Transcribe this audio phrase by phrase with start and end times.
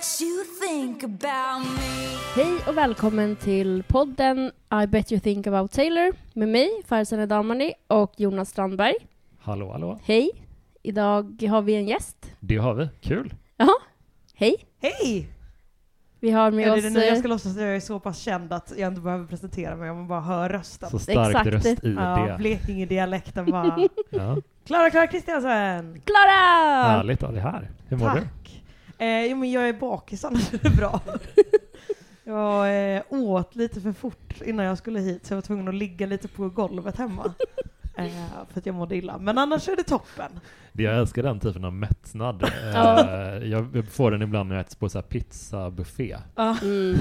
[0.00, 2.42] makes you think about me.
[2.42, 7.72] Hej och välkommen till podden I bet you think about Taylor med mig, Farzaneh Damani
[7.86, 8.94] och Jonas Strandberg.
[9.40, 9.98] Hallå, hallå.
[10.04, 10.30] Hej!
[10.82, 12.32] Idag har vi en gäst.
[12.40, 12.88] Det har vi.
[13.00, 13.34] Kul.
[13.56, 13.74] Jaha,
[14.34, 14.56] hej!
[14.82, 15.28] Hej!
[16.20, 16.82] Vi har med Är det oss...
[16.82, 19.00] det nu jag eh, ska låtsas att jag är så pass känd att jag inte
[19.00, 20.90] behöver presentera mig om man bara hör rösten?
[20.90, 21.46] Så stark Exakt.
[21.46, 22.36] röst i Ja, det.
[22.38, 23.78] Blekinge-dialekten bara.
[24.10, 24.36] Ja.
[24.66, 26.00] Klara Klara Kristiansen!
[26.04, 26.82] Klara!
[26.88, 27.70] Härligt att ha dig här.
[27.88, 28.20] Hur mår du?
[28.20, 28.59] Tack!
[29.00, 31.00] Eh, jo men jag är bakis annars är det bra.
[32.24, 35.74] Jag eh, åt lite för fort innan jag skulle hit så jag var tvungen att
[35.74, 37.34] ligga lite på golvet hemma.
[38.06, 39.18] Eh, för att jag mådde illa.
[39.18, 40.30] Men annars är det toppen.
[40.72, 42.42] Det- Jag älskar den typen av mättnad.
[42.42, 43.36] Eh, Ja.
[43.36, 46.16] Jag får den ibland när jag äter på så här pizzabuffé.
[46.62, 46.96] Mm.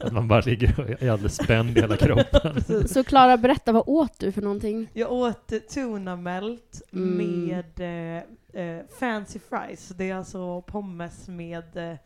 [0.00, 2.54] Att man bara ligger och är alldeles spänd i hela kroppen.
[2.54, 2.92] precis.
[2.92, 4.88] Så Klara, berätta, vad åt du för någonting?
[4.92, 7.16] Jag åt tuna melt Mm.
[7.16, 9.88] med eh, eh, fancy fries.
[9.88, 11.96] Det är alltså pommes med eh,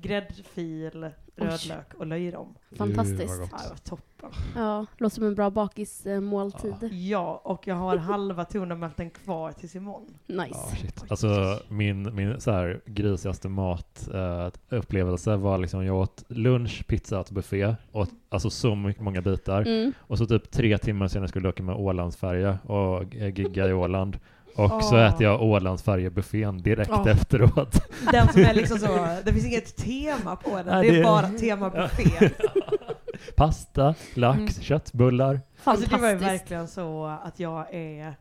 [0.00, 2.54] gräddfil, rödlök och löjrom.
[2.76, 3.28] Fantastiskt.
[3.28, 4.30] Ja, det var toppen.
[4.56, 6.74] Ja, låter som en bra bakismåltid.
[6.92, 10.18] Ja, och jag har halva tunamelten kvar tills imorgon.
[10.26, 10.76] Ja, Nice.
[10.76, 11.04] shit.
[11.08, 17.20] Alltså min, min så här grisigaste mat eh, upplevelse var liksom jag åt lunch, pizza
[17.20, 17.74] och buffé.
[17.92, 19.60] Åt alltså så mycket, många bitar.
[19.62, 19.92] Mm.
[19.98, 23.72] Och så typ tre timmar senare skulle jag åka med Ålandsfärja och eh, gigga i
[23.72, 24.18] Åland.
[24.58, 25.06] Och så Åh.
[25.06, 27.08] äter jag Ålandsfärjebuffén direkt Åh.
[27.10, 27.82] efteråt.
[28.12, 28.86] Den som är liksom så,
[29.24, 32.30] det finns inget tema på den, Nej, det är det- bara tema buffé.
[33.36, 34.48] Pasta, lax, Mm.
[34.48, 35.40] köttbullar.
[35.64, 38.14] Alltså det var ju verkligen så att jag är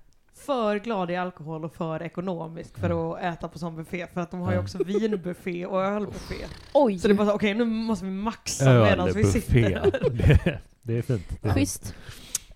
[0.45, 4.07] för glad i alkohol och för ekonomisk för att äta på sån buffé.
[4.13, 6.35] För att de har ju också vinbuffé och ölbuffé.
[6.73, 9.91] Oj, Så det är bara så, okej nu måste vi maxa medan vi sitter.
[10.11, 11.29] Det, det är fint.
[11.41, 11.95] Det är fint.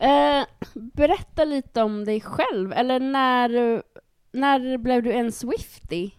[0.02, 3.84] Eh, berätta lite om dig själv, eller när,
[4.32, 6.12] när blev du en Swifty?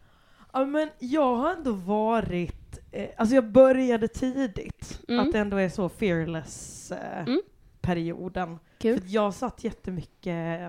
[0.52, 5.00] Ja men jag har ändå varit, eh, alltså jag började tidigt.
[5.08, 5.20] Mm.
[5.20, 7.40] Att det ändå är så fearless eh, Mm.
[7.80, 8.58] perioden.
[8.78, 8.94] Kul.
[8.98, 10.68] För att jag satt jättemycket, eh,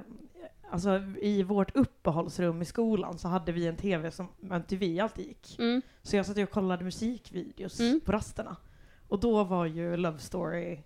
[0.72, 5.60] alltså i vårt uppehållsrum i skolan så hade vi en tv som MTV alltid gick.
[5.60, 5.82] Mm.
[6.02, 8.00] Så jag satt och kollade musikvideos Mm.
[8.06, 8.56] på rasterna.
[9.08, 10.80] Och då var ju Love Story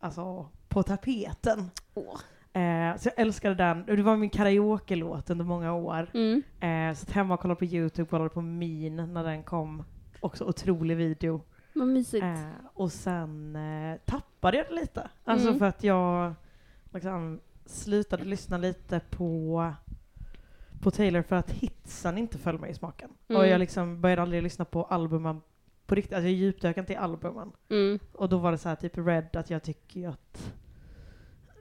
[0.00, 1.70] alltså, på tapeten.
[1.94, 2.20] Åh.
[2.62, 3.84] Eh, så jag älskade den.
[3.86, 6.10] Det var min karaoke-låt under många år.
[6.14, 6.42] Mm.
[6.60, 9.84] Eh, satt hemma och kollade på YouTube, kollade på Min när den kom.
[10.20, 11.40] Också otrolig video.
[11.72, 12.24] Vad mysigt.
[12.24, 15.08] Eh, och sen eh, tappade jag det lite.
[15.24, 15.58] Alltså Mm.
[15.58, 16.34] för att jag
[16.92, 19.72] liksom, slutade lyssna lite på,
[20.80, 23.10] på Taylor för att hitsen inte föll mig i smaken.
[23.28, 23.40] Mm.
[23.40, 25.40] Och jag liksom började aldrig lyssna på albumen
[25.88, 26.12] på riktigt.
[26.12, 27.52] Alltså jag djupdök inte i albumen.
[27.70, 27.98] Mm.
[28.12, 30.52] Och då var det så här typ Red att jag tycker att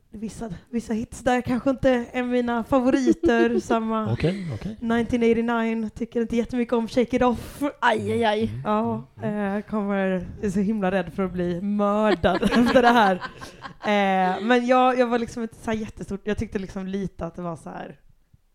[0.10, 3.60] vissa, vissa hits där kanske inte är mina favoriter.
[3.64, 4.72] Samma Okej, okej.
[4.72, 7.64] 1989, tycker inte jättemycket om Shake It Off.
[7.80, 8.44] Aj, aj, aj.
[8.44, 8.62] Mm.
[8.66, 13.16] Ja, eh, kommer, är så himla rädd för att bli mördad efter det här.
[13.82, 17.36] Eh, men jag, jag var liksom inte så här jättestort, jag tyckte liksom lite att
[17.36, 18.00] det var så här.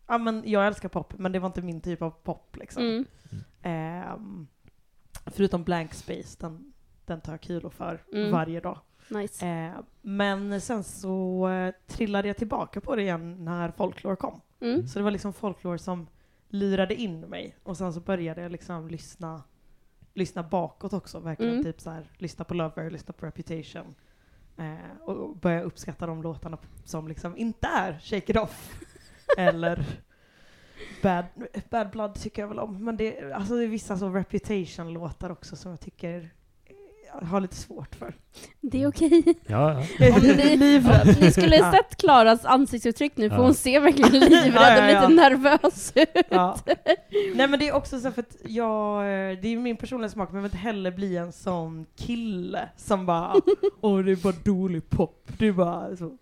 [0.07, 2.83] ja men jag älskar pop, men det var inte min typ av pop liksom.
[2.83, 3.05] Mm.
[3.63, 4.47] Ehm,
[5.25, 6.73] förutom Blank Space, den,
[7.05, 8.31] den tar jag kilo för Mm.
[8.31, 8.79] varje dag.
[9.09, 9.45] Nice.
[9.47, 14.41] Eh, men sen så eh, trillade jag tillbaka på det igen när folklore kom.
[14.59, 14.87] Mm.
[14.87, 16.07] Så det var liksom folklore som
[16.49, 17.55] lurade in mig.
[17.63, 19.43] Och sen så började jag liksom lyssna,
[20.13, 21.19] lyssna bakåt också.
[21.19, 21.63] Verkligen Mm.
[21.63, 23.95] typ så här, lyssna på Lover, lyssna på Reputation.
[24.57, 28.79] Eh, och och börja uppskatta de låtarna som liksom inte är Shake It Off.
[29.37, 29.85] eller
[31.01, 31.25] Bad,
[31.69, 32.85] Bad Blood tycker jag väl om.
[32.85, 36.29] Men det, alltså det är vissa så Reputation-låtar också som jag tycker
[37.21, 38.13] jag har lite svårt för.
[38.61, 39.23] Det är okej.
[39.47, 40.15] Ja, ja.
[40.15, 41.17] Om ni- livrädd.
[41.21, 41.71] Ni skulle Ja.
[41.71, 43.43] sett Klaras ansiktsuttryck nu, för Ja.
[43.43, 45.07] hon ser verkligen livrädd Ja, ja, och ja.
[45.07, 46.25] lite nervös ut.
[46.29, 46.57] Ja.
[47.35, 49.03] Nej men det är också så för att jag,
[49.41, 53.05] det är min personliga smak, men jag vill inte heller bli en sån kille som
[53.05, 53.33] bara,
[53.81, 56.17] åh det är bara dålig pop, det är bara så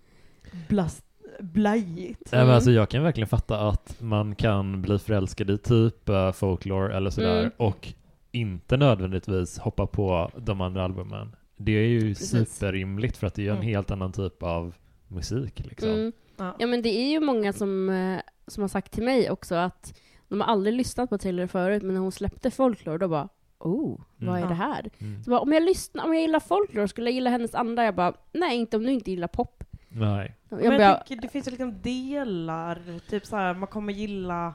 [0.70, 1.04] blast,
[1.41, 2.31] blajigt.
[2.31, 2.56] Men Mm.
[2.56, 7.09] alltså jag kan verkligen fatta att man kan bli förälskad i typ uh, folklore eller
[7.09, 7.52] sådär Mm.
[7.57, 7.88] och
[8.31, 11.35] inte nödvändigtvis hoppa på de andra albumen.
[11.58, 12.29] Det är ju Precis.
[12.53, 13.67] superrimligt för att det är en Mm.
[13.67, 14.76] helt annan typ av
[15.08, 15.90] musik liksom.
[15.90, 16.11] Mm.
[16.38, 16.55] Ja.
[16.59, 19.99] Ja men det är ju många som, eh, som har sagt till mig också att
[20.28, 23.29] de har aldrig lyssnat på Taylor förut, men när hon släppte Folklore då bara
[23.59, 24.44] Oh, vad Mm.
[24.44, 24.90] är det här?
[24.99, 25.23] Mm.
[25.23, 27.85] Så bara, om jag lyssnar, om jag gillar Folklore, skulle jag gilla hennes andra?
[27.85, 29.64] Jag bara, nej inte om du inte gillar pop.
[29.93, 30.35] Nej.
[30.49, 34.53] Jag Men jag tycker det finns ju liksom delar, typ så här, man kommer gilla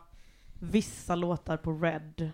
[0.60, 2.30] vissa låtar på Red.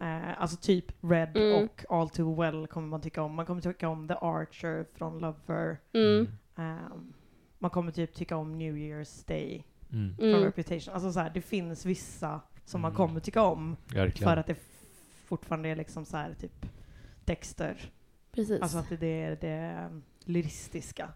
[0.00, 1.64] Eh, alltså typ Red Mm.
[1.64, 3.34] och All Too Well kommer man tycka om.
[3.34, 5.78] Man kommer tycka om The Archer från Lover.
[5.92, 7.12] mm, Ehm,
[7.58, 10.16] man kommer typ tycka om New Year's Day Mm.
[10.16, 10.94] från mm, Reputation.
[10.94, 12.96] Alltså så här, det finns vissa som man Mm.
[12.96, 14.30] kommer tycka om Verkligen.
[14.30, 14.56] för att det
[15.26, 16.66] fortfarande är liksom så här typ
[17.24, 17.92] Dexter.
[18.32, 18.62] Precis.
[18.62, 19.88] Alltså att det är det
[20.24, 21.08] lyristiska.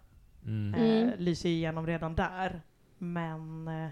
[0.45, 0.73] Mm.
[0.73, 1.09] Mm.
[1.09, 2.61] Eh, lyser igenom redan där.
[2.97, 3.89] Men eh,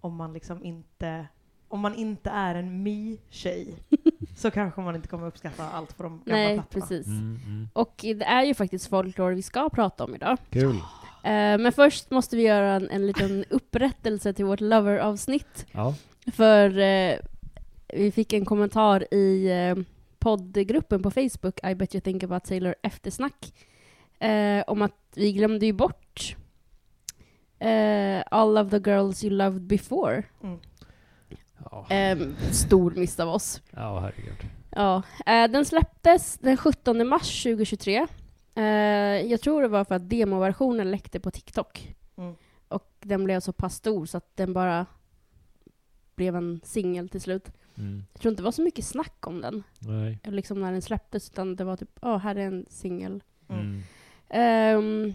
[0.00, 1.26] om man liksom inte
[1.68, 3.74] om man inte är en mi-tjej
[4.36, 6.86] så kanske man inte kommer uppskatta allt på de gamla Nej, plattorna.
[6.86, 7.06] precis.
[7.06, 7.68] Mm, mm.
[7.72, 10.38] Och det är ju faktiskt folklore vi ska prata om idag.
[10.50, 10.76] Kul.
[10.76, 15.66] Eh, men först måste vi göra en, en liten upprättelse till vårt Lover-avsnitt.
[15.72, 15.94] Ja.
[16.32, 17.18] För eh,
[17.88, 19.84] vi fick en kommentar i eh,
[20.18, 23.52] poddgruppen på Facebook, I bet you think about Taylor eftersnack,
[24.18, 26.36] eh, om att vi glömde ju bort
[27.58, 30.22] eh, All of the girls you loved before.
[30.42, 30.58] Mm.
[31.70, 31.86] Ja.
[31.90, 32.18] Eh,
[32.52, 33.62] stor miss av oss.
[33.70, 34.50] ja, herregud.
[34.70, 38.06] Ja, eh, den släpptes den 17 mars 2023.
[38.54, 38.64] Eh,
[39.30, 41.94] jag tror det var för att demoversionen läckte på TikTok.
[42.16, 42.34] Mm.
[42.68, 44.86] Och den blev så pass stor så att den bara
[46.14, 47.52] blev en singel till slut.
[47.78, 48.04] Mm.
[48.12, 50.18] Jag tror inte det var så mycket snack om den, Nej.
[50.24, 53.22] liksom när den släpptes, utan det var typ, ja, här är en singel.
[53.48, 53.82] Mm.
[54.28, 55.14] Ehm,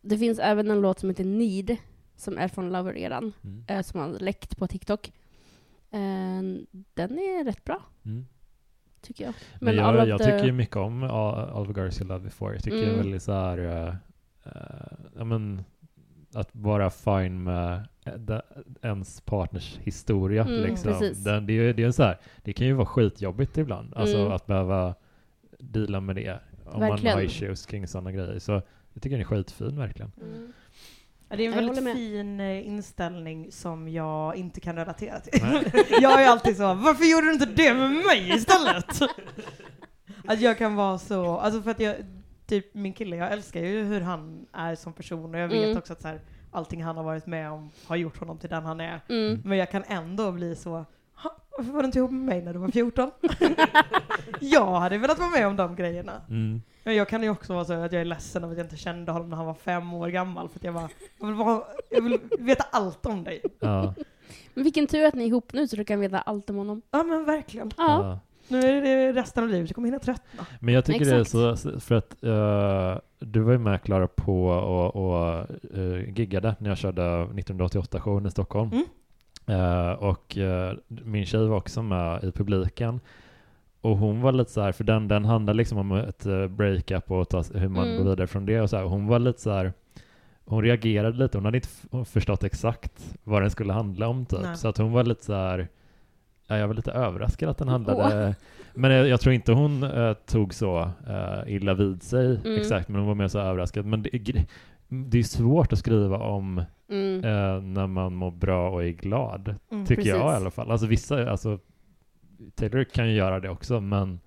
[0.00, 1.76] det finns även en låt som heter Need,
[2.16, 3.64] som är från Lover-eran, Mm.
[3.68, 5.12] eh, som har läckt på TikTok.
[5.90, 8.26] Ehm, den är rätt bra, Mm.
[9.00, 9.34] tycker jag.
[9.60, 11.00] Men all jag, jag the- tycker ju mycket om
[11.76, 12.54] Girls You Love Before.
[12.54, 12.96] Jag tycker Mm.
[12.96, 13.94] väldigt så här, eh,
[14.44, 15.64] eh, ja men,
[16.34, 17.88] att vara fine med
[18.82, 20.42] ens partners historia.
[20.44, 21.12] Mm, liksom.
[21.24, 24.32] Den, det, är- det, är så här, det kan ju vara skitjobbigt ibland, alltså Mm.
[24.32, 24.94] att behöva
[25.58, 26.38] deala med det.
[26.72, 27.04] Om Verkligen.
[27.04, 28.38] man har issues kring sådana grejer.
[28.38, 28.52] Så
[28.92, 30.12] jag tycker den är skitfin verkligen.
[31.28, 35.40] Ja, det är en Jag väldigt fin eh, inställning som jag inte kan relatera till.
[36.00, 39.00] Jag är alltid så, varför gjorde du inte det med mig istället?
[40.26, 41.96] att jag kan vara så, alltså för att jag,
[42.46, 45.78] typ min kille, jag älskar ju hur han är som person och jag vet Mm.
[45.78, 46.20] också att så här,
[46.50, 49.00] allting han har varit med om har gjort honom till den han är.
[49.08, 49.42] Mm.
[49.44, 50.84] Men jag kan ändå bli så, "Ha,
[51.56, 53.10] varför var du inte ihop med mig när du var 14?
[54.40, 56.12] jag hade velat vara med om de grejerna.
[56.28, 56.62] Mm.
[56.84, 58.76] Men jag kan ju också vara så att jag är ledsen över att jag inte
[58.76, 60.48] kände honom när han var fem år gammal.
[60.48, 60.88] För att jag bara,
[61.20, 63.42] jag vill, bara, jag vill veta allt om dig.
[63.60, 63.94] Ja,
[64.54, 66.82] Men vilken tur att ni är ihop nu så du kan veta allt om honom.
[66.90, 67.70] Ja men verkligen.
[67.76, 67.84] Ja.
[68.04, 68.20] ja.
[68.48, 70.46] Nu är det resten av livet, jag kommer hinna tröttna.
[70.60, 71.60] Men jag tycker det är Exakt.
[71.60, 75.46] så, för att eh, du var ju med Klara på och, och
[75.76, 78.70] uh, giggade när jag körde 1988-showen i Stockholm.
[78.72, 78.84] Mm.
[79.46, 83.00] Eh, och eh, min tjej var också med i publiken.
[83.80, 87.10] Och hon var lite så här, för den, den handlar liksom om ett uh, breakup
[87.10, 87.96] och ta, hur man Mm.
[88.04, 88.84] går vidare från det och så här.
[88.84, 89.72] Hon var lite så här,
[90.44, 91.68] hon reagerade lite, hon hade inte
[92.04, 94.40] förstått exakt vad den skulle handla om typ.
[94.42, 94.56] Nej.
[94.56, 95.68] Så att hon var lite så här,
[96.46, 98.34] ja, jag var lite överraskad att den handlade,
[98.74, 102.56] men jag, jag tror inte hon eh, tog så eh, illa vid sig Mm.
[102.56, 103.86] exakt, men hon var mer så överraskad.
[103.86, 104.14] Men det,
[104.92, 107.24] det är svårt att skriva om Mm.
[107.24, 109.54] eh, när man mår bra och är glad.
[109.70, 110.36] Mm, Tycker jag i precis.
[110.40, 110.70] alla fall.
[110.70, 111.58] Alltså vissa, alltså
[112.54, 114.20] Taylor kan ju göra det också, men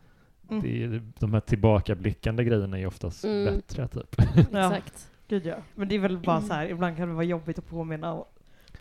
[0.50, 0.64] Mm.
[0.64, 3.46] det är, de här tillbakablickande grejerna är ju oftast Mm.
[3.46, 4.16] bättre typ.
[4.52, 5.10] Ja, Exakt.
[5.28, 5.56] gud ja.
[5.76, 8.24] Men det är väl bara så här, ibland kan det vara jobbigt att påminna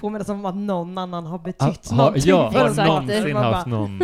[0.00, 2.68] Påminna som att någon annan har betytt Ha, någonting ja, för har.
[2.68, 2.88] Exakt.
[2.88, 4.00] någonsin haft någon...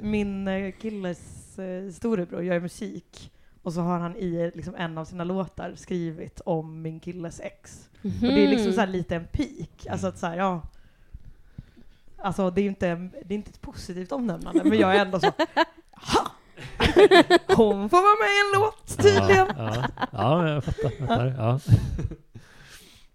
[0.00, 3.32] Min eh, killes eh, storebror gör musik
[3.62, 7.88] och så har han i liksom en av sina låtar skrivit om min killes ex.
[8.02, 9.86] Och det är liksom så här lite en peak.
[9.90, 10.62] Alltså att så här, ja.
[12.18, 15.20] Alltså det är ju inte, det är inte ett positivt omnämnande, men jag är ändå
[15.20, 15.26] så
[15.92, 16.32] ha!
[17.56, 19.46] Hon får vara med i en låt tydligen.
[19.56, 20.90] Ja, ja, ja jag fattar.
[20.90, 21.60] fattar ja.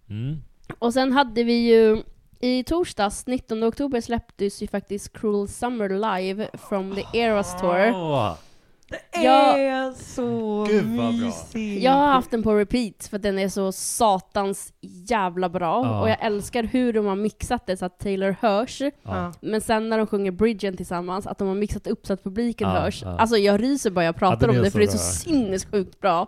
[0.09, 0.41] Mm.
[0.79, 2.03] Och sen hade vi ju
[2.39, 8.37] i torsdags, 19 oktober, släpptes ju faktiskt Cruel Summer live from the Eras Tour.
[8.89, 9.57] Det Ja.
[9.57, 11.11] är så Gud, vad bra.
[11.27, 11.83] mysigt.
[11.83, 15.85] Jag har haft den på repeat för att den är så satans jävla bra.
[15.85, 16.01] Ja.
[16.01, 18.81] Och jag älskar hur de har mixat det så att Taylor hörs.
[19.03, 19.33] ja.
[19.41, 22.69] Men sen när de sjunger bridgen tillsammans, att de har mixat upp så att publiken
[22.69, 23.01] Ja, hörs.
[23.03, 23.09] ja.
[23.17, 25.33] Alltså jag ryser bara jag pratar om det för det är så bra.
[25.35, 26.27] sinnessjukt bra.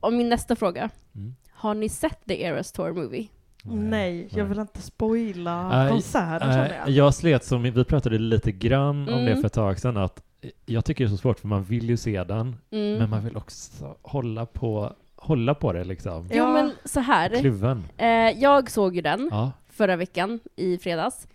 [0.00, 0.90] Och min nästa fråga.
[1.14, 1.34] Mm.
[1.52, 3.28] Har ni sett The Eras Tour Movie?
[3.64, 6.90] Nej, jag vill inte spoila Nej, konserten känner Nej, jag.
[6.90, 9.40] jag slet som, vi pratade lite grann om det Mm.
[9.40, 10.22] för ett tag sedan, att
[10.66, 12.98] jag tycker det är så svårt för man vill ju se den, Mm.
[12.98, 16.28] men man vill också hålla på, hålla på det liksom.
[16.30, 16.52] Jo Ja.
[16.52, 17.40] men så här.
[17.40, 17.84] Kluven.
[17.96, 18.08] Eh,
[18.40, 19.52] jag såg ju den Ja.
[19.68, 21.28] förra veckan, i fredags.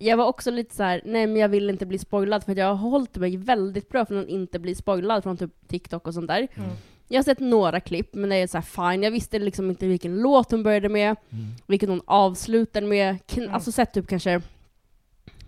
[0.00, 2.66] Jag var också lite så här: nej men jag vill inte bli spoilad för jag
[2.74, 6.28] har hållit mig väldigt bra från att inte bli spoilad från typ TikTok och sånt
[6.28, 6.48] där.
[6.54, 6.70] Mm.
[7.08, 9.02] Jag har sett några klipp, men det är så här fine.
[9.02, 11.44] Jag visste liksom inte vilken låt hon började med, Mm.
[11.66, 13.18] vilken hon avslutade med.
[13.36, 13.54] Mm.
[13.54, 14.40] Alltså sett typ kanske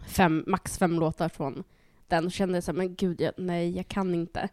[0.07, 1.65] fem, max fem låtar från
[2.09, 4.49] den och kände så här, men gud, jag, nej jag kan inte.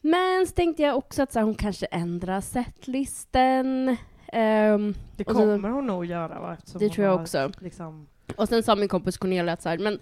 [0.00, 3.96] Men så tänkte jag också att så här, hon kanske ändrar setlisten.
[4.32, 6.52] Ehm, Det Och så- kommer hon nog göra va?
[6.58, 7.50] Eftersom Det tror jag också.
[7.60, 9.98] Liksom, Och sen sa min kompis Cornelia att så här, men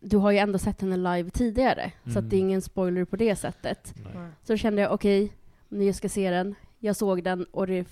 [0.00, 2.24] du har ju ändå sett henne live tidigare, så Mm.
[2.24, 3.94] att det är ingen spoiler på det sättet.
[4.14, 4.28] Nej.
[4.42, 5.32] Så då kände jag, okej,
[5.68, 6.54] nu jag ska se den.
[6.78, 7.84] Jag såg den och det är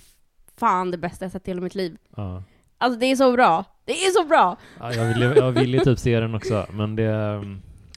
[0.57, 1.97] fan det bästa jag sett i hela mitt liv.
[2.15, 2.43] Ja.
[2.81, 3.65] Alltså det är så bra!
[3.85, 4.57] Det är så bra!
[4.79, 7.41] Ja, jag, vill, jag vill ju typ se den också, men det...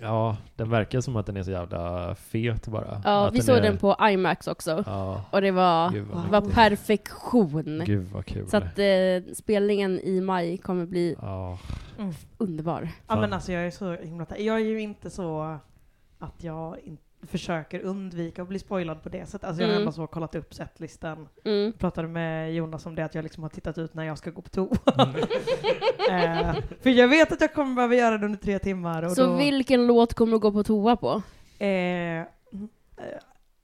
[0.00, 3.02] Ja, den verkar som att den är så jävla fet bara.
[3.04, 4.84] Ja, att vi såg är, den på IMAX också.
[4.86, 5.90] Ja, Och det var,
[6.30, 7.82] var perfektion.
[7.86, 8.48] gud vad kul.
[8.48, 11.58] Så att eh, spelningen i maj kommer bli Ja,
[12.38, 12.88] underbar.
[13.08, 15.58] Ja men alltså jag är så himla Jag är ju inte så
[16.18, 19.44] att jag in, försöker undvika att bli spoilad på det sättet.
[19.44, 19.82] Alltså jag har Mm.
[19.82, 21.28] ändå så kollat upp setlistan.
[21.44, 21.72] Mm.
[21.72, 24.42] Pratade med Jonas om det, att jag liksom har tittat ut när jag ska gå
[24.42, 24.76] på toa.
[26.10, 26.48] Mm.
[26.48, 29.02] eh, för jag vet att jag kommer behöva göra det under tre timmar.
[29.02, 31.22] Och Så då, vilken låt kommer du gå på toa på?
[31.58, 32.26] eh, mm,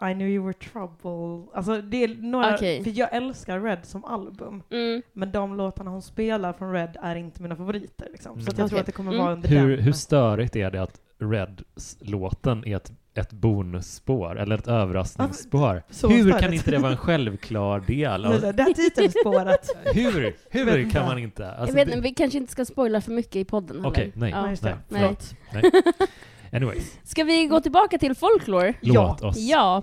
[0.03, 1.51] I knew you were trouble.
[1.55, 2.85] Alltså det är några, Okej.
[2.85, 4.63] för jag älskar Red som album.
[4.71, 5.03] Mm.
[5.13, 8.09] Men de låtarna hon spelar från Red är inte mina favoriter.
[8.13, 8.41] Liksom.
[8.41, 8.61] Så att Mm.
[8.63, 9.25] jag tror att det kommer Mm.
[9.25, 9.85] vara under hur, den.
[9.85, 15.83] hur störigt är det att Red-låten är ett, ett bonusspår, eller ett överraskningsspår?
[15.91, 16.41] Så hur störigt.
[16.41, 18.25] kan inte det vara en självklar del?
[18.27, 19.69] Av, Det här titelspåret.
[19.95, 21.51] hur hur kan man inte?
[21.51, 23.87] Alltså, jag vet det- inte, vi kanske inte ska spoila för mycket i podden.
[23.87, 24.31] Okej, nej.
[24.31, 24.45] Ja.
[24.45, 24.79] Ja, just det.
[24.89, 25.17] nej,
[25.53, 25.63] Nej.
[26.53, 28.75] Anyways, Ska vi gå tillbaka till folklore?
[28.81, 29.37] låt oss.
[29.39, 29.83] Ja.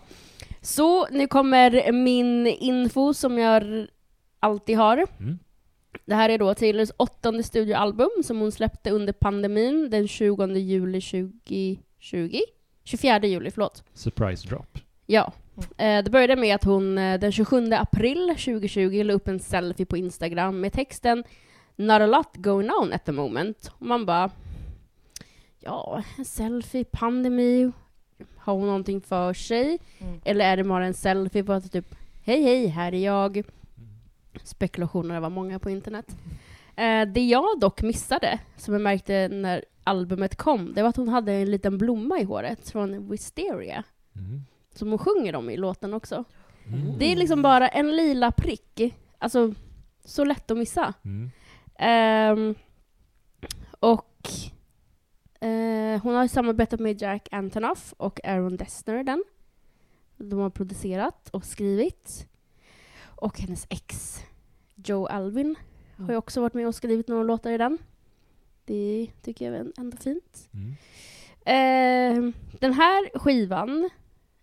[0.62, 3.88] Så nu kommer min info som jag
[4.40, 5.06] alltid har.
[5.20, 5.40] Mm.
[6.06, 11.02] Det här är då Taylors åttonde studioalbum som hon släppte under pandemin den 20 juli
[11.02, 12.40] 2020.
[12.88, 13.84] 24 juli, förlåt.
[13.94, 14.80] Surprise drop.
[15.06, 15.34] Ja.
[15.78, 19.86] Eh, det började med att hon eh, den 27 april 2020 la upp en selfie
[19.86, 21.24] på Instagram med texten
[21.76, 23.72] “Not a lot going on at the moment”.
[23.80, 24.32] Och man bara
[25.60, 27.72] Ja, en selfie, pandemi,
[28.38, 29.80] har hon någonting för sig?
[30.00, 30.22] Mm.
[30.26, 33.44] Eller är det bara en selfie på att typ Hej hej, här är jag.
[34.44, 36.18] Spekulationerna var många på internet.
[36.76, 41.10] Eh, det jag dock missade, som jag märkte när albumet kom, det var att hon
[41.10, 43.84] hade en liten blomma i håret från Wisteria
[44.16, 44.42] Mm.
[44.74, 46.24] som hon sjunger om i låten också.
[46.68, 46.98] Mm.
[47.00, 48.94] Det är liksom bara en lila prick.
[49.18, 49.54] Alltså,
[50.06, 50.94] så lätt att missa.
[51.06, 51.32] Mm.
[51.80, 52.56] Ehm,
[53.80, 54.28] och
[55.40, 59.24] eh, hon har samarbetat med Jack Antonoff och Aaron Dessner den.
[60.18, 62.28] De har producerat och skrivit.
[63.06, 64.20] Och hennes ex,
[64.76, 65.56] Joe Alvin,
[65.98, 67.78] har ju också varit med och skrivit några låtar i den.
[68.68, 70.50] Det tycker jag är ändå fint.
[70.54, 70.76] Mm.
[71.46, 73.90] Eh, den här skivan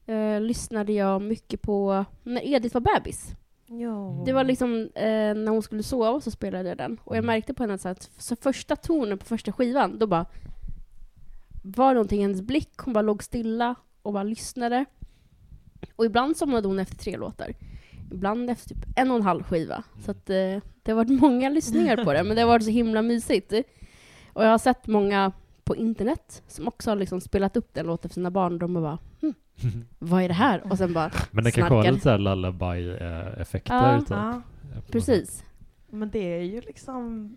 [0.07, 3.31] eh, lyssnade jag mycket på när Edith var bebis.
[3.67, 4.23] Ja.
[4.27, 7.01] Det var liksom eh, när hon skulle sova så spelade jag den.
[7.05, 7.27] Och jag Mm.
[7.35, 10.27] märkte på henne så att så första tonen på första skivan, då bara
[11.63, 12.77] var någonting i hennes blick.
[12.79, 14.85] Hon bara låg stilla och bara lyssnade.
[15.97, 17.55] Och ibland somnade hon efter tre låtar.
[18.13, 19.83] Ibland efter typ en och en halv skiva.
[20.05, 20.37] Så att eh,
[20.83, 23.53] det har varit många lyssningar på det, men det har varit så himla mysigt.
[24.35, 25.33] Och jag har sett många
[25.65, 28.59] på internet som också har liksom spelat upp den låten för sina barn.
[28.59, 29.35] De bara hm,
[29.99, 30.71] vad är det här?
[30.71, 33.93] Och sen bara, Men det kanske har lite såhär lullaby-effekter.
[33.93, 34.01] Ja.
[34.01, 34.11] typ.
[34.11, 34.43] Ja.
[34.91, 35.45] precis.
[35.91, 37.37] Men det är ju liksom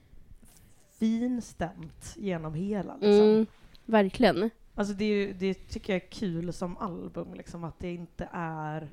[1.00, 2.94] finstämt genom hela.
[2.94, 3.30] Liksom.
[3.30, 3.46] Mm,
[3.86, 4.50] verkligen.
[4.76, 8.90] Alltså det, det tycker jag är kul som album, liksom, att det inte är,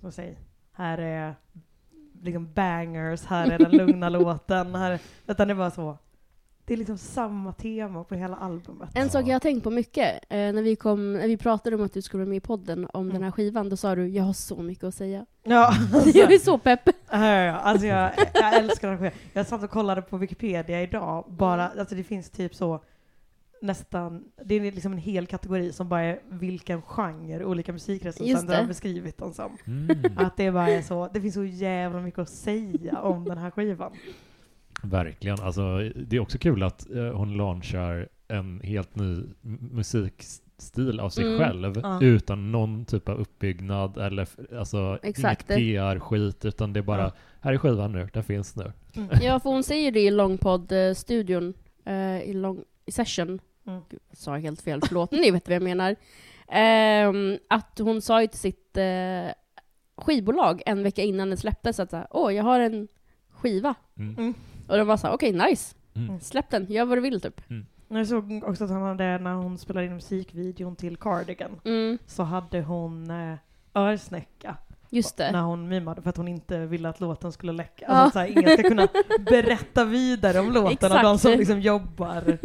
[0.00, 0.36] vad säger,
[0.72, 1.34] här är
[2.22, 5.98] liksom bangers, här är den lugna låten, här, utan det är bara så.
[6.64, 8.90] Det är liksom samma tema på hela albumet.
[8.94, 11.82] En sak jag har tänkt på mycket, eh, när, vi kom, när vi pratade om
[11.82, 13.14] att du skulle vara med i podden om Mm.
[13.14, 15.26] den här skivan, då sa du jag har så mycket att säga.
[15.42, 15.74] Ja,
[16.14, 16.80] jag är så pepp!
[17.10, 17.52] Ja, ja, ja.
[17.52, 19.12] Alltså jag, jag älskar den skivan.
[19.32, 22.80] Jag satt och kollade på Wikipedia idag, bara, alltså det finns typ så
[23.62, 28.66] nästan, det är liksom en hel kategori som bara är vilken genre olika musikrecensenter har
[28.66, 29.56] beskrivit den som.
[29.66, 29.96] Mm.
[30.16, 33.50] Att det bara är så, det finns så jävla mycket att säga om den här
[33.50, 33.92] skivan.
[34.82, 35.40] Verkligen.
[35.40, 39.24] Alltså, det är också kul att eh, hon launchar en helt ny
[39.86, 41.38] musikstil av sig Mm.
[41.38, 42.02] själv Ja.
[42.02, 45.50] utan någon typ av uppbyggnad eller alltså Exakt.
[45.50, 47.12] inget PR-skit utan det är bara Ja.
[47.40, 48.72] här är skivan nu, den finns nu.
[49.22, 53.40] Ja, för hon säger det i Långpodd-studion, eh, i, long, i session.
[53.66, 53.80] Mm.
[53.88, 55.96] Gud, jag sa helt fel, förlåt, ni vet vad jag menar.
[56.48, 59.32] Ehm, att hon sa ju till sitt eh,
[59.96, 62.88] skivbolag en vecka innan den släpptes att åh, jag har en
[63.30, 63.74] skiva.
[63.98, 64.34] Mm.
[64.72, 64.80] Mm.
[64.80, 65.74] Och de var så här, okej, nice.
[65.94, 66.20] Mm.
[66.20, 67.40] Släpp den, gör vad du vill typ.
[67.88, 72.22] Jag såg också att han hade, när hon spelade in musikvideon till Cardigan, Mm, så
[72.22, 73.34] hade hon eh,
[73.74, 74.56] örsnäcka
[74.90, 75.32] just det.
[75.32, 77.84] när hon mimade för att hon inte ville att låten skulle läcka.
[77.88, 77.94] Ja.
[77.94, 78.88] Alltså att så här, ingen ska kunna
[79.30, 82.38] berätta vidare om låten av de som liksom jobbar.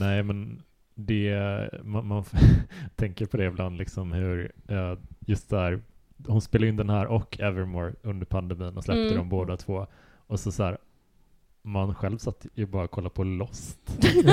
[0.00, 0.62] Nej, men
[0.94, 1.38] det,
[1.84, 2.24] man, man
[2.96, 5.80] tänker på det ibland, liksom hur eh, just där,
[6.28, 9.16] hon spelade in den här och Evermore under pandemin och släppte Mm.
[9.16, 9.86] dem båda två.
[10.26, 10.78] Och så, så här,
[11.68, 13.78] man själv satt ju bara och kollade på Lost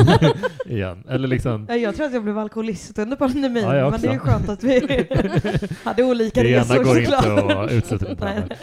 [0.66, 1.04] igen.
[1.10, 4.14] Eller liksom, Ja, Jag tror att jag blev alkoholist under pandemin, Ja, men det är
[4.14, 4.80] ju skönt att vi
[5.84, 7.66] hade olika det ena resor går inte såklart.
[7.66, 8.58] att utsätta det Nej, nej.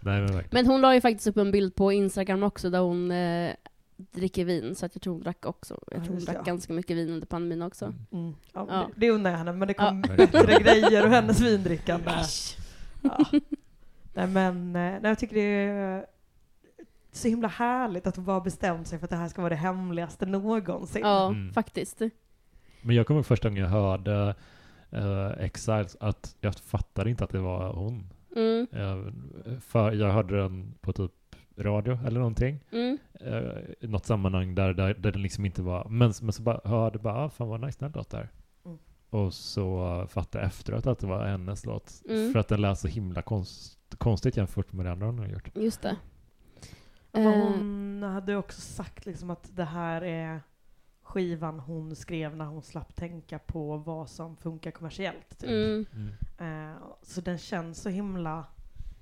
[0.00, 0.48] Men verkligen.
[0.50, 3.50] Men hon la ju faktiskt upp en bild på Instagram också där hon eh,
[4.12, 5.78] dricker vin, så att jag tror hon drack också.
[5.90, 6.50] Jag Ja, tror hon drack det.
[6.50, 7.84] ganska mycket vin under pandemin också.
[7.84, 7.96] Mm.
[8.12, 8.34] Mm.
[8.52, 8.76] Ja, Ja.
[8.94, 10.14] Det, det undrar jag henne, men det kom Ja.
[10.16, 12.10] bättre grejer och hennes vindrickande.
[13.02, 13.18] Ja.
[14.14, 16.04] Nej men, eh, nej, jag tycker det är
[17.12, 19.56] så himla härligt att hon bara bestämt sig för att det här ska vara det
[19.56, 21.02] hemligaste någonsin.
[21.02, 21.52] Ja, Mm.
[21.52, 22.00] faktiskt.
[22.82, 24.34] Men jag kommer ihåg första gången jag hörde
[24.94, 28.06] uh, Exiles att jag fattade inte att det var hon.
[28.36, 29.12] Mm, Eh,
[29.60, 31.12] för jag hörde den på typ
[31.58, 32.58] radio eller någonting.
[32.72, 35.88] mm, Uh, I något sammanhang där, där, där den liksom inte var...
[35.88, 38.30] Men, men så bara hörde bara, ah, fan vad nice den låt där.
[38.64, 38.78] Mm.
[39.10, 42.02] Och så fattade jag efteråt att det var hennes låt.
[42.08, 42.32] Mm.
[42.32, 45.48] För att den lät så himla konst, konstigt jämfört med det andra hon har gjort.
[45.54, 45.96] just det.
[47.12, 47.32] Och Eh.
[47.42, 50.40] hon hade också sagt liksom att det här är
[51.02, 55.38] skivan hon skrev när hon slapp tänka på vad som funkar kommersiellt.
[55.38, 55.50] Typ.
[55.50, 55.86] Mm,
[56.38, 58.44] Eh, så den känns så himla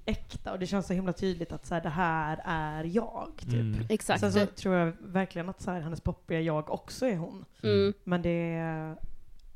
[0.04, 3.32] äkta och det känns så himla tydligt att så här, det här är jag.
[3.38, 3.54] Typ.
[3.54, 3.86] Mm.
[3.88, 4.20] exakt.
[4.20, 7.44] Sen så tror jag verkligen att så här, hennes poppiga jag också är hon.
[7.62, 8.96] Mm, Men det är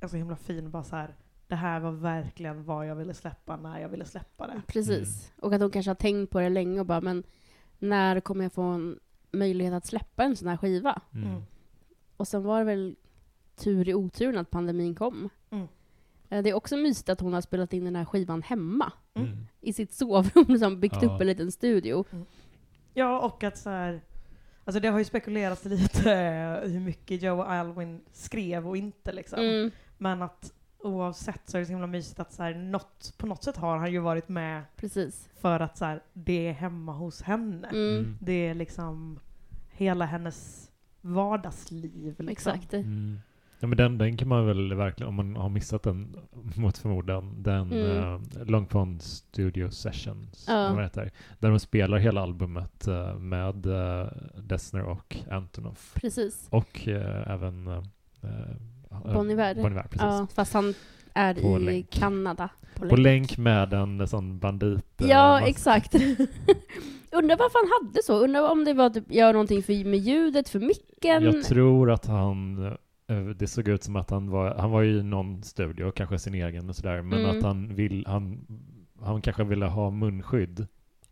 [0.00, 1.14] är så himla fin bara så här.
[1.48, 4.62] Det här var verkligen vad jag ville släppa när jag ville släppa det.
[4.66, 5.32] precis.
[5.42, 7.22] Och att hon kanske har tänkt på det länge och bara, men
[7.84, 8.98] när kommer jag få en
[9.32, 11.02] möjlighet att släppa en sån här skiva?
[11.14, 11.28] Mm.
[11.28, 11.42] Mm.
[12.16, 12.96] Och sen var det väl
[13.56, 15.28] tur i oturen att pandemin kom.
[15.50, 15.66] Mm.
[16.28, 18.92] Eh, Det är också mysigt att hon har spelat in den här skivan hemma.
[19.14, 19.28] Mm.
[19.28, 19.46] Mm.
[19.60, 21.14] I sitt sovrum, liksom byggt Ja.
[21.14, 22.04] upp en liten studio.
[22.94, 24.00] Ja, och att så här,
[24.64, 29.38] alltså det har ju spekulerats lite eh, hur mycket Joe Alwyn skrev och inte liksom.
[29.38, 30.52] Mm, Men att
[30.84, 33.78] oavsett så är det så himla mysigt att så här, något, på något sätt har
[33.78, 35.28] han ju varit med precis.
[35.40, 37.68] för att så här, det är hemma hos henne.
[37.68, 38.18] Mm, Mm.
[38.20, 39.20] Det är liksom
[39.70, 42.14] hela hennes vardagsliv.
[42.18, 42.28] Liksom.
[42.28, 42.74] Exakt.
[42.74, 43.18] Mm.
[43.60, 46.16] Ja, men den, den kan man väl verkligen, om man har missat den
[46.56, 48.14] mot förmodan, den Mm.
[48.14, 54.06] uh, Long Pond Studio Sessions, det heter, där de spelar hela albumet eh, med uh,
[54.36, 55.94] Dessner och Antonoff.
[55.94, 56.48] Precis.
[56.50, 57.82] Och eh, även uh,
[59.14, 59.54] Bon Iver.
[59.54, 60.00] Bon Iver, precis.
[60.00, 60.74] Ja, fast han
[61.14, 61.90] är På i länk.
[61.90, 62.48] Kanada.
[62.88, 65.00] På länk med en sån bandit.
[65.00, 65.48] eh, Ja, mask.
[65.50, 65.94] exakt.
[67.12, 68.24] Undrar varför han hade så.
[68.24, 71.22] Undrar om det var typ, göra någonting för, med ljudet, för micken.
[71.24, 72.66] Jag tror att han,
[73.08, 76.34] eh, det såg ut som att han var, han var i någon studio, kanske sin
[76.34, 77.36] egen och sådär, men Mm.
[77.36, 78.46] att han vill, han,
[79.02, 80.66] han kanske ville ha munskydd.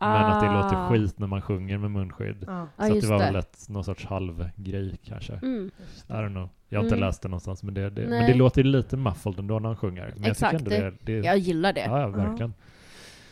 [0.08, 0.88] Men att det låter Ah.
[0.88, 2.44] skit när man sjunger med munskydd.
[2.46, 3.24] Ja, så att just det var det.
[3.24, 5.32] väl ett, någon sorts halvgrej kanske.
[5.32, 5.70] Mm.
[6.08, 6.48] I don't know.
[6.68, 7.06] Jag har inte Mm.
[7.06, 10.12] läst det någonstans, men det, det, men det låter lite muffled ändå när han sjunger.
[10.16, 10.52] Men Exakt.
[10.52, 11.80] jag tycker ändå det, det Jag gillar det.
[11.80, 12.54] Ja, ja, verkligen.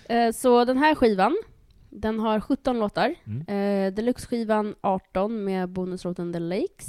[0.08, 1.36] Eh, Så den här skivan,
[1.90, 3.14] den har 17 låtar.
[3.26, 3.40] Mm.
[3.86, 6.88] Eh, Deluxe-skivan 18 med bonuslåten The Lakes.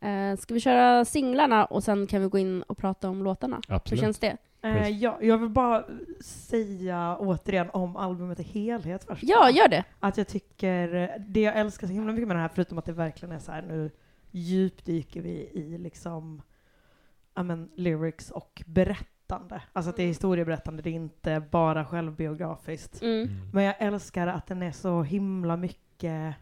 [0.00, 0.32] Mm.
[0.32, 3.60] Eh, ska vi köra singlarna och sen kan vi gå in och prata om låtarna?
[3.68, 4.00] Hur Absolut.
[4.00, 4.36] känns det?
[4.62, 5.84] Eh, ja, jag vill bara
[6.20, 9.22] säga återigen om albumet i helhet först.
[9.22, 9.84] Ja, gör det!
[10.00, 12.92] Att jag tycker, det jag älskar så himla mycket med det här, förutom att det
[12.92, 13.90] verkligen är så här nu
[14.30, 16.42] djupdyker vi i liksom,
[17.34, 19.62] ja men, lyrics och berättande.
[19.72, 23.02] Alltså att det är historieberättande, det är inte bara självbiografiskt.
[23.02, 23.22] Mm.
[23.22, 23.50] Mm.
[23.52, 26.34] Men jag älskar att den är så himla mycket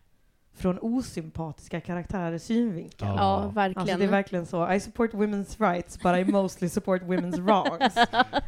[0.61, 3.09] från osympatiska karaktärers synvinkel.
[3.09, 3.15] Ja.
[3.17, 3.99] Ja, Alltså verkligen.
[3.99, 7.97] det är verkligen så, I support women's rights but I mostly support women's wrongs.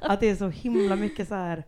[0.01, 1.65] Att det är så himla mycket så här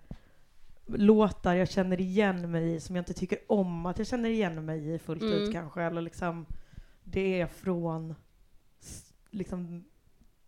[0.87, 4.65] låtar jag känner igen mig i som jag inte tycker om att jag känner igen
[4.65, 5.35] mig i fullt Mm.
[5.35, 5.83] ut kanske.
[5.83, 6.47] Eller liksom,
[7.05, 8.15] det är från
[9.31, 9.85] liksom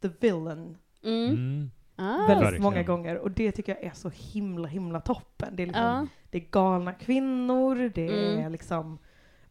[0.02, 1.30] the villain Mm.
[1.30, 1.70] Mm.
[1.96, 2.26] Ah.
[2.28, 3.18] väldigt många gånger.
[3.18, 5.56] Och det tycker jag är så himla himla toppen.
[5.56, 6.06] Det är, liksom, Ja.
[6.30, 8.46] det är galna kvinnor, det Mm.
[8.46, 8.98] är liksom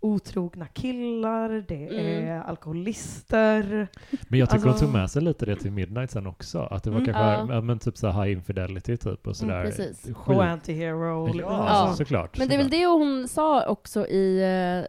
[0.05, 2.27] otrogna killar, det Mm.
[2.27, 3.87] är alkoholister.
[4.27, 6.59] Men jag tycker Alltså- hon tog med sig lite det till Midnight sen också.
[6.59, 7.13] Att det var Mm.
[7.13, 7.61] kanske, Ja.
[7.61, 9.63] men typ så high infidelity typ och sådär.
[9.63, 10.01] precis.
[10.03, 10.17] Skit.
[10.37, 11.39] Och anti-hero.
[11.41, 11.93] Ja, Ja.
[11.97, 12.37] såklart.
[12.37, 14.43] Men det är väl det hon sa också i
[14.79, 14.85] uh,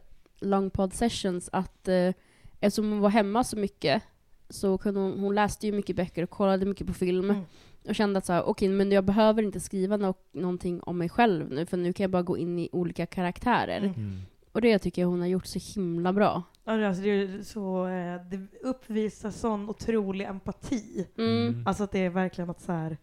[0.48, 2.12] Long Pod Sessions, att uh,
[2.60, 4.02] eftersom hon var hemma så mycket
[4.48, 7.42] så kunde hon, hon läste ju mycket böcker och kollade mycket på film Mm.
[7.88, 11.08] och kände att så här, okej, men jag behöver inte skriva no någonting om mig
[11.08, 13.78] själv nu, för nu kan jag bara gå in i olika karaktärer.
[13.96, 14.20] Mm.
[14.56, 16.42] Och det tycker jag hon har gjort så himla bra.
[16.64, 21.06] Ja, Alltså det, är så, eh, det uppvisar sån otrolig empati.
[21.18, 21.46] Mm.
[21.48, 21.66] Mm.
[21.66, 22.96] Alltså att det är verkligen att så här,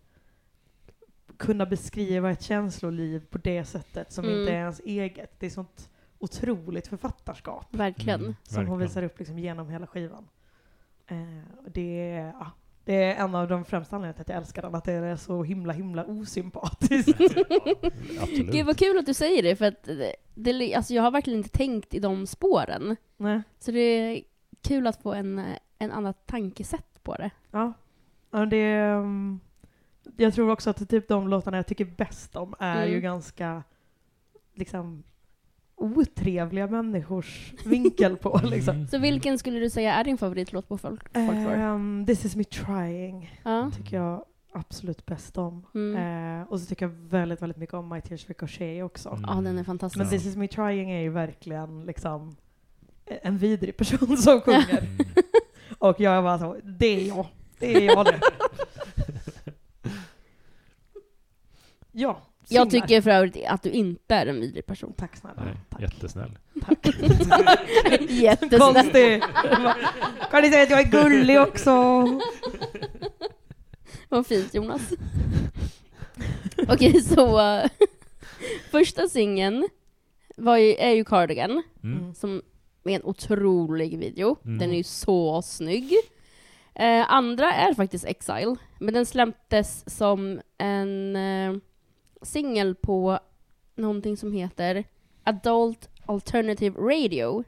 [1.37, 4.39] kunna beskriva ett känsloliv på det sättet som Mm.
[4.39, 5.39] inte är ens eget.
[5.39, 5.89] Det är sånt
[6.19, 8.19] otroligt författarskap Verkligen.
[8.21, 8.35] Mm.
[8.43, 8.79] som hon Verkligen.
[8.89, 10.27] visar upp liksom genom hela skivan.
[11.07, 11.17] Eh,
[11.65, 12.51] och det, är, ja,
[12.85, 15.15] Det är en av de främsta anledningarna till att jag älskar den, att det är
[15.15, 17.21] så himla himla osympatiskt.
[18.21, 18.51] Absolut.
[18.51, 21.39] Gud vad kul att du säger det, för att det, det, alltså jag har verkligen
[21.39, 22.95] inte tänkt i de spåren.
[23.17, 23.41] Nej.
[23.59, 24.21] Så det är
[24.61, 25.41] kul att få en,
[25.79, 27.29] en annat tankesätt på det.
[27.51, 27.73] Ja.
[28.31, 29.39] ja det, um,
[30.17, 32.91] jag tror också att typ de låtarna jag tycker bäst om är Mm.
[32.93, 33.63] ju ganska
[34.53, 35.03] liksom
[35.83, 38.75] otrevliga människors vinkel på liksom.
[38.75, 38.87] Mm.
[38.87, 41.55] Så vilken skulle du säga är din favoritlåt på folk, folklore?
[41.55, 43.71] Ehm, This is me trying Ja.
[43.77, 45.65] tycker jag absolut bäst om.
[45.75, 46.41] Mm.
[46.41, 49.09] Eh, och så tycker jag väldigt, väldigt mycket om My Tears Ricochet också.
[49.09, 49.21] Mm.
[49.27, 49.97] ja, den är fantastisk.
[49.97, 50.09] Men.
[50.09, 52.35] This is me trying är ju verkligen liksom
[53.05, 54.77] en vidrig person som sjunger.
[54.79, 54.97] Mm.
[55.79, 57.27] Och jag är bara så, det är jag.
[57.59, 58.19] Det är jag det.
[61.91, 64.93] ja, Jag tycker för övrigt att du inte är en vidrig person.
[64.97, 65.43] Tack snälla.
[65.45, 65.81] Nej, Tack.
[65.81, 66.31] jättesnäll.
[66.65, 66.87] Tack.
[68.09, 68.59] Jättesnäll.
[68.59, 69.23] Konstig.
[70.31, 71.71] kan ni säga att jag är gullig också?
[74.09, 74.81] Vad fint Jonas.
[76.67, 77.69] Okej, så eh,
[78.71, 79.67] första singeln
[80.37, 82.13] var ju, är ju Cardigan, Mm.
[82.15, 82.41] som
[82.85, 84.37] är en otrolig video.
[84.45, 84.57] Mm.
[84.59, 85.93] Den är ju så snygg.
[86.75, 91.53] Eh, andra är faktiskt Exile, men den släpptes som en eh,
[92.23, 93.19] singel på
[93.75, 94.83] någonting som heter
[95.23, 97.43] Adult Alternative Radio.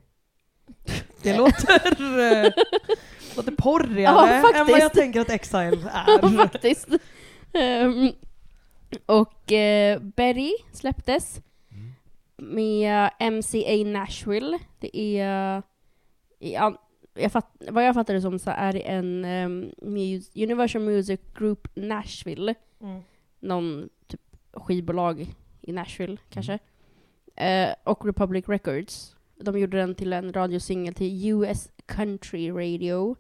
[1.22, 1.90] Det låter,
[2.46, 2.52] eh,
[3.36, 6.38] låter porrigare Ja, än vad jag tänker att Exile Ja, är.
[6.38, 6.88] faktiskt.
[7.54, 8.12] Ehm,
[9.06, 11.94] och eh, Berry släpptes Mm.
[12.56, 14.60] med MCA Nashville.
[14.80, 15.62] Det är,
[16.58, 16.78] an-
[17.14, 19.72] jag fatt, vad jag fattar det som så är det en um,
[20.36, 23.02] Universal Music Group Nashville, Mm.
[23.40, 23.90] någon
[24.56, 26.60] skivbolag i Nashville kanske.
[27.36, 29.16] Eh, och Republic Records.
[29.36, 33.16] De gjorde den till en radiosingel till US Country Radio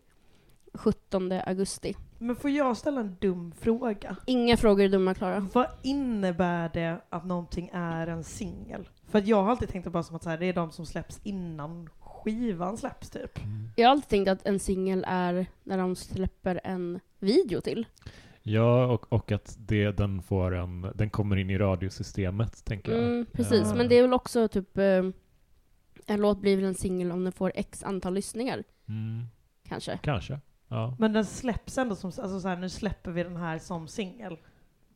[0.74, 1.96] 17 augusti.
[2.18, 4.16] Men får jag ställa en dum fråga?
[4.26, 5.48] Inga frågor är dumma Klara.
[5.54, 8.90] Vad innebär det att någonting är en singel?
[9.08, 10.72] För att jag har alltid tänkt det bara som att så här, det är de
[10.72, 13.38] som släpps innan skivan släpps typ.
[13.38, 13.70] Mm.
[13.76, 17.86] Jag har alltid tänkt att en singel är när de släpper en video till.
[18.48, 23.04] Ja, och, och att det, den, får en, den kommer in i radiosystemet, tänker jag.
[23.04, 23.76] Mm, precis, Ja.
[23.76, 25.04] men det är väl också typ eh,
[26.08, 29.24] en låt blir väl en singel om den får x antal lyssningar, Mm,
[29.70, 30.00] kanske.
[30.02, 30.40] kanske.
[30.68, 30.96] Ja.
[31.00, 34.38] Men den släpps ändå som, alltså så här, nu släpper vi den här som singel.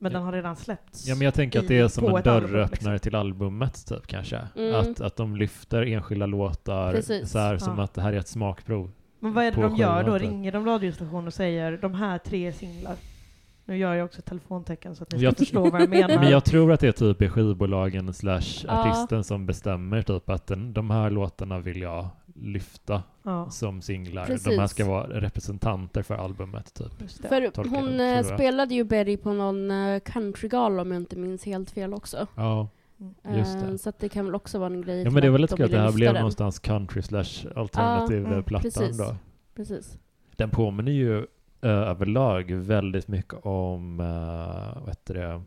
[0.01, 0.17] Men Ja.
[0.17, 1.07] den har redan släppts.
[1.07, 2.99] ja, men jag tänker att det är som en ett album, dörröppnare liksom.
[3.09, 4.47] till albumet, typ, kanske.
[4.55, 4.75] Mm.
[4.75, 7.31] Att, att de lyfter enskilda låtar, Precis.
[7.31, 7.83] så här, som Ja.
[7.83, 8.91] att det här är ett smakprov.
[9.19, 10.19] Men vad är det de gör då?
[10.19, 10.21] typ.
[10.29, 12.95] Ringer de radiostationen och säger de här tre singlar?
[13.69, 16.07] Nu gör jag också telefontecken så att ni ska Jag- förstå vad jag menar.
[16.19, 18.71] Men jag tror att det är typ är skivbolagen slash Ja.
[18.89, 24.25] artisten som bestämmer typ att den, de här låtarna vill jag lyfta ja, som singlar.
[24.25, 24.47] Precis.
[24.47, 27.11] De här ska vara representanter för albumet typ.
[27.29, 31.45] För tolkar hon eh, spelade ju Berry på någon eh, countrygala om jag inte minns
[31.45, 32.27] helt fel också.
[32.35, 32.67] Ja,
[33.37, 33.67] Just det.
[33.67, 35.43] Eh, Så att det kan väl också vara en grej ja men det är väl
[35.43, 36.21] att lite kul att det här blev den.
[36.21, 38.97] någonstans country slash alternativ Ja, mm, plattan precis.
[38.97, 39.15] då.
[39.55, 39.97] Precis.
[40.35, 41.25] Den påminner ju
[41.61, 45.41] eh, överlag väldigt mycket om, uh, vad heter det,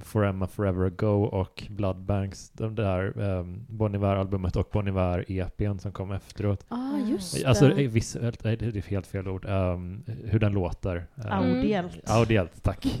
[0.00, 6.12] Forever Forever Ago och Bloodbanks, de där um, Bon Iver-albumet och Bon Iver-EPn som kom
[6.12, 6.64] efteråt.
[6.68, 7.82] Ah, just Alltså det.
[7.84, 10.96] eh, visuellt, det är helt fel ord, Ehm, hur den låter.
[10.96, 11.56] Uh, Mm.
[11.56, 12.10] Audiellt.
[12.10, 12.86] Audiellt, tack.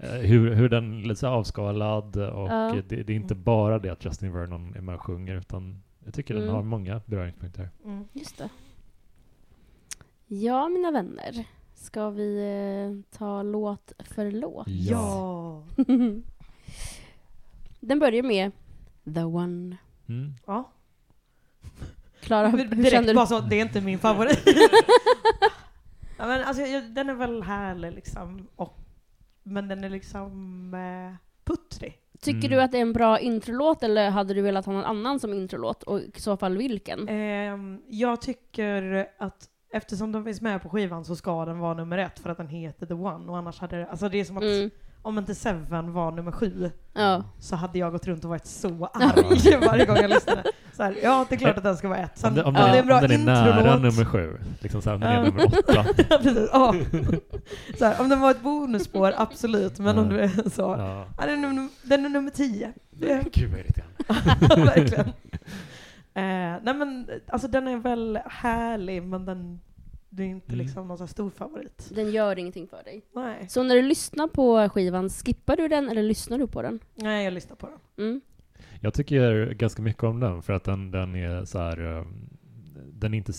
[0.00, 3.90] Eh, hur, hur den är här avskalad och eh, det, det är inte bara det
[3.90, 6.54] att Justin Vernon är med och sjunger utan jag tycker den Mm.
[6.54, 7.70] har många beröringspunkter.
[7.84, 8.04] Mm.
[8.12, 8.48] Just det.
[10.26, 11.44] Ja, mina vänner.
[11.80, 14.68] Ska vi eh, ta låt för låt?
[14.68, 15.62] Ja.
[17.80, 18.52] Den börjar med
[19.14, 19.76] The One.
[20.08, 20.32] Mm.
[20.46, 20.70] ja.
[22.20, 23.14] Klara, hur Direkt kände du?
[23.14, 24.42] bara så, det är inte min favorit.
[26.18, 28.48] ja, men alltså, jag, den är väl härlig liksom.
[28.56, 28.78] Och,
[29.42, 31.14] men den är liksom eh,
[31.44, 31.98] puttrig.
[32.20, 32.50] Tycker Mm.
[32.50, 35.32] du att det är en bra introlåt eller hade du velat ha någon annan som
[35.32, 35.82] introlåt?
[35.82, 37.08] Och i så fall vilken?
[37.08, 41.98] Ehm, jag tycker att eftersom den finns med på skivan så ska den vara nummer
[41.98, 43.30] ett för att den heter The One.
[43.32, 44.70] Och annars hade det, alltså det är som att Mm.
[45.02, 47.24] om inte Seven var nummer sju Ja.
[47.38, 50.42] så hade jag gått runt och varit så arg varje gång jag lyssnade.
[50.76, 52.10] Så här, ja, det är klart att den ska vara ett.
[52.10, 54.04] Om, Sen, det, om, ja, den, det är en bra om den är nära nummer
[54.04, 55.18] sju, liksom så här, om den Ja.
[55.20, 55.84] är nummer åtta.
[56.22, 56.74] Precis, ja.
[57.78, 59.78] så här, om den var ett bonusspår, absolut.
[59.78, 60.10] Men om Ja.
[60.10, 61.06] du är så, Ja.
[61.18, 62.72] ja, den, är num- den är nummer tio.
[62.90, 64.64] Det- Gud vad irriterande.
[64.70, 65.12] Verkligen.
[66.18, 69.60] Eh, nej men, alltså den är väl härlig, men den,
[70.08, 70.58] det är inte Mm.
[70.66, 71.90] liksom någon så här stor favorit.
[71.94, 73.02] Den gör ingenting för dig.
[73.14, 73.48] Nej.
[73.48, 76.80] Så när du lyssnar på skivan, skippar du den eller lyssnar du på den?
[76.94, 78.06] Nej, jag lyssnar på den.
[78.06, 78.20] Mm.
[78.80, 82.28] Jag tycker ganska mycket om den för att den, den är så här, um,
[82.92, 83.32] den är inte,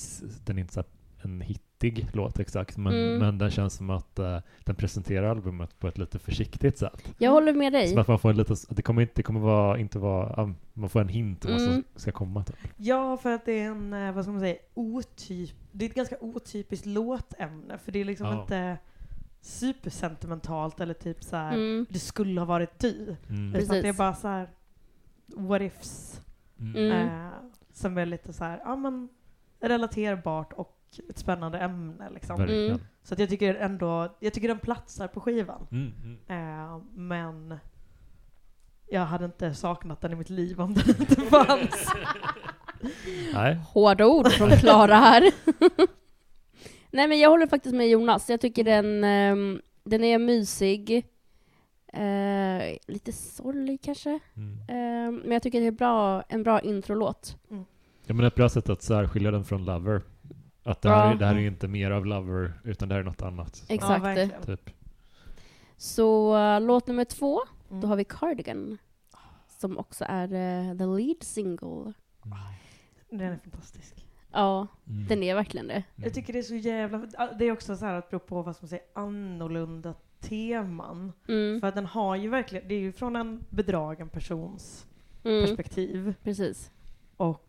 [0.45, 0.87] den är inte så här
[1.21, 3.19] en hittig låt exakt, men, Mm.
[3.19, 7.13] men den känns som att eh, den presenterar albumet på ett lite försiktigt sätt.
[7.17, 7.87] Jag håller med dig.
[7.87, 10.53] Som att man får en lite, det kommer inte, det kommer vara, inte vara, ja,
[10.73, 11.73] man får en hint om vad Mm.
[11.73, 12.43] som ska komma.
[12.43, 12.55] Typ.
[12.77, 15.95] Ja, för att det är en, eh, vad ska man säga, otyp, det är ett
[15.95, 17.77] ganska otypiskt låtämne.
[17.77, 18.41] För det är liksom Ja.
[18.41, 18.77] inte
[19.41, 21.53] supersentimentalt eller typ så här.
[21.53, 21.85] Mm.
[21.89, 23.15] det skulle ha varit du.
[23.29, 23.53] Mm.
[23.53, 23.69] Precis.
[23.69, 24.49] Utan det är bara så här
[25.35, 26.21] what ifs.
[26.59, 26.75] Mm.
[26.75, 27.07] Mm.
[27.25, 27.31] Eh,
[27.73, 29.09] som är lite så här, ja men
[29.59, 30.78] relaterbart och
[31.09, 32.41] ett spännande ämne liksom.
[32.41, 32.79] Mm.
[33.03, 35.67] Så att jag tycker ändå, jag tycker den platsar på skivan.
[35.71, 35.93] Mm.
[36.03, 36.17] Mm.
[36.27, 37.59] Eh, men
[38.87, 41.93] jag hade inte saknat den i mitt liv om den inte fanns.
[43.33, 43.55] Nej.
[43.55, 45.31] Hårda ord från Klara här.
[46.91, 48.29] Nej men jag håller faktiskt med Jonas.
[48.29, 51.05] Jag tycker den, ehm, den är mysig.
[51.93, 54.19] Eh, lite sorglig kanske.
[54.35, 54.59] Mm.
[54.59, 57.37] Eh, men jag tycker det är bra, en bra introlåt.
[58.05, 60.01] Ja, men ett bra sätt att särskilja den från Lover.
[60.69, 61.15] Att det här, Ja.
[61.15, 63.63] det här är inte mer av Lover, utan det här är något annat.
[63.67, 64.03] Ja, Exakt.
[64.03, 64.41] verkligen.
[64.45, 64.69] Typ.
[65.77, 67.81] Så eh, låt nummer två, Mm.
[67.81, 68.77] då har vi Cardigan.
[69.47, 71.93] Som också är eh, the lead single.
[73.09, 74.05] Den är fantastisk.
[74.31, 75.07] Ja, Mm.
[75.07, 75.83] den är verkligen det.
[75.95, 76.97] Jag tycker det är så jävla...
[77.39, 81.11] Det är också så här att bero på vad som säger annorlunda teman.
[81.27, 81.61] Mm.
[81.61, 84.85] För att den har ju verkligen, det är ju från en bedragen persons
[85.23, 85.45] Mm.
[85.45, 86.13] perspektiv.
[86.23, 86.71] Precis.
[87.17, 87.45] Och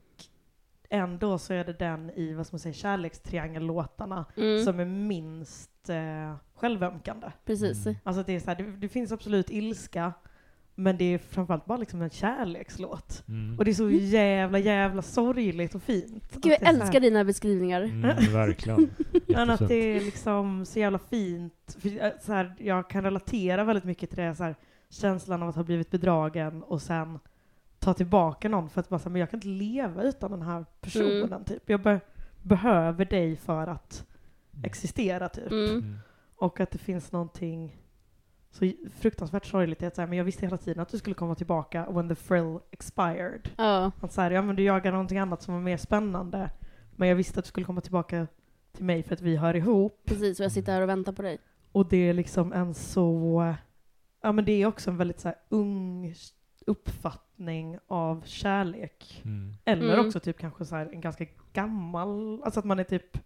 [0.90, 4.64] ändå så är det den i, vad ska man säga, kärlekstriangellåtarna Mm.
[4.64, 7.26] som är minst eh, självömkande.
[7.44, 7.86] Precis.
[7.86, 7.98] Mm.
[8.04, 10.12] Alltså det är så här, det, det finns absolut ilska,
[10.74, 13.24] men det är framförallt bara liksom en kärlekslåt.
[13.28, 13.58] Mm.
[13.58, 16.34] Och det är så jävla, jävla sorgligt och fint.
[16.34, 17.82] Gud, jag älskar dina beskrivningar.
[17.82, 18.90] Mm, verkligen.
[19.26, 21.76] Men att det är liksom så jävla fint.
[21.78, 24.54] För, eh, så här, jag kan relatera väldigt mycket till det, så här,
[24.90, 27.18] känslan av att ha blivit bedragen och sen
[27.80, 30.64] ta tillbaka någon för att bara säga, men jag kan inte leva utan den här
[30.80, 31.24] personen.
[31.32, 31.44] Mm.
[31.44, 31.70] Typ.
[31.70, 32.00] Jag be-
[32.42, 34.06] behöver dig för att
[34.64, 35.50] existera typ.
[35.50, 35.70] Mm.
[35.70, 35.96] Mm.
[36.36, 37.76] Och att det finns någonting
[38.50, 41.86] så fruktansvärt sorgligt att säga, men jag visste hela tiden att du skulle komma tillbaka
[41.90, 43.48] when the thrill expired.
[43.56, 46.50] Ja, Att så här, ja men du jagar någonting annat som var mer spännande.
[46.96, 48.26] Men jag visste att du skulle komma tillbaka
[48.72, 50.02] till mig för att vi hör ihop.
[50.04, 50.40] precis.
[50.40, 51.38] Och jag sitter här och väntar på dig.
[51.72, 53.54] Och det är liksom en så...
[54.22, 56.14] Ja men det är också en väldigt så här ung
[56.66, 57.29] uppfattning
[57.86, 59.22] av kärlek.
[59.24, 59.52] Mm.
[59.64, 60.06] Eller Mm.
[60.06, 63.18] också typ kanske så här en ganska gammal, alltså att man är typ,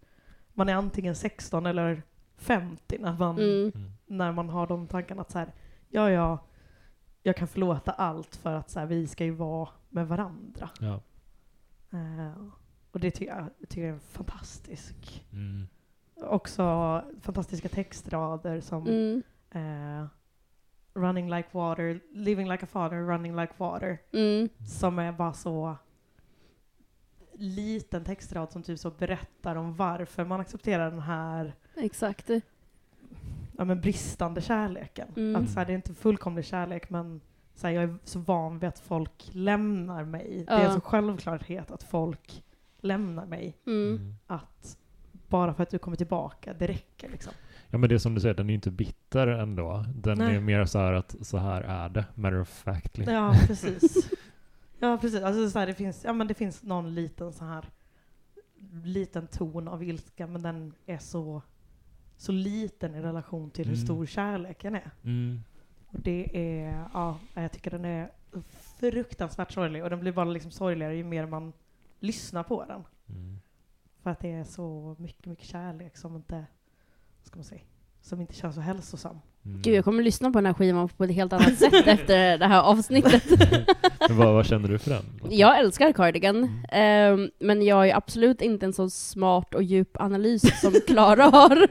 [0.53, 2.03] man är antingen 16 eller
[2.37, 3.71] 50 när man, Mm.
[3.75, 3.91] Mm.
[4.05, 5.53] när man har de tankarna att så här,
[5.89, 6.39] ja ja,
[7.23, 10.69] jag kan förlåta allt för att så här, vi ska ju vara med varandra.
[10.79, 11.01] Ja.
[11.91, 12.47] Eh,
[12.91, 15.25] och det tycker jag, tycker jag är fantastisk.
[15.31, 15.67] Mm.
[16.15, 16.63] Också
[17.21, 19.21] fantastiska textrader som Mm.
[20.97, 23.97] Running like water, living like a father, running like water.
[24.13, 24.49] Mm.
[24.67, 25.75] Som är bara så
[27.33, 32.29] liten textrad som typ så berättar om varför man accepterar den här Exakt.
[33.57, 35.07] ja, men bristande kärleken.
[35.15, 35.43] Mm.
[35.43, 37.21] Att så här, det är inte fullkomlig kärlek men
[37.55, 40.43] så här, jag är så van vid att folk lämnar mig.
[40.47, 40.67] Det är Ja.
[40.67, 42.43] en så självklarhet att folk
[42.79, 43.57] lämnar mig.
[43.67, 43.87] Mm.
[43.95, 44.15] Mm.
[44.27, 44.77] Att
[45.37, 47.33] bara för att du kommer tillbaka, det räcker liksom.
[47.69, 49.85] Ja men det är som du säger, den är ju inte bitter ändå.
[49.95, 50.35] Den Nej.
[50.35, 53.05] är mer så här att så här är det, matter of factly.
[53.05, 54.09] Ja, precis.
[54.79, 55.21] Ja, precis.
[55.23, 57.65] Alltså, så här, det, finns, ja, men det finns någon liten så här
[58.83, 61.41] liten ton av ilska, men den är så,
[62.17, 63.85] så liten i relation till hur Mm.
[63.85, 64.91] stor kärleken är.
[65.03, 65.39] Mm.
[65.87, 68.11] Och det är, ja, jag tycker den är
[68.79, 71.53] fruktansvärt sorglig och den blir bara liksom sorgligare ju mer man
[71.99, 72.83] lyssnar på den.
[74.05, 74.15] Mm.
[74.15, 76.45] För att det är så mycket, mycket kärlek som inte,
[77.23, 77.61] ska man säga,
[78.01, 79.19] som inte känns så hälsosam.
[79.45, 79.61] Mm.
[79.61, 82.45] Gud, jag kommer lyssna på den här skivan på ett helt annat sätt efter det
[82.45, 83.23] här avsnittet.
[84.09, 85.03] Vad, vad känner du för den?
[85.29, 90.61] Jag älskar Cardigan, ehm, men jag är absolut inte en så smart och djup analys
[90.61, 91.55] som Klara har.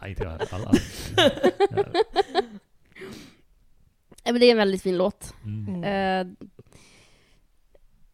[0.00, 0.32] Nej, inte jag
[4.24, 5.34] men det är en väldigt fin låt.
[5.44, 5.74] Mm.
[5.74, 5.84] Mm.
[5.84, 6.48] Eh,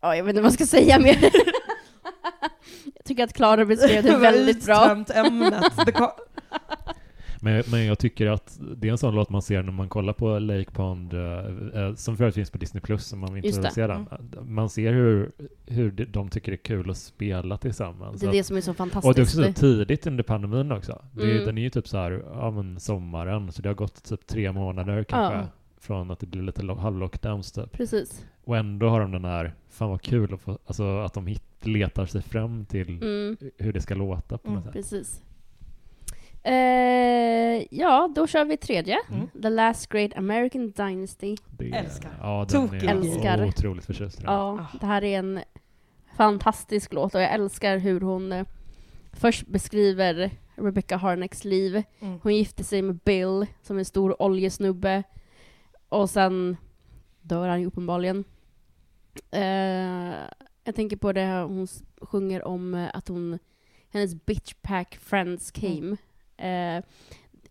[0.00, 1.47] ja, jag vet inte vad jag ska säga mer.
[3.08, 5.04] Jag tycker att Klara beskrev det väldigt bra.
[5.14, 5.64] Ämnet.
[7.40, 10.12] Men, men jag tycker att det är en sån låt man ser när man kollar
[10.12, 13.86] på Lake Pond, eh, eh, som förut finns på Disney Plus, som man vill se
[13.86, 14.06] den.
[14.42, 15.30] Man ser hur,
[15.66, 18.20] hur de- tycker det är kul att spela tillsammans.
[18.20, 19.18] Det är det som är så och det är fantastiskt.
[19.38, 21.02] också så tidigt under pandemin också.
[21.12, 21.46] Det är, Mm.
[21.46, 24.52] Den är ju typ så här, ja men sommaren, så det har gått typ tre
[24.52, 25.38] månader kanske.
[25.38, 25.46] Ja.
[25.88, 27.72] Från att det blir lite lo- halvlockdowns typ.
[27.72, 28.26] Precis.
[28.44, 31.42] Och ändå har de den här, fan vad kul att få, alltså att de hit,
[31.60, 34.72] letar sig fram till Mm, hur det ska låta på något Mm, sätt.
[34.72, 35.22] precis.
[36.42, 38.98] Eh, ja, då kör vi tredje.
[39.10, 39.28] Mm.
[39.42, 41.36] The Last Great American Dynasty.
[41.58, 42.10] Det, Älskar.
[42.20, 43.44] Ja, den är Älskar.
[43.46, 44.20] otroligt förtjust.
[44.24, 44.32] Ja,
[44.72, 44.78] Ah.
[44.80, 45.40] det här är en
[46.16, 48.46] fantastisk låt och jag älskar hur hon eh,
[49.12, 51.82] först beskriver Rebecca Harnecks liv.
[52.00, 52.18] Mm.
[52.22, 55.02] Hon gifte sig med Bill, som är en stor oljesnubbe.
[55.88, 56.56] Och sen
[57.20, 58.24] dör han ju uppenbarligen.
[59.30, 60.14] Eh,
[60.64, 61.66] jag tänker på det här hon
[62.00, 63.38] sjunger om eh, att hon,
[63.90, 65.96] hennes bitch pack friends came.
[66.36, 66.84] Eh,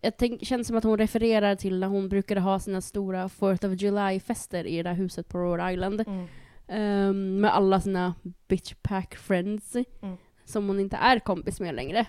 [0.00, 3.72] jag tänk, känns som att hon refererar till när hon brukade ha sina stora 4th
[3.72, 6.00] of July-fester i det där huset på Rhode Island.
[6.00, 6.26] Mm.
[6.68, 8.14] Ehm, med alla sina
[8.48, 9.76] bitch pack friends.
[9.76, 10.16] Mm.
[10.44, 12.06] Som hon inte är kompis med längre.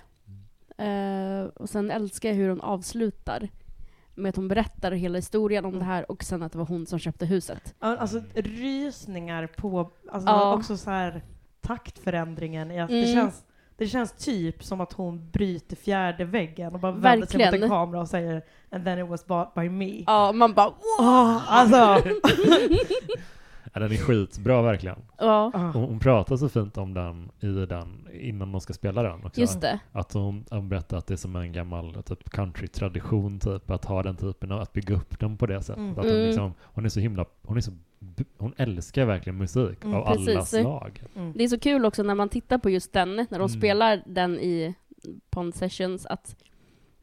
[0.77, 3.49] Eh, och sen älskar jag hur hon avslutar.
[4.19, 5.79] Med att hon berättar hela historien om Mm.
[5.79, 7.75] det här och sen att det var hon som köpte huset.
[7.79, 10.53] Ja, Alltså rysningar på, alltså Ja.
[10.53, 11.21] också så här
[11.61, 13.01] taktförändringen i att Mm.
[13.01, 13.43] det känns
[13.77, 17.51] det känns typ som att hon bryter fjärde väggen och bara vänder sig mot en
[17.51, 17.69] Verkligen.
[17.69, 20.03] kamera och säger And then it was bought by me.
[20.07, 22.09] Ja, man bara Åh, alltså!
[23.73, 24.99] Ja, den är skitbra verkligen.
[25.17, 25.71] Ja, Ah.
[25.71, 29.41] Hon, hon pratar så fint om den i den innan de ska spela den också.
[29.41, 29.79] just det.
[29.91, 34.03] Att hon, hon berättar att det är som en gammal typ country-tradition typ, att ha
[34.03, 35.77] den typen av, att bygga upp den på det sättet.
[35.77, 35.91] Mm.
[35.91, 36.25] Att hon, Mm.
[36.27, 37.71] liksom, hon är så himla, hon är så,
[38.37, 40.49] hon älskar verkligen musik Mm, av alla precis.
[40.59, 41.03] slag.
[41.15, 41.33] Mm.
[41.35, 43.49] Det är så kul också när man tittar på just den, när de Mm.
[43.49, 44.75] spelar den i
[45.29, 46.35] Pond Sessions, att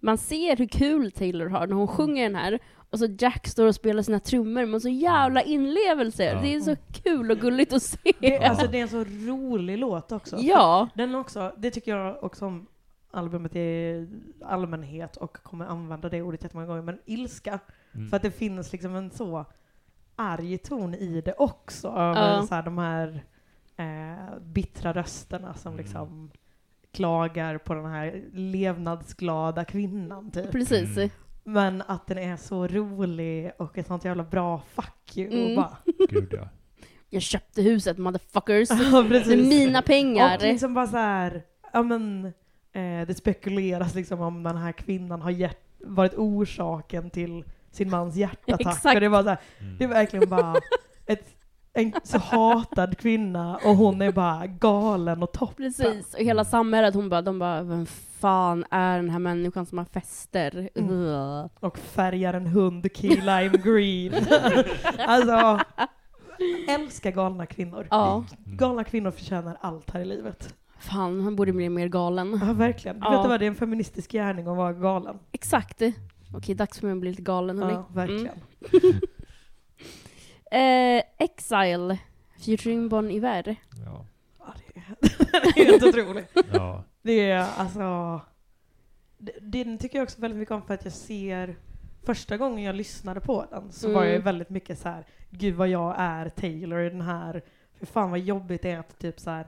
[0.01, 2.59] man ser hur kul Taylor har när hon sjunger den här,
[2.91, 6.25] och så Jack står och spelar sina trummor med så jävla inlevelse.
[6.25, 6.41] Ja.
[6.41, 8.13] Det är så kul och gulligt att se.
[8.21, 10.37] Det, alltså det är en så rolig låt också.
[10.41, 12.67] Ja, Den också, det tycker jag också om
[13.11, 14.07] albumet i
[14.45, 17.59] allmänhet och kommer använda det ordet jättemånga gånger, men ilska.
[17.95, 18.09] Mm.
[18.09, 19.45] För att det finns liksom en så
[20.17, 22.43] arg ton i det också, över Ja.
[22.43, 23.25] så här, de här
[23.77, 25.85] eh, bittra rösterna som Mm.
[25.85, 26.31] liksom
[26.93, 30.53] klagar på den här levnadsglada kvinnan typ.
[30.53, 30.97] precis.
[30.97, 31.11] Mm.
[31.47, 35.33] Men att den är så rolig och ett sånt jävla bra fuck you.
[35.33, 35.49] Mm.
[35.51, 35.77] Och bara,
[36.09, 36.49] Gud ja.
[37.11, 38.69] Jag köpte huset motherfuckers.
[38.93, 40.37] ja, Det är mina pengar.
[40.37, 42.25] Och liksom bara så här, ja men,
[42.73, 48.17] eh, det spekuleras liksom om den här kvinnan har hjärt- varit orsaken till sin mans
[48.17, 48.61] hjärtattack.
[48.61, 48.85] Exakt.
[48.95, 49.79] Och det var så här, Mm.
[49.79, 50.55] det är verkligen bara
[51.07, 51.27] ett,
[51.73, 55.57] en så hatad kvinna och hon är bara galen och toppen.
[55.57, 57.87] Precis, och hela samhället, hon bara, de bara, vem
[58.19, 60.69] fan är den här människan som har fester?
[60.75, 61.49] Mm.
[61.61, 64.15] Och färgar en hund key lime green.
[64.99, 65.61] alltså,
[66.69, 67.87] älskar galna kvinnor.
[67.91, 68.57] Ja, Mm.
[68.57, 70.55] Galna kvinnor förtjänar allt här i livet.
[70.79, 72.41] fan, han borde bli mer galen.
[72.47, 72.99] Ja, verkligen.
[73.03, 73.11] Ja.
[73.11, 75.19] Vet du vad, det är en feministisk gärning att vara galen.
[75.33, 75.83] Exakt.
[76.35, 77.73] Okej, dags för mig att bli lite galen, hörni.
[77.73, 78.27] Ja, verkligen.
[78.73, 79.01] Mm.
[80.51, 81.99] Eh, Exile,
[82.39, 83.57] featuring Bon Iver.
[83.85, 84.05] Ja.
[84.39, 84.97] Ja, det, är,
[85.55, 86.31] det är helt otroligt.
[86.53, 86.85] ja.
[87.07, 88.21] Det är alltså...
[89.19, 91.57] det- Den tycker jag också väldigt mycket om för att jag ser...
[92.05, 94.15] Första gången jag lyssnade på den så var Mm.
[94.15, 97.43] jag väldigt mycket så här, gud vad jag är Taylor i den här,
[97.79, 99.47] för fan vad jobbigt det är att typ så här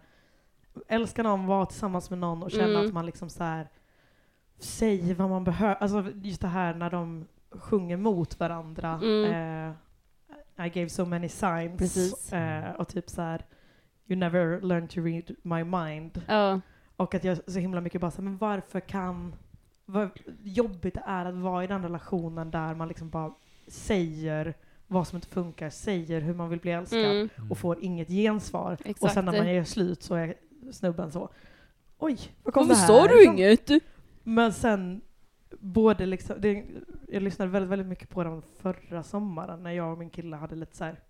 [0.88, 2.86] älska någon, vara tillsammans med någon och känna Mm.
[2.86, 3.68] att man liksom så här
[4.58, 5.74] säger vad man behöver.
[5.74, 9.00] Alltså just det här när de sjunger mot varandra.
[9.02, 9.24] Mm.
[10.56, 12.32] Eh, I gave so many signs.
[12.32, 13.44] Eh, och typ så här,
[14.06, 16.22] you never learn to read my mind.
[16.28, 16.60] Ja,
[16.98, 19.34] Och att jag så himla mycket bara så här, men varför kan,
[19.84, 20.10] vad
[20.42, 23.34] jobbigt det är att vara i den relationen där man liksom bara
[23.66, 24.54] säger
[24.86, 28.72] vad som inte funkar, säger hur man vill bli älskad mm, och får inget gensvar.
[28.80, 29.14] Och exakt.
[29.14, 30.34] sen när man gör slut så är
[30.72, 31.28] snubben så,
[31.98, 33.70] oj, vad kom Varför det här sa du ifrån?" inget?
[34.22, 35.00] Men sen,
[35.60, 36.64] både liksom, det,
[37.08, 40.56] jag lyssnade väldigt, väldigt mycket på den förra sommaren när jag och min kille hade
[40.56, 41.00] lite så här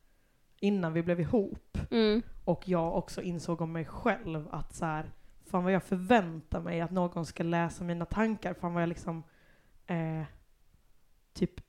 [0.60, 1.78] innan vi blev ihop.
[1.90, 5.10] Mm, Och jag också insåg om mig själv att så här,
[5.50, 8.54] fan vad jag förväntar mig att någon ska läsa mina tankar.
[8.54, 9.22] Fan vad jag liksom
[9.86, 10.22] eh,
[11.32, 11.60] typ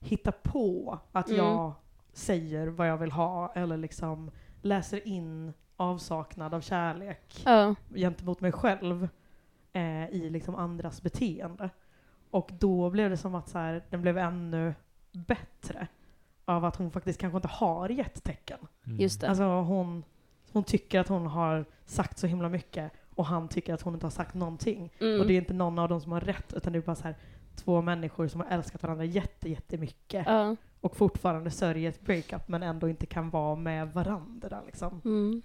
[0.00, 1.38] hittar på att Mm.
[1.38, 1.72] jag
[2.12, 4.30] säger vad jag vill ha eller liksom
[4.62, 9.08] läser in avsaknad av kärlek ja, gentemot mig själv
[9.72, 11.70] eh, i liksom andras beteende.
[12.30, 14.74] Och då blev det som att så här, den blev ännu
[15.12, 15.86] bättre
[16.44, 18.58] av att hon faktiskt kanske inte har gett tecken.
[18.86, 19.00] Mm.
[19.00, 19.28] just det.
[19.28, 20.04] Alltså hon,
[20.52, 24.06] hon tycker att hon har sagt så himla mycket och han tycker att hon inte
[24.06, 24.92] har sagt någonting.
[25.00, 25.20] Mm.
[25.20, 27.02] Och det är inte någon av dem som har rätt utan det är bara så
[27.04, 27.14] här
[27.56, 32.62] två människor som har älskat varandra jätte, jättemycket Ja, och fortfarande sörjer ett breakup men
[32.62, 35.00] ändå inte kan vara med varandra liksom.
[35.04, 35.42] mm.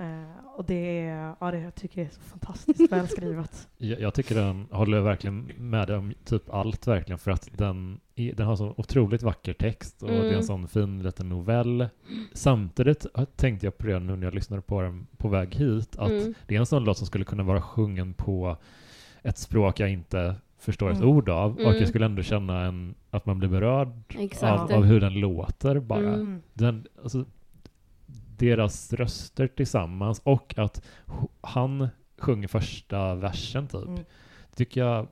[0.00, 3.68] Eh, och det är, ja det jag tycker jag är så fantastiskt välskrivet.
[3.78, 8.34] Jag, jag tycker den håller verkligen med om typ allt verkligen för att den, är-
[8.34, 10.34] den har så otroligt vacker text och det är Mm.
[10.36, 11.88] en sån fin liten novell.
[12.32, 13.06] Samtidigt
[13.36, 16.34] tänkte jag på det nu när jag lyssnade på den på väg hit att Mm.
[16.46, 18.56] det är en sån låt som skulle kunna vara sjungen på
[19.22, 21.08] ett språk jag inte förstår ett Mm.
[21.08, 21.76] ord av och Mm.
[21.78, 23.88] jag skulle ändå känna en, att man blir berörd
[24.42, 25.98] av, av hur den låter bara.
[25.98, 26.14] Mm.
[26.20, 26.42] Mm.
[26.54, 27.24] Den, alltså,
[28.40, 30.84] deras röster tillsammans och att
[31.40, 31.88] han
[32.18, 33.86] sjunger första versen typ.
[33.86, 34.04] Mm.
[34.54, 35.08] Tycker jag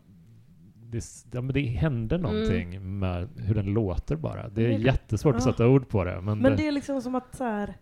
[0.74, 2.30] det, ja, men det händer Mm.
[2.32, 4.48] någonting med hur den låter bara.
[4.48, 5.52] Det är det- jättesvårt att ja.
[5.52, 6.20] sätta ord på det.
[6.20, 7.74] Men, Men det, det är liksom som att så här,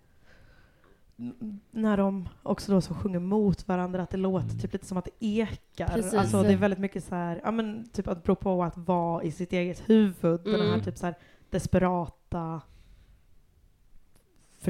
[1.70, 4.58] när de också då så sjunger mot varandra, att det låter Mm.
[4.58, 5.86] typ lite som att det ekar.
[5.88, 6.14] Precis.
[6.14, 9.30] Alltså det är väldigt mycket så här, ja men typ att på att vara i
[9.30, 10.80] sitt eget huvud, den här Mm.
[10.80, 11.14] typ så här
[11.50, 12.60] desperata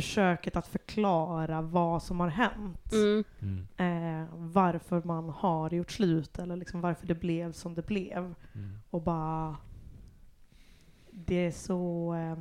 [0.00, 2.92] försöket att förklara vad som har hänt.
[2.92, 3.24] Mm.
[3.42, 8.16] mm, Eh, varför man har gjort slut eller liksom varför det blev som det blev.
[8.54, 9.56] mm, Och bara...
[11.10, 12.14] Det är så...
[12.14, 12.38] Eh,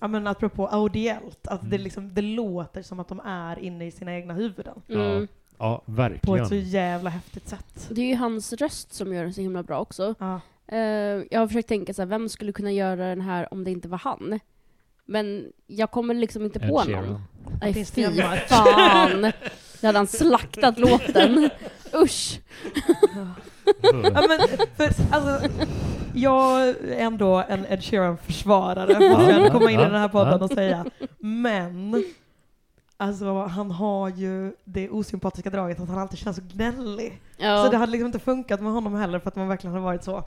[0.00, 1.80] ja men apropå audiellt, att det, Mm.
[1.84, 4.82] liksom, det låter som att de är inne i sina egna huvuden.
[4.88, 5.28] Mm.
[5.58, 6.42] ja, På verkligen.
[6.42, 7.88] ett så jävla häftigt sätt.
[7.90, 10.14] Det är ju hans röst som gör den så himla bra också.
[10.18, 10.40] Ja.
[10.66, 10.78] Eh,
[11.30, 13.88] jag har försökt tänka så här, vem skulle kunna göra den här om det inte
[13.88, 14.40] var han?
[15.10, 17.22] Men jag kommer liksom inte på någon.
[17.60, 17.84] Nej fy
[18.48, 19.32] fan!
[19.80, 21.50] Då hade han slaktat låten.
[21.94, 22.40] Usch!
[23.82, 24.38] ja men,
[24.76, 25.48] för, alltså,
[26.14, 30.50] jag är ändå en Ed Sheeran-försvarare, måste jag komma in i den här podden och
[30.50, 30.86] säga.
[31.18, 32.04] Men,
[32.96, 37.20] alltså han har ju det osympatiska draget att han alltid känns så gnällig.
[37.36, 37.64] Ja.
[37.64, 40.04] Så det hade liksom inte funkat med honom heller för att man verkligen hade varit
[40.04, 40.24] så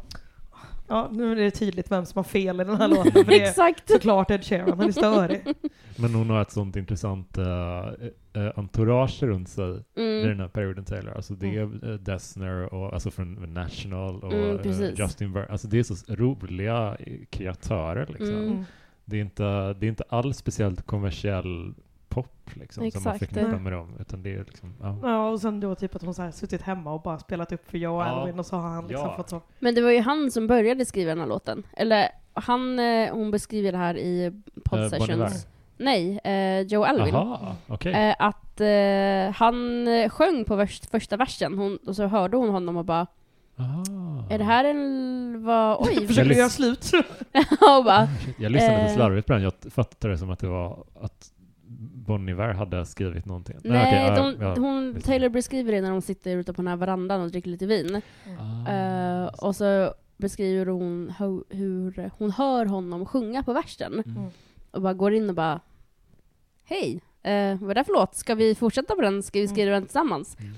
[0.88, 3.11] Ja, nu är det tydligt vem som har fel i den här låten.
[3.11, 3.89] För det är Exakt!
[3.89, 5.41] såklart Ed Sheeran, han är störig.
[5.97, 9.65] Men hon har ett sånt intressant uh, entourage runt sig
[9.95, 10.27] i Mm.
[10.29, 11.13] den här perioden Taylor.
[11.15, 14.95] Alltså det är uh, Dessner och alltså från National och Mm.
[14.97, 16.97] Justin Ver Alltså det är så roliga
[17.29, 18.36] kreatörer liksom.
[18.36, 18.51] Mm.
[18.51, 18.63] Mm.
[19.05, 21.73] Det, är inte, det är inte alls speciellt kommersiell
[22.14, 23.20] pop liksom som man Exakt.
[23.20, 23.89] förknippar med dem.
[23.99, 24.97] Utan det är liksom, ja.
[25.03, 27.70] Ja, och sen då typ att hon så här suttit hemma och bara spelat upp
[27.70, 28.03] för Joe Ja.
[28.05, 29.16] Alwyn och så har han liksom Ja.
[29.16, 29.41] fått så.
[29.59, 31.64] Men det var ju han som började skriva den här låten.
[31.78, 34.32] Eller han, eh, hon beskriver det här i Eh,
[34.70, 34.89] Bon Iver.
[34.89, 35.47] Sessions.
[35.78, 37.14] Nej, eh, Joe Alwyn.
[37.14, 37.93] Jaha, okej.
[37.93, 42.49] Eh, att eh, han eh, sjöng på vers, första versen hon, och så hörde hon
[42.49, 43.07] honom och bara
[43.59, 43.84] Aha.
[44.30, 45.43] Är det här en...
[45.45, 46.07] Vad, oj!
[46.07, 46.91] Försöker lys- göra slut.
[47.51, 48.07] och bara.
[48.38, 49.41] Jag lyssnade lite slarvigt på den.
[49.43, 51.32] Jag fattade det som att det var att
[52.06, 53.56] Bon Iver hade skrivit någonting.
[53.64, 55.01] nej, okej, ja, de, ja, hon.
[55.01, 58.01] Taylor beskriver det när de sitter ute på den här verandan och dricker lite vin.
[58.39, 63.93] Ah, Eh, och så beskriver hon hur, hur hon hör honom sjunga på versen.
[64.06, 64.30] mm.
[64.72, 65.60] Och bara går in och bara
[66.66, 68.16] Hej, eh, vad är det för låt?
[68.16, 69.24] Ska vi fortsätta på den?
[69.24, 70.38] Ska vi skriva den tillsammans?
[70.39, 70.54] Mm.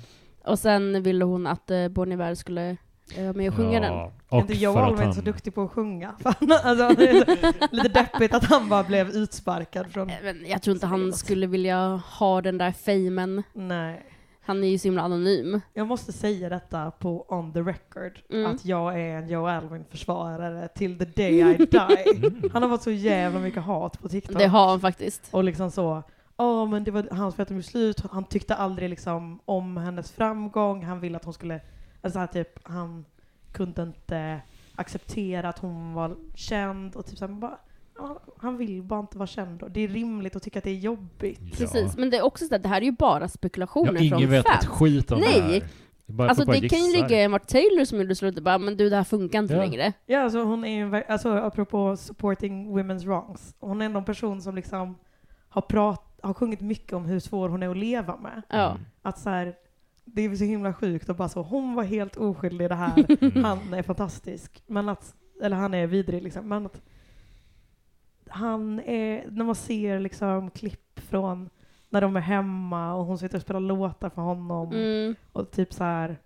[0.46, 2.78] Och sen ville hon att eh, Bon Iver skulle
[3.36, 3.94] med och sjunga den.
[3.94, 6.16] Ja, och inte att Alwyn han- så duktig på att sjunga?
[6.64, 6.90] Alltså,
[7.72, 10.10] lite deppigt att han bara blev utsparkad från...
[10.10, 13.44] Eh, Men jag tror inte han skulle vilja ha den där famen.
[13.54, 14.06] Nej.
[14.48, 15.62] Han är ju så himla anonym.
[15.74, 18.52] Jag måste säga detta på on the record, Mm.
[18.52, 22.28] att jag är en Joe Alwyn-försvarare till the day I die.
[22.28, 22.50] Mm.
[22.54, 24.38] Han har fått så jävla mycket hat på TikTok.
[24.38, 25.28] Det har han faktiskt.
[25.32, 26.04] Och liksom så,
[26.38, 30.12] ja men det var hans för att de slut, han tyckte aldrig liksom om hennes
[30.12, 31.60] framgång, han ville att hon skulle,
[32.06, 33.06] alltså så här typ, han
[33.52, 34.42] kunde inte
[34.76, 37.58] acceptera att hon var känd och typ såhär, bara,
[37.98, 40.70] ja, han vill bara inte vara känd och det är rimligt att tycka att det
[40.72, 41.40] är jobbigt.
[41.42, 41.58] Ja.
[41.58, 41.98] Precis.
[41.98, 44.30] Men det är också så att det här är ju bara spekulationer Ja, från ingen
[44.30, 45.34] vet ett skit om Nej.
[45.42, 45.64] det här.
[46.08, 48.78] Bara, Alltså bara det kan ju ligga i Mark Taylor som gjorde slutet bara, men
[48.78, 49.60] du det här funkar inte Ja.
[49.60, 49.94] längre.
[50.06, 54.42] Ja, alltså hon är ju, alltså apropå supporting women's wrongs, hon är ändå en person
[54.42, 54.96] som liksom
[55.50, 58.42] har, prat, har sjungit mycket om hur svår hon är att leva med.
[58.50, 58.70] Ja.
[58.72, 58.86] Mm.
[59.02, 59.56] Att så här,
[60.06, 63.06] det är så himla sjukt och bara så, hon var helt oskyldig i det här,
[63.22, 63.44] Mm.
[63.44, 64.64] han är fantastisk.
[64.68, 66.82] Men att, eller han är vidrig liksom, men att
[68.30, 71.50] han är, när man ser liksom klipp från
[71.90, 75.16] när de är hemma och hon sitter och spelar låtar för honom Mm.
[75.32, 76.18] och typ så här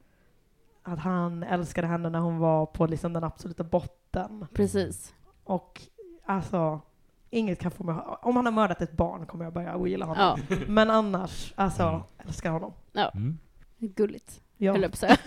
[0.84, 4.46] att han älskade henne när hon var på liksom den absoluta botten.
[4.54, 5.14] Precis.
[5.44, 5.82] Och
[6.26, 6.82] alltså,
[7.30, 10.40] inget kan få mig Om han har mördat ett barn kommer jag börja ogilla honom.
[10.50, 12.74] Ja, Men annars, alltså, älskar honom.
[13.14, 13.38] Mm.
[13.80, 14.42] Gulligt.
[14.58, 14.72] Ja.
[14.72, 15.18] Höll jag på säga.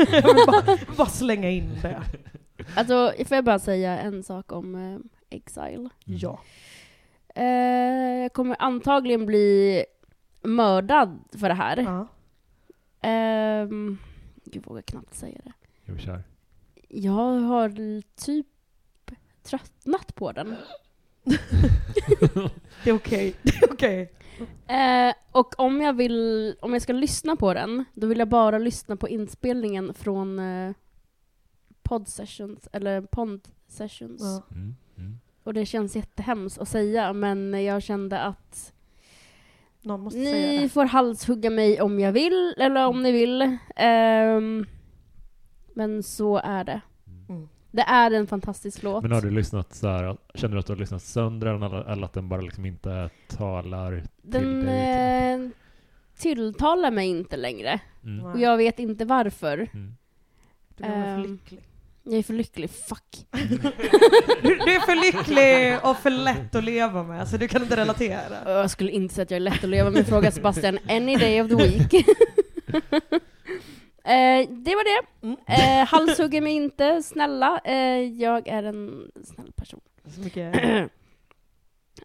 [0.47, 2.03] bara, bara slänga in det.
[2.77, 4.99] Alltså, får jag bara säga en sak om eh,
[5.37, 5.89] Exile?
[6.05, 6.41] Ja.
[7.35, 7.45] Eh,
[8.23, 9.85] jag kommer antagligen bli
[10.43, 11.77] mördad för det här.
[11.77, 12.09] ja.
[13.01, 13.99] Ehm,
[14.45, 15.53] jag vågar knappt säga det.
[15.85, 16.23] Jo, kör.
[16.89, 18.47] Jag har typ
[19.43, 20.57] tröttnat på den.
[22.85, 23.35] Det är okej.
[23.43, 24.13] Det är okej.
[24.67, 28.59] Eh, och om jag vill, om jag ska lyssna på den, då vill jag bara
[28.59, 30.73] lyssna på inspelningen från eh,
[31.83, 34.21] pod sessions, eller pond sessions.
[34.23, 34.43] Ja.
[34.57, 34.75] Mm.
[34.99, 35.19] Mm.
[35.45, 38.73] Och det känns jättehemskt att säga, men jag kände att
[39.81, 40.69] Någon måste säga ni det.
[40.69, 43.57] får halshugga mig om jag vill, eller om ni vill.
[43.77, 44.67] Ehm,
[45.75, 46.81] men så är det.
[47.73, 47.85] Mm.
[47.87, 49.03] Det är en fantastisk låt.
[49.03, 52.05] Men har du lyssnat så här, känner du att du har lyssnat sönder den eller,
[52.05, 55.45] att den bara liksom inte talar till Den dig?
[55.45, 55.55] typ?
[55.55, 57.81] eh, tilltalar mig inte längre.
[58.05, 58.25] Mm.
[58.27, 59.59] Och jag vet inte varför.
[59.75, 59.95] Mm.
[60.77, 61.23] Du är för Ehm.
[61.23, 61.63] lycklig.
[62.05, 63.27] Jag är för lycklig, fuck.
[63.31, 63.39] Du,
[64.43, 68.53] du är för lycklig och för lätt att leva med, så du kan inte relatera.
[68.61, 70.07] Jag skulle inte säga att jag är lätt att leva med.
[70.07, 72.07] Fråga Sebastian any day of the week.
[74.05, 75.27] eh, det var det.
[75.27, 75.37] Mm.
[75.47, 77.61] Eh, halshugger mig inte, snälla.
[77.65, 79.81] Eh, jag är en snäll person.
[80.05, 80.55] Så mycket...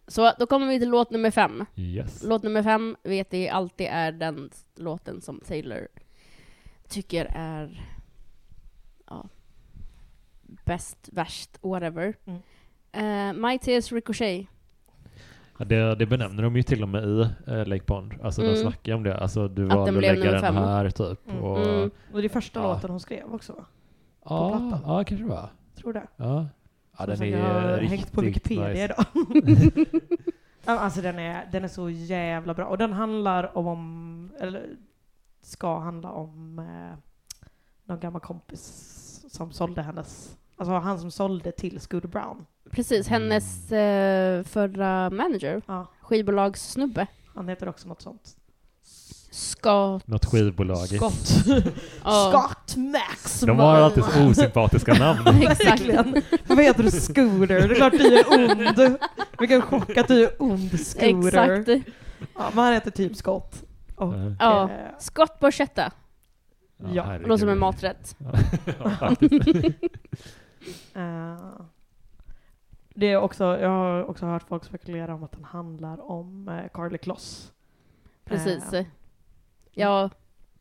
[0.06, 1.64] Så då kommer vi till låt nummer fem.
[1.76, 2.22] Yes.
[2.24, 5.88] Låt nummer fem vet vi alltid är den låten som Taylor
[6.88, 7.90] tycker är
[9.06, 9.28] ja,
[10.64, 12.14] bäst, värst, whatever.
[12.24, 12.42] Mm.
[12.92, 14.46] Eh, My Tears Ricochet.
[15.58, 18.14] Ja, det, det benämner de ju till och med i eh, Lake Pond.
[18.22, 18.54] Alltså Mm.
[18.54, 19.16] de snackar om det.
[19.18, 20.54] Alltså du Att valde den att lägga den fem.
[20.54, 21.28] här typ.
[21.30, 21.42] Mm.
[21.44, 21.90] Och, Mm.
[22.12, 22.72] Och det är första Ja.
[22.74, 23.64] låten hon skrev också va?
[24.24, 25.48] ja, ja, kanske det var.
[25.76, 26.06] Tror det.
[26.16, 26.46] Ja.
[26.98, 28.84] Ja, den är jag har riktigt hängt på Wikipedia nice.
[28.84, 29.04] idag.
[30.64, 32.66] Alltså den är, den är så jävla bra.
[32.66, 34.66] Och den handlar om, eller
[35.42, 36.98] ska handla om eh,
[37.84, 42.46] någon gammal kompis som sålde hennes, alltså han som sålde till Scooter Brown.
[42.70, 43.22] Precis, Mm.
[43.22, 47.06] hennes eh, förra manager, Ja, skivbolagssnubbe.
[47.34, 48.34] han heter också något sånt.
[49.30, 50.06] Scott.
[50.06, 50.86] Något skivbolag.
[50.88, 51.28] Scott.
[52.04, 52.30] Ja.
[52.32, 53.40] Scott Max.
[53.40, 55.26] De har alltid så osympatiska namn.
[55.42, 55.66] Exakt.
[55.70, 56.22] Verkligen.
[56.46, 57.46] Vad heter du Scooter?
[57.46, 58.98] Det är klart du är ond.
[59.38, 61.50] Vilken chock att du är ond Scooter.
[61.60, 61.88] Exakt.
[62.34, 63.62] Ja, men han heter typ Scott.
[63.94, 64.34] Och, Ja.
[64.38, 64.62] Ja.
[64.70, 64.78] eh.
[66.92, 67.28] Ja, herregud.
[67.28, 68.16] Låter som en maträtt.
[68.84, 69.76] Ja, faktiskt.
[70.94, 71.60] Eh,
[72.94, 76.68] det är också, jag har också hört folk spekulera om att den handlar om uh,
[76.74, 77.52] Carly Kloss.
[78.24, 78.72] Precis.
[78.72, 78.86] Eh,
[79.72, 80.10] Ja,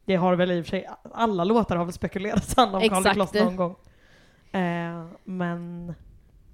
[0.06, 2.98] det har väl i och för sig, alla låtar har väl spekulerats handla om Carly
[3.00, 3.14] Exakt.
[3.16, 3.76] Kloss någon gång.
[5.24, 5.94] Men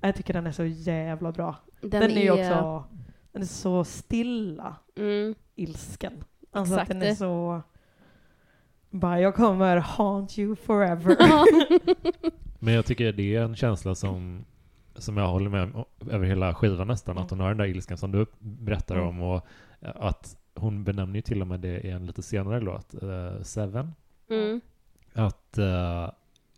[0.01, 1.55] jag tycker den är så jävla bra.
[1.81, 2.83] den, Den, är ju också,
[3.31, 6.23] den är så stilla Mm, ilsken.
[6.51, 6.99] Alltså att Exakt.
[6.99, 7.61] den är så,
[8.89, 11.17] bara jag kommer haunt you forever.
[12.63, 14.45] Men jag tycker det är en känsla som,
[14.95, 17.11] som jag håller med om över hela skivan nästan.
[17.11, 17.23] Mm.
[17.23, 19.07] Att hon har den där ilskan som du berättar Mm.
[19.07, 19.21] om.
[19.21, 19.45] Och
[19.81, 23.91] att hon benämner ju till och med det i en lite senare låt, eh, Seven.
[24.29, 24.61] mm,
[25.13, 26.09] Att eh,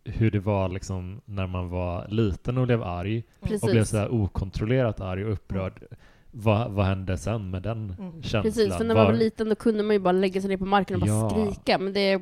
[0.04, 3.90] hur det var liksom när man var liten och blev arg och blev precis.
[3.90, 5.84] så här okontrollerat arg och upprörd.
[6.32, 8.12] Vad, vad hände sen med den Mm.
[8.24, 8.44] känslan?
[8.44, 10.66] Precis, för när man var liten då kunde man ju bara lägga sig ner på
[10.66, 11.30] marken och bara Ja.
[11.30, 12.22] skrika, men det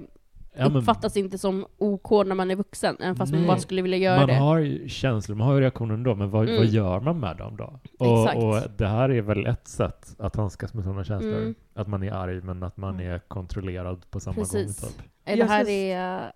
[0.56, 3.47] Ja, men uppfattas inte som OK när man är vuxen, även fast man Nej.
[3.47, 4.34] bara skulle vilja göra man det.
[4.36, 6.58] har ju känslor, man har ju reaktioner då, men vad, Mm.
[6.58, 7.80] vad gör man med dem då?
[7.99, 8.38] Och, Exakt.
[8.43, 11.38] och det här är väl ett sätt att handskas med sådana känslor.
[11.38, 11.56] Mm.
[11.74, 13.12] Att man är arg, men att man Mm.
[13.12, 14.82] är kontrollerad på samma Precis.
[14.82, 14.89] gång.
[14.91, 15.01] Typ.
[15.26, 16.32] Eh, Det här är...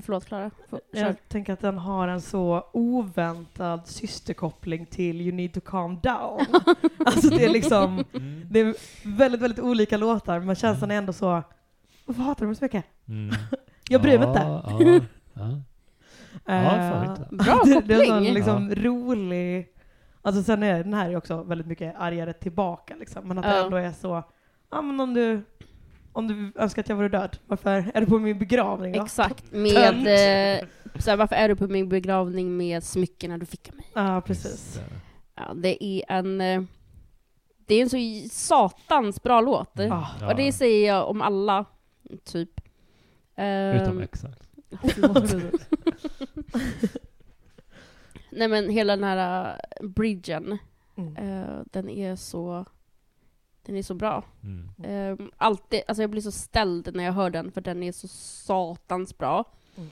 [0.00, 0.80] Förlåt Klara, kör.
[1.06, 6.40] Jag tänker att den har en så oväntad systerkoppling till You need to calm down.
[7.06, 8.04] alltså det är liksom,
[8.50, 8.74] det är
[9.18, 11.42] väldigt, väldigt olika låtar, men känslan är ändå så,
[12.08, 12.84] varför hatar du mig så mycket?
[13.08, 13.34] Mm.
[13.88, 14.40] Jag bryr mig inte.
[14.40, 15.00] Ja, ja,
[15.34, 15.48] ja.
[16.46, 17.28] Ja, fan Eh, inte.
[17.30, 18.34] Bra det, det är en sån koppling.
[18.34, 19.68] liksom rolig,
[20.22, 23.50] alltså sen är den här är också väldigt mycket argare tillbaka liksom, men att det
[23.56, 23.64] Ja.
[23.64, 24.22] ändå är så,
[24.70, 25.42] ja men om du,
[26.12, 29.02] om du önskar att jag vore död, varför är du på min begravning då?
[29.04, 29.94] Exakt, med...
[30.60, 30.66] Eh,
[30.98, 33.86] såhär, varför är du på min begravning med smyckena du fick av mig?
[33.94, 34.74] Ja, precis.
[34.74, 34.82] Det.
[35.34, 36.40] Ja, det är en...
[36.40, 36.62] eh,
[37.66, 37.98] Det är en så
[38.30, 39.80] satans bra låt.
[39.80, 40.06] Ah.
[40.28, 41.64] Och det säger jag om alla,
[42.24, 42.60] typ.
[43.74, 44.48] Utom exakt.
[44.80, 45.52] förlåt.
[48.30, 50.58] Nej men hela den här eh, bridgen,
[50.96, 51.16] Mm.
[51.16, 52.64] eh, den är så...
[53.62, 54.24] Den är så bra.
[54.42, 54.68] Mm.
[55.20, 58.08] Eh, alltid, alltså jag blir så ställd när jag hör den, för den är så
[58.08, 59.44] satans bra.
[59.76, 59.88] Mm.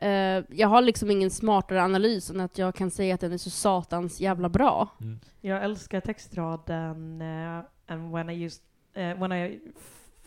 [0.00, 3.38] Eh, jag har liksom ingen smartare analys än att jag kan säga att den är
[3.38, 4.88] så satans jävla bra.
[5.00, 5.20] Mm.
[5.40, 8.62] Jag älskar textraden uh, and when I used,
[8.94, 9.60] eh, when I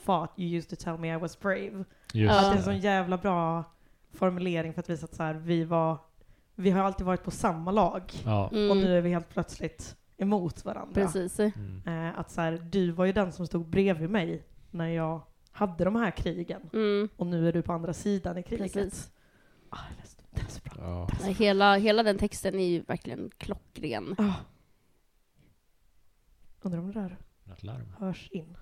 [0.06, 1.72] thought you used to tell me I was brave.
[1.78, 2.40] Just Ja.
[2.40, 3.64] Att det är en sån jävla bra
[4.14, 5.98] formulering för att visa att så här, vi var,
[6.56, 8.50] vi har alltid varit på samma lag Ja.
[8.52, 10.94] Mm, och nu är vi helt plötsligt emot varandra.
[10.94, 11.40] Precis.
[11.40, 11.82] Mm.
[11.86, 15.22] Eh, att så här, du var ju den som stod bredvid mig när jag
[15.52, 17.10] hade de här krigen Mm.
[17.16, 18.74] och nu är du på andra sidan i kriget.
[18.74, 19.12] Precis.
[19.70, 20.74] Ah, den är så- den är så bra.
[20.84, 21.08] Ja.
[21.22, 24.16] Nej, Hela, hela den texten är ju verkligen klockren.
[24.18, 24.34] Ah.
[26.62, 27.18] Undrar om det där
[28.00, 28.58] hörs in.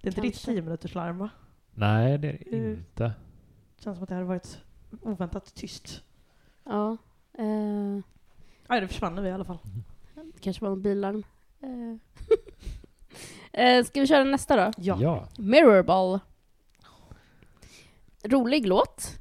[0.00, 0.50] Det är inte ditt Kanske.
[0.52, 1.30] 10 minuters larm va?
[1.74, 2.70] Nej, det är det Mm.
[2.72, 3.12] inte.
[3.78, 4.58] Känns som att det hade varit
[5.02, 6.02] oväntat tyst.
[6.64, 6.96] Ja.
[7.38, 7.44] Eh,
[8.68, 9.58] Nej, det försvann nu i alla fall.
[10.14, 11.24] det kanske var en billarm.
[11.60, 11.96] Eh.
[13.62, 14.72] eh, ska vi köra nästa då?
[14.76, 14.98] Ja.
[15.00, 15.28] ja.
[15.38, 16.18] Mirrorball.
[18.24, 19.18] Rolig låt.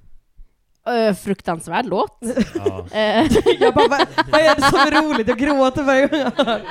[0.89, 2.17] Eh, fruktansvärd låt.
[2.55, 2.85] ja.
[2.91, 5.27] Eh, Jag bara, vad, vad är det som är roligt?
[5.27, 6.61] Jag gråter varje gång jag hör.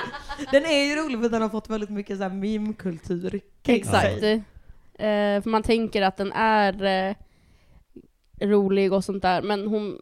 [0.53, 4.23] Den är ju rolig för att den har fått väldigt mycket så här meme-kultur Exakt.
[4.23, 7.15] Eh, för man tänker att den är eh,
[8.41, 10.01] rolig och sånt där, men hon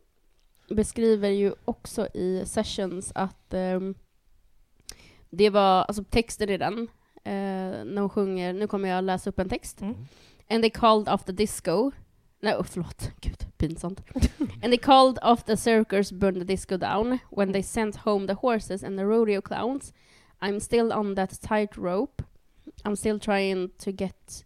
[0.71, 3.95] beskriver ju också i sessions att ehm,
[5.31, 6.79] det var, alltså texten i den,
[7.25, 9.81] eh, när hon sjunger, nu kommer jag läsa upp en text.
[9.81, 9.95] Mm.
[10.51, 11.91] And they called off the disco.
[12.41, 13.11] Nej, oh, förlåt.
[13.21, 14.01] Gud, pinsamt.
[14.63, 17.19] and they called off the circus, burned the disco down.
[17.31, 19.93] When they sent home the horses and the rodeo clowns.
[20.41, 22.23] I'm still on that tight rope.
[22.85, 24.45] I'm still trying to get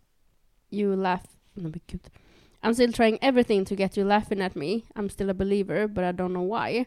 [0.71, 1.25] you laugh.
[1.55, 2.01] Nej, men gud.
[2.63, 4.83] I'm still trying everything to get you laughing at me.
[4.95, 6.85] I'm still a believer, but I don't know why.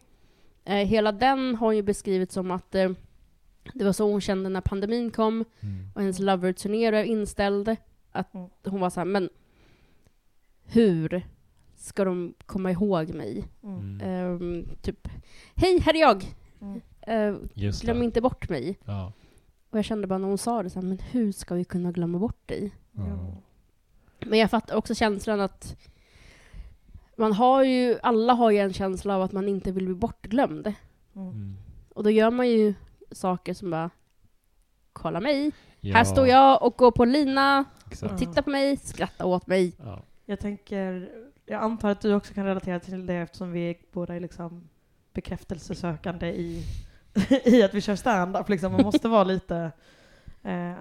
[0.66, 2.91] Eh, hela den har ju beskrivits som att eh,
[3.74, 5.88] det var så hon kände när pandemin kom Mm.
[5.95, 7.76] och hennes Lover-turné blev inställd.
[8.12, 8.49] Att Mm.
[8.66, 9.30] hon var så här, men
[10.66, 11.28] hur
[11.76, 13.47] ska de komma ihåg mig?
[13.64, 14.01] Mm.
[14.03, 15.07] Ehm, typ,
[15.55, 16.36] hej, här är jag!
[16.61, 17.49] Mm.
[17.53, 18.05] Just glöm det.
[18.05, 18.80] inte bort mig.
[18.86, 19.14] Ja.
[19.70, 21.91] Och jag kände bara när hon sa det så här, men hur ska vi kunna
[21.91, 22.72] glömma bort dig?
[22.91, 23.36] Ja.
[24.20, 25.78] Men jag fattar också känslan att
[27.18, 30.74] man har ju, alla har ju en känsla av att man inte vill bli bortglömd.
[31.16, 31.30] Mm.
[31.30, 31.57] Mm.
[31.93, 32.74] Och då gör man ju
[33.11, 33.89] saker som bara,
[34.93, 38.20] kolla mig, Ja, här står jag och går på lina, Exakt.
[38.20, 39.74] titta på mig, skratta åt mig.
[39.78, 40.03] Ja.
[40.34, 41.11] Jag tänker,
[41.45, 44.69] jag antar att du också kan relatera till det eftersom vi båda är liksom
[45.13, 46.63] bekräftelsesökande i,
[47.45, 48.49] i att vi kör stand-up.
[48.49, 48.71] Liksom.
[48.71, 49.71] Man måste vara lite...
[50.45, 50.73] Eh,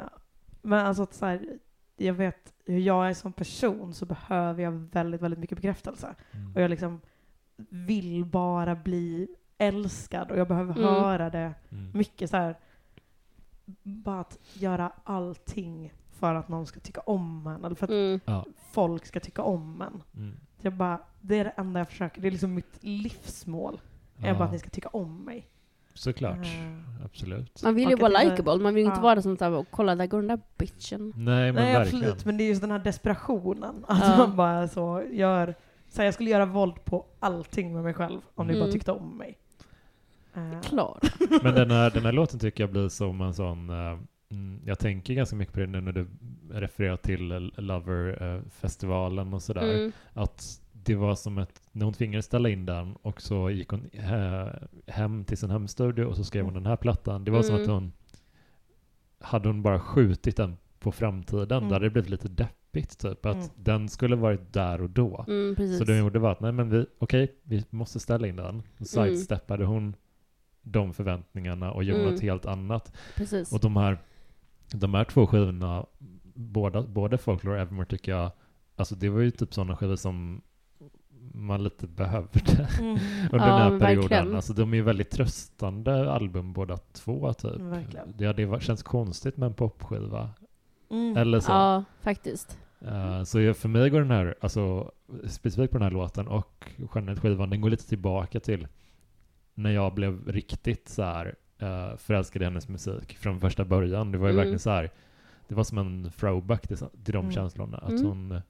[0.62, 1.58] men alltså att så här,
[1.96, 6.14] jag vet hur jag är som person så behöver jag väldigt, väldigt mycket bekräftelse.
[6.32, 6.54] Mm.
[6.54, 7.00] Och jag liksom
[7.70, 9.28] vill bara bli
[9.58, 10.84] älskad och jag behöver Mm.
[10.94, 11.90] höra det Mm.
[11.94, 12.58] mycket så här.
[13.82, 15.92] Bara att göra allting
[16.22, 18.44] för att någon ska tycka om en eller för att Mm.
[18.72, 20.02] Folk ska tycka om en.
[20.22, 20.36] Mm.
[20.60, 22.20] Jag bara, det är det enda jag försöker.
[22.20, 23.80] Det är liksom mitt livsmål.
[24.18, 24.34] Är Ja.
[24.34, 25.48] bara att ni ska tycka om mig.
[25.94, 26.36] Såklart.
[26.38, 27.62] Eh, Absolut.
[27.62, 29.02] Man vill ju vara likeable, man vill ju inte ja.
[29.02, 31.12] vara sånt där och kolla där går den där bitchen.
[31.16, 32.04] Nej, men Nej verkligen.
[32.04, 33.84] absolut, men det är just den här desperationen.
[33.88, 34.16] Att Ja.
[34.16, 35.54] man bara så gör,
[35.88, 38.64] så här, jag skulle göra våld på allting med mig själv om ni Mm.
[38.66, 39.38] bara tyckte om mig.
[40.34, 40.98] Eh, Klar.
[41.42, 43.70] Men den här, den här låten tycker jag blir som en sån...
[44.32, 46.06] eh, mm, jag tänker ganska mycket på det nu när du
[46.50, 49.74] refererar till eh, Lover-festivalen och sådär.
[49.74, 49.92] Mm.
[50.12, 51.62] Att det var som ett...
[51.72, 54.46] När hon tvingades ställa in den och så gick hon eh,
[54.86, 57.24] hem till sin hemstudio och så skrev hon den här plattan.
[57.24, 57.62] Det var som Mm.
[57.64, 57.92] att hon...
[59.20, 61.72] Hade hon bara skjutit den på framtiden, Mm.
[61.72, 63.26] hade det blivit lite deppigt typ.
[63.26, 63.48] Att Mm.
[63.56, 65.24] den skulle varit där och då.
[65.28, 65.56] Mm.
[65.78, 68.62] Så det hon gjorde var att, nej men vi, okej, vi måste ställa in den.
[68.78, 69.96] Och sidesteppade hon
[70.62, 72.12] de förväntningarna och gjorde Mm.
[72.12, 72.96] något helt annat.
[73.16, 73.52] precis.
[73.52, 73.98] Och de här,
[74.76, 75.86] de här två skivorna,
[76.34, 78.30] båda, både Folklore och Evermore tycker jag,
[78.76, 80.42] alltså det var ju typ sådana skivor som
[81.34, 82.40] man lite behövde
[82.80, 82.98] Mm.
[83.32, 84.08] under Ja, den här perioden.
[84.08, 84.36] verkligen.
[84.36, 87.60] Alltså de är ju väldigt tröstande album båda två typ.
[87.60, 88.14] Verkligen.
[88.16, 90.30] Det hade känts konstigt med en popskiva.
[90.90, 91.16] Mm.
[91.16, 91.52] Eller så.
[91.52, 92.58] Ja, faktiskt.
[92.80, 94.92] Eh, så för mig går den här, alltså
[95.28, 98.68] specifikt på den här låten och skivan, den går lite tillbaka till
[99.54, 104.12] när jag blev riktigt så här uh, förälskad i hennes musik från första början.
[104.12, 104.36] Det var ju Mm.
[104.36, 104.90] verkligen så här,
[105.48, 107.32] det var som en throwback till, till de Mm.
[107.32, 107.78] känslorna.
[107.78, 108.04] Att Mm.
[108.06, 108.40] hon,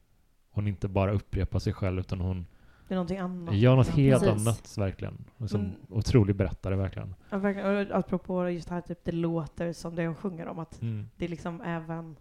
[0.50, 2.46] hon inte bara upprepar sig själv utan hon
[2.88, 3.54] Det är någonting annat.
[3.54, 3.94] gör något Ja.
[3.94, 4.46] helt Precis.
[4.46, 5.24] annat verkligen.
[5.38, 5.72] Och Som Mm.
[5.88, 7.14] otrolig berättare verkligen.
[7.30, 7.76] Ja, verkligen.
[7.90, 10.58] Och Apropå just det här, typ, det låter som det hon sjunger om.
[10.58, 11.08] Att Mm.
[11.16, 12.16] det liksom även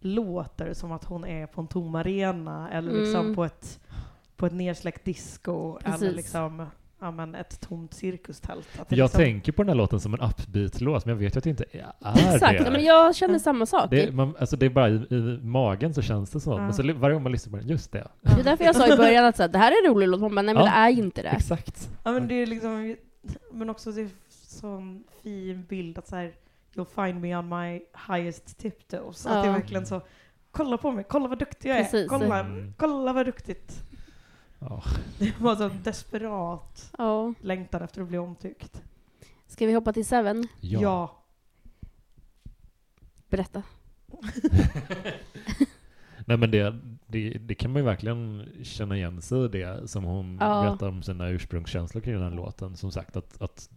[0.00, 3.02] låter som att hon är på en tom arena eller Mm.
[3.02, 3.80] liksom på ett,
[4.36, 6.16] på ett nersläckt disco eller Precis.
[6.16, 6.66] liksom
[7.00, 8.68] ja, men ett tomt cirkustält.
[8.76, 11.44] Jag liksom, tänker på den här låten som en upbeat-låt, men jag vet ju att
[11.44, 12.70] det inte är Exakt, det.
[12.70, 13.90] men jag känner samma sak.
[13.90, 16.50] Det, man, alltså det är bara i, i magen så känns det så.
[16.50, 16.58] Ja.
[16.58, 18.08] Men så varje gång man lyssnar på den, just det.
[18.20, 20.08] Det är därför jag sa i början att så här, det här är en rolig
[20.08, 20.70] låt, man bara, nej men Ja.
[20.70, 21.28] det är inte det.
[21.28, 21.88] Exakt.
[22.04, 22.96] Ja men det är liksom,
[23.52, 26.32] men också det är sån fin bild att så här,
[26.74, 29.26] you'll find me on my highest tiptoes.
[29.26, 29.52] Att det är Ja.
[29.52, 30.00] verkligen så,
[30.50, 32.08] kolla på mig, kolla vad duktig jag är, Precis.
[32.08, 32.74] kolla, Mm.
[32.76, 33.82] kolla vad duktigt.
[34.60, 34.82] Ja.
[35.18, 37.34] Det var så desperat Ja.
[37.40, 38.82] längtan efter att bli omtyckt.
[39.46, 40.48] Ska vi hoppa till Seven?
[40.60, 41.16] Ja.
[43.28, 43.62] Berätta.
[46.26, 50.04] Nej men det, det, det kan man ju verkligen känna igen sig i det som
[50.04, 50.62] hon Ja.
[50.62, 52.76] berättar om sina ursprungskänslor kring den här låten.
[52.76, 53.70] Som sagt att, att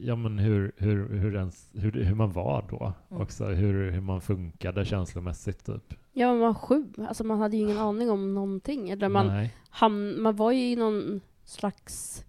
[0.00, 3.22] ja men hur, hur, hur, ens, hur, hur man var då Mm.
[3.22, 3.44] också.
[3.46, 5.94] Hur, hur man funkade känslomässigt typ.
[6.12, 6.84] Ja, man var sju.
[7.08, 8.90] Alltså man hade ju ingen aning om någonting.
[8.90, 9.54] Eller man, Nej.
[9.80, 12.24] ham- man var ju i någon slags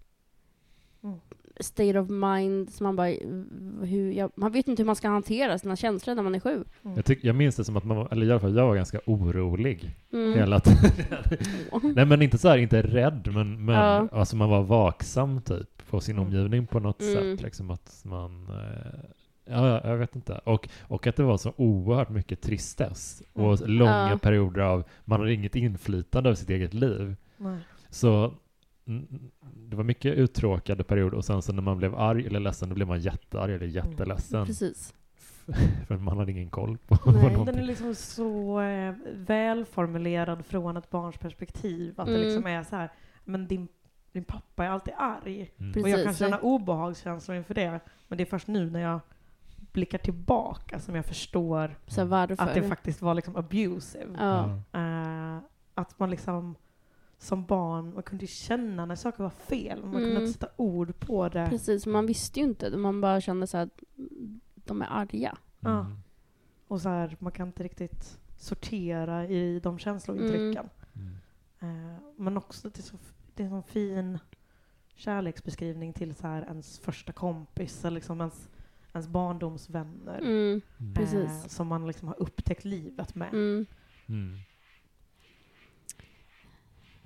[1.02, 1.16] Mm.
[1.60, 3.06] state of mind som man bara,
[3.86, 6.64] hur, ja, man vet inte hur man ska hantera sina känslor när man är sju.
[6.82, 8.76] Jag, tyck, jag minns det som att man var, eller i alla fall jag var
[8.76, 10.32] ganska orolig Mm.
[10.38, 10.90] hela tiden.
[11.94, 14.08] Nej men inte så här, inte rädd, men, men Ja.
[14.12, 16.26] alltså man var vaksam typ på sin Mm.
[16.26, 17.14] omgivning på något Mm.
[17.14, 17.42] sätt.
[17.42, 19.00] Liksom att man, eh,
[19.48, 20.40] Ja, ja, jag vet inte.
[20.44, 23.70] Och, och att det var så oerhört mycket tristess och Mm.
[23.78, 24.18] långa Ja.
[24.18, 27.16] perioder av man hade inget inflytande över sitt eget liv.
[27.36, 27.58] Nej.
[27.90, 28.32] Så
[28.86, 29.06] mm,
[29.56, 32.74] det var mycket uttråkade perioder och sen så när man blev arg eller ledsen då
[32.74, 34.46] blev man jättearg eller jätteledsen.
[34.46, 34.94] Precis.
[35.86, 37.44] För man hade ingen koll på Nej, någonting.
[37.44, 41.94] Den är liksom så eh, välformulerad från ett barns perspektiv.
[42.00, 42.24] Att det Mm.
[42.26, 42.92] liksom är så här,
[43.24, 43.68] men din,
[44.16, 45.52] din pappa är alltid arg.
[45.58, 45.82] Mm.
[45.82, 47.80] Och jag kan känna obehagskänslor inför det.
[48.08, 49.00] Men det är först nu när jag
[49.72, 51.76] blickar tillbaka som jag förstår
[52.38, 54.16] att det faktiskt var liksom abusive.
[54.18, 54.60] ja.
[54.72, 55.38] Eh,
[55.74, 56.54] att man liksom
[57.18, 59.82] som barn, man kunde känna när saker var fel.
[59.82, 60.22] Man kunde Mm.
[60.22, 61.46] inte sätta ord på det.
[61.50, 62.76] Precis, man visste ju inte.
[62.76, 63.82] Man bara kände så att
[64.54, 65.38] de är arga.
[65.64, 65.84] Mm.
[66.68, 70.68] Och så här, man kan inte riktigt sortera i de känslointrycken.
[70.94, 71.16] Mm.
[71.60, 72.96] Eh, men också det är, så,
[73.36, 74.18] det är en sån fin
[74.94, 78.48] kärleksbeskrivning till så här ens första kompis eller liksom ens,
[78.94, 80.18] ens barndomsvänner.
[80.18, 80.60] Mm.
[80.80, 80.94] Mm.
[80.94, 81.14] precis.
[81.44, 83.28] Eh, som man liksom har upptäckt livet med.
[83.28, 83.66] Mm.
[84.08, 84.38] Mm.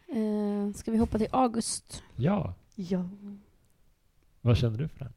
[0.09, 2.03] Eh, ska vi hoppa till August?
[2.17, 3.09] Ja, Ja.
[4.41, 5.13] vad känner du för den?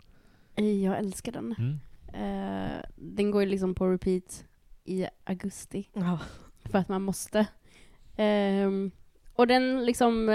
[0.56, 1.56] Eh, Jag älskar den.
[1.58, 1.80] Mm.
[2.14, 4.46] Eh, den går ju liksom på repeat
[4.84, 5.90] i augusti.
[5.94, 6.20] ja.
[6.66, 7.48] För att man måste.
[8.16, 8.92] Ehm,
[9.34, 10.30] och den liksom...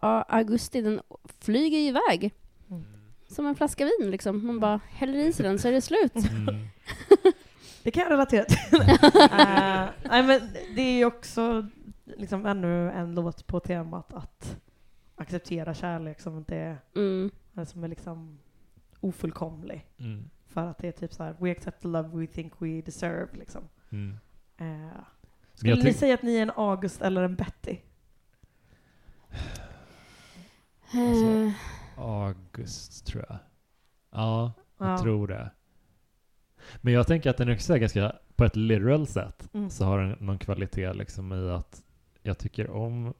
[0.00, 1.00] augusti, den
[1.40, 2.34] flyger ju iväg.
[2.70, 2.84] Mm.
[3.28, 4.46] Som en flaska vin liksom.
[4.46, 6.14] Man bara häller i sig den så är det slut.
[6.16, 6.66] Mm.
[7.82, 8.80] Det kan jag relatera till.
[9.40, 10.40] Eh, nej, men
[10.76, 11.66] det är ju också
[12.04, 14.56] liksom ännu en låt på temat att
[15.16, 17.30] acceptera kärlek som inte är, Mm.
[17.66, 18.38] som är liksom
[19.00, 19.86] ofullkomlig.
[19.98, 20.30] Mm.
[20.46, 23.28] För att det är typ så här: we accept the love we think we deserve.
[23.32, 23.62] Liksom.
[23.90, 24.16] Mm.
[24.56, 24.90] Men
[25.54, 27.76] skulle ni säga att ni är en August eller en Betty?
[30.92, 31.52] Alltså, Eh,
[31.96, 33.38] August, tror jag.
[34.10, 34.98] Ja, jag Ja.
[34.98, 35.50] tror det.
[36.80, 39.70] Men jag tänker att den också är ganska, på ett literal sätt, Mm.
[39.70, 41.82] så har den någon kvalitet liksom i att
[42.22, 43.14] jag tycker om,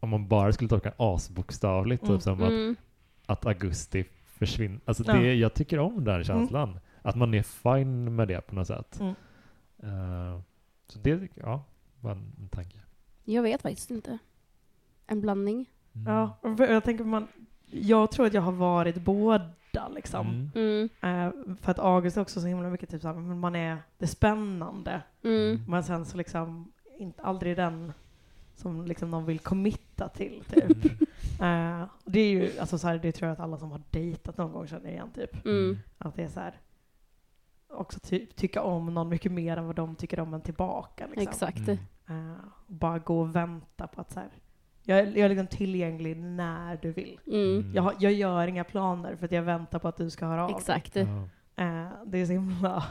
[0.00, 2.14] om man bara skulle tolka asbokstavligt, Mm.
[2.16, 2.76] typ som att, mm.
[3.26, 4.80] att augusti försvinner.
[4.84, 5.12] Alltså Ja.
[5.12, 6.80] det, jag tycker om den känslan.
[7.02, 9.00] Att man är fine med det på något sätt.
[9.00, 9.14] Mm.
[9.82, 10.40] Eh,
[10.86, 11.64] så det, ja,
[12.00, 12.78] var en, en tanke.
[13.24, 14.18] Jag vet faktiskt inte.
[15.08, 15.70] En blandning.
[15.94, 16.12] Mm.
[16.12, 17.28] Ja, jag tänker man,
[17.70, 20.50] jag tror att jag har varit båda liksom.
[20.54, 20.88] Mm.
[21.02, 21.26] Mm.
[21.26, 24.06] Eh, för att August är också så himla mycket typ såhär, men man är det
[24.06, 25.02] spännande.
[25.22, 25.64] Mm.
[25.68, 27.92] Men sen så liksom, inte aldrig den
[28.54, 30.84] som liksom någon vill committa till typ.
[31.40, 31.80] Mm.
[31.80, 34.38] Eh, det är ju, alltså så här, det tror jag att alla som har dejtat
[34.38, 35.44] någon gång känner igen typ.
[35.44, 35.78] Mm.
[35.98, 36.54] Att det är så här,
[37.68, 41.06] också ty tycka om någon mycket mer än vad de tycker om en tillbaka.
[41.06, 41.22] Liksom.
[41.22, 41.68] Exakt.
[41.68, 41.78] Mm.
[42.08, 42.36] Eh,
[42.66, 44.28] och bara gå och vänta på att så här,
[44.88, 47.20] jag, är- jag är liksom tillgänglig när du vill.
[47.26, 47.72] Mm.
[47.74, 50.44] Jag, har- jag gör inga planer för att jag väntar på att du ska höra
[50.44, 50.50] av.
[50.50, 50.96] Exakt.
[50.96, 51.02] Ja.
[51.64, 52.84] Eh, det är så himla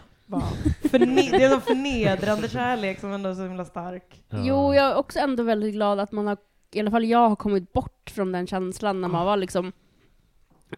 [0.82, 4.24] förne- det är så förnedrande kärlek som ändå är så himla stark.
[4.30, 4.38] Ja.
[4.44, 6.38] Jo, jag är också ändå väldigt glad att man har,
[6.72, 9.72] i alla fall jag har kommit bort från den känslan när man var liksom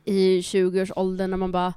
[0.05, 1.73] i 20-årsåldern när man bara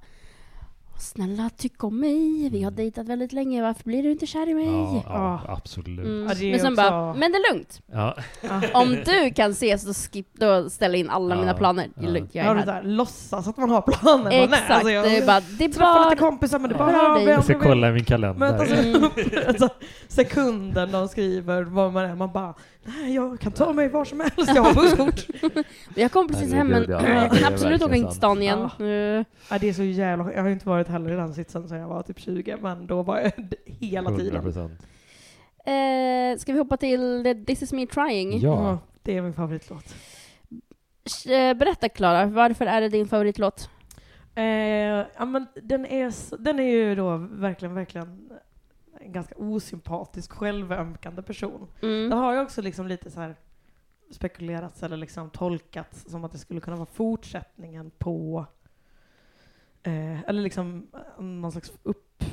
[1.02, 2.48] Snälla, tyck om mig.
[2.52, 2.74] Vi har Mm.
[2.74, 3.62] dejtat väldigt länge.
[3.62, 4.66] Varför blir du inte kär i mig?
[4.66, 5.52] Ja, ja, Ja.
[5.52, 5.98] absolut.
[6.06, 6.22] Mm.
[6.22, 7.80] Ja, Men sen också- bara, men det är lugnt.
[7.92, 8.16] Ja.
[8.74, 11.88] Om du kan ses, då, skip, då ställer jag in alla Ja, mina planer.
[11.94, 12.66] Det är lugnt, jag är här.
[12.66, 14.30] där, låtsas att man har planer.
[14.30, 16.04] Exakt, alltså jag, det är bara, det är bara...
[16.10, 17.24] lite kompisar men det är bara, ja, dig.
[17.26, 18.38] vem Jag ska kolla i min kalender.
[18.38, 19.10] Men alltså, Mm.
[19.48, 19.68] alltså,
[20.08, 24.20] sekunden de skriver vad man är, man bara nej jag kan ta mig var som
[24.20, 25.26] helst, jag har busskort.
[25.96, 27.00] Jag kom precis hem, men ja.
[27.32, 28.58] kan absolut åka in till stan igen.
[28.80, 28.86] Eh,
[29.50, 31.78] ja, det är så jävla Jag har ju inte varit heller i den sitsen sedan
[31.78, 33.32] jag var typ 20, men då var jag
[33.66, 34.42] hela tiden.
[34.42, 34.70] 100%.
[35.64, 38.40] Eh, ska vi hoppa till This is me trying?
[38.40, 38.78] Ja.
[39.02, 39.94] det är min favoritlåt.
[41.26, 43.70] Eh, Berätta Klara, varför är det din favoritlåt?
[44.34, 48.30] Eh, ja, men den, är, den är ju då verkligen, verkligen
[49.00, 51.68] en ganska osympatisk, självömkande person.
[51.80, 52.18] Det Mm.
[52.18, 53.36] har ju också liksom lite så här
[54.12, 58.46] spekulerats eller liksom tolkats som att det skulle kunna vara fortsättningen på
[59.82, 60.86] eh, eller liksom
[61.18, 62.24] eh, någon slags upp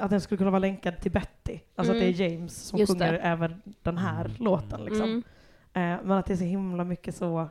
[0.00, 1.58] att den skulle kunna vara länkad till Betty.
[1.74, 2.10] Alltså Mm.
[2.10, 3.18] att det är James som Just sjunger det.
[3.18, 4.36] även den här Mm.
[4.38, 5.04] låten liksom.
[5.04, 5.22] Mm.
[5.72, 7.48] Eh, men att det är så himla mycket så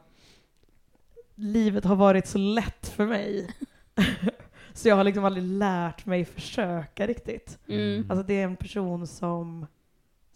[1.36, 3.50] livet har varit så lätt för mig.
[4.74, 7.60] så jag har liksom aldrig lärt mig försöka riktigt.
[7.68, 8.06] Mm.
[8.12, 9.68] Alltså det är en person som,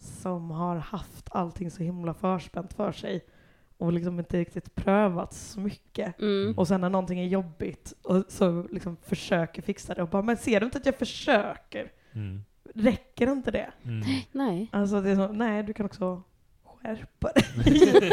[0.04, 3.24] som har haft allting så himla förspänt för sig
[3.78, 6.20] och liksom inte riktigt prövat så mycket.
[6.20, 6.58] Mm.
[6.58, 10.36] Och sen när någonting är jobbigt och så liksom försöker fixa det och bara men
[10.36, 11.92] ser du inte att jag försöker?
[12.12, 12.44] Mm.
[12.74, 13.72] Räcker inte det?
[13.84, 14.06] Mm.
[14.32, 14.68] Nej.
[14.72, 16.22] Alltså det är så, nej du kan också
[16.64, 18.02] skärpa dig.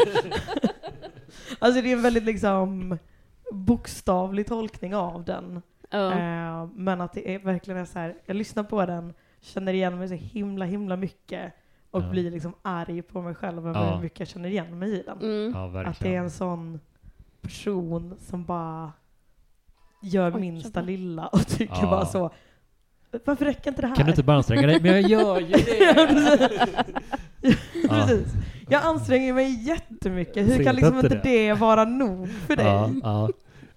[1.58, 2.98] alltså det är en väldigt liksom
[3.52, 5.62] bokstavlig tolkning av den.
[5.90, 9.98] Eh, men att det är verkligen är så här, jag lyssnar på den, känner igen
[9.98, 11.52] mig så himla himla mycket
[11.92, 12.08] och Ja.
[12.10, 13.94] blir liksom arg på mig själv över Ja.
[13.94, 15.18] hur mycket jag känner igen mig i den.
[15.20, 15.52] Mm.
[15.74, 15.84] Ja.
[15.90, 16.80] Att det är en sån
[17.40, 18.92] person som bara
[20.02, 20.82] gör Oj, minsta jävlar.
[20.82, 21.90] lilla och tycker Ja.
[21.90, 22.30] bara så.
[23.24, 23.96] Varför räcker inte det här?
[23.96, 24.80] Kan du inte bara anstränga dig?
[24.80, 25.46] Men jag gör ju
[25.80, 26.06] Ja, det!
[26.06, 26.50] precis.
[27.82, 27.88] Ja.
[27.88, 28.32] Precis.
[28.68, 30.36] Jag anstränger mig jättemycket.
[30.46, 31.46] Hur Säg kan inte liksom inte inte det.
[31.46, 33.00] det vara nog för dig?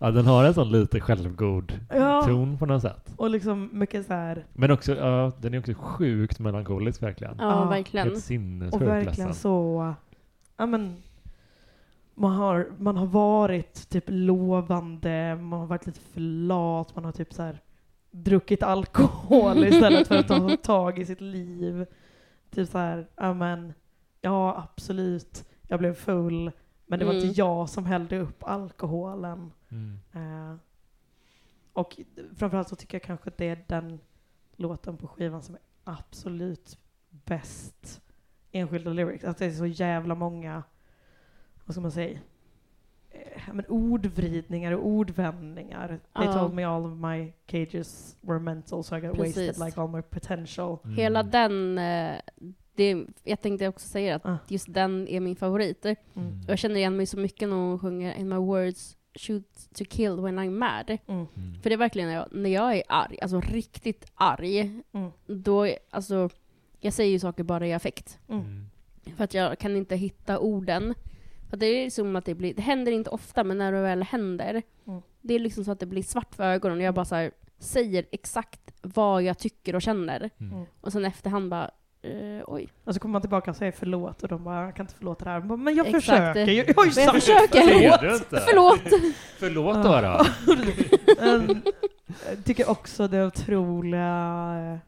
[0.05, 2.21] Ja, den har en sån lite självgod Ja.
[2.21, 3.13] ton på något sätt.
[3.17, 4.45] Och liksom mycket så här.
[4.53, 7.35] Men också, ja, den är också sjukt melankolisk verkligen.
[7.39, 7.69] Ja, Ja.
[7.69, 8.07] verkligen.
[8.07, 9.33] Helt sinnessjukt Och verkligen ledsen.
[9.33, 9.93] så,
[10.57, 10.95] ja men,
[12.15, 17.11] man har, man har varit typ lovande, man har varit lite för lat, man har
[17.11, 17.59] typ så här
[18.11, 21.85] druckit alkohol istället för att ta tag i sitt liv.
[22.51, 23.73] Typ så här, ja men,
[24.21, 26.51] ja absolut, jag blev full,
[26.87, 27.25] men det var Mm.
[27.25, 29.51] inte jag som hällde upp alkoholen.
[29.71, 29.99] Mm.
[30.13, 30.55] Eh,
[31.73, 31.99] och
[32.35, 33.99] framförallt så tycker jag kanske att det är den
[34.55, 36.77] låten på skivan som är absolut
[37.09, 38.01] bäst
[38.51, 39.23] enskilda lyrics.
[39.23, 40.63] Att det är så jävla många,
[41.65, 42.19] vad ska man säga,
[43.11, 45.87] eh, men ordvridningar och ordvändningar.
[45.87, 46.33] They Ja.
[46.33, 49.47] told me all of my cages were mental so I got Precis.
[49.47, 50.77] wasted like all my potential.
[50.83, 50.95] Mm.
[50.97, 52.15] Hela den, eh,
[52.75, 54.37] det, jag tänkte också säga att Ah.
[54.47, 55.85] just den är min favorit.
[55.85, 55.97] Mm.
[56.47, 60.15] Jag känner igen mig så mycket när hon sjunger In my words shoot to kill
[60.19, 60.89] when I'm mad.
[61.07, 61.25] Mm.
[61.35, 61.61] Mm.
[61.61, 64.59] För det är verkligen när jag, när jag är arg, alltså riktigt arg,
[64.91, 65.11] Mm.
[65.25, 66.29] då, är- alltså,
[66.79, 68.19] jag säger ju saker bara i affekt.
[68.29, 68.65] Mm.
[69.17, 70.93] För att jag kan inte hitta orden.
[71.49, 74.03] För det är som att det blir, det händer inte ofta, men när det väl
[74.03, 75.01] händer, Mm.
[75.21, 77.31] det är liksom så att det blir svart för ögonen och jag bara så här,
[77.59, 80.29] säger exakt vad jag tycker och känner.
[80.39, 80.65] Mm.
[80.81, 81.71] Och sen efterhand bara,
[82.05, 82.73] eh, oj.
[82.83, 85.25] Och så kommer man tillbaka och säger förlåt och de bara, jag kan inte förlåta
[85.25, 85.39] det här.
[85.57, 86.05] Men jag Exakt.
[86.05, 86.63] försöker ju.
[86.67, 87.61] Jag har ju Men jag sagt försöker.
[87.61, 88.41] Ser du inte?
[88.49, 88.79] Förlåt!
[89.39, 90.01] Förlåt då.
[90.01, 90.25] då.
[91.19, 91.61] Men
[92.29, 94.79] jag tycker också det otroliga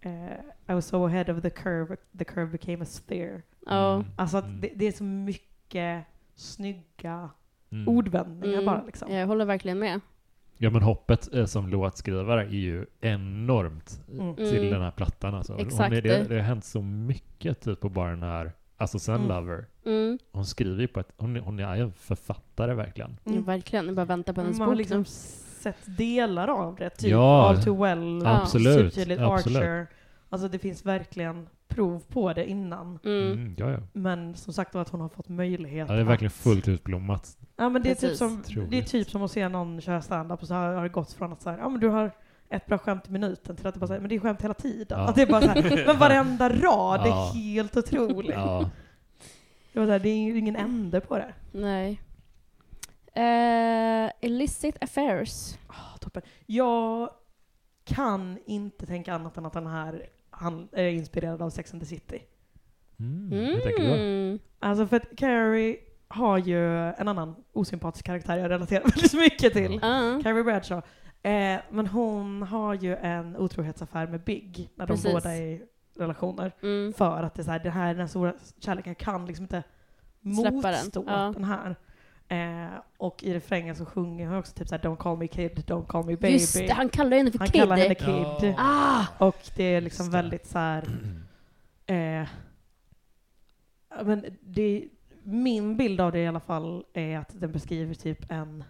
[0.00, 0.32] eh,
[0.68, 3.42] I was so ahead of the curve, the curve became a sphere.
[3.66, 3.94] Ja.
[3.94, 4.06] Mm.
[4.16, 4.60] Alltså att Mm.
[4.60, 6.04] det, det är så mycket
[6.34, 7.30] snygga
[7.72, 7.88] Mm.
[7.88, 9.12] ordvändningar Mm, bara liksom.
[9.12, 10.00] Jag håller verkligen med.
[10.58, 14.36] Ja men hoppet eh, som låtskrivare är ju enormt Mm.
[14.36, 14.70] till Mm.
[14.70, 15.52] den här plattan alltså.
[15.52, 15.92] Hon Exakt.
[15.94, 19.28] är, det, det har hänt så mycket typ på bara den här, alltså sen Mm.
[19.28, 19.66] Lover.
[19.84, 20.18] Mm.
[20.32, 23.16] Hon skriver ju på ett, hon, är- hon är ju en författare verkligen.
[23.24, 23.86] Ja, verkligen.
[23.86, 26.90] Jag bara väntar på hennes Man har bok liksom sett delar av det.
[26.90, 27.48] Typ Ja.
[27.48, 28.40] All Too Well, Ja.
[28.42, 29.20] Absolut, absolut.
[29.20, 29.86] Archer.
[30.28, 32.98] Alltså det finns verkligen prov på det innan.
[33.04, 33.32] Mm.
[33.32, 33.78] Mm, ja, ja.
[33.92, 36.68] Men som sagt var att hon har fått möjlighet ja, det är verkligen att- fullt
[36.68, 37.38] utblommat.
[37.56, 40.42] Ja men det är, typ som, det är typ som att se någon köra stand-up
[40.42, 42.10] och så har, har det gått från att så här, ja men du har
[42.48, 44.54] ett bra skämt i minuten till att det bara säger men det är skämt hela
[44.54, 44.98] tiden.
[44.98, 45.08] Ja.
[45.08, 47.30] Att det är bara så här, men varenda rad Ja.
[47.34, 48.30] är helt otroligt.
[48.36, 48.70] Ja.
[49.72, 51.34] Det, var så här, det är ju ingen ände på det.
[51.52, 52.00] Nej.
[53.14, 55.54] Eh, illicit affairs.
[55.66, 56.22] Ah, toppen.
[56.46, 57.10] Jag
[57.84, 60.06] kan inte tänka annat än att den här
[60.36, 62.22] han, är inspirerad av Sex and the City.
[63.00, 63.92] Mm, hur tänker du?
[63.94, 64.38] Mm.
[64.58, 65.76] Alltså för att Carrie
[66.08, 69.78] har ju en annan osympatisk karaktär jag relaterar väldigt mycket till.
[69.82, 70.20] Ja.
[70.22, 70.86] Carrie Bradshaw.
[71.22, 75.12] Eh, men hon har ju en otrohetsaffär med Big när de Precis.
[75.12, 75.62] båda är i
[75.96, 76.52] relationer.
[76.62, 76.92] Mm.
[76.92, 79.62] För att det är så här, den här den stora kärleken kan liksom inte
[80.40, 80.84] Släppa den.
[80.84, 81.32] motstå Ja.
[81.34, 81.76] den här.
[82.28, 85.86] Eh, och i refrängen så sjunger hon också typ såhär Don't call me kid, don't
[85.86, 86.32] call me baby.
[86.32, 87.60] Just det, han kallar henne för Han kid.
[87.60, 88.54] kallar henne kid.
[88.58, 89.04] Ah!
[89.18, 90.84] Och det är liksom väldigt så här.
[91.86, 92.28] Eh,
[94.04, 94.88] men det,
[95.22, 98.64] min bild av det i alla fall är att den beskriver typ en,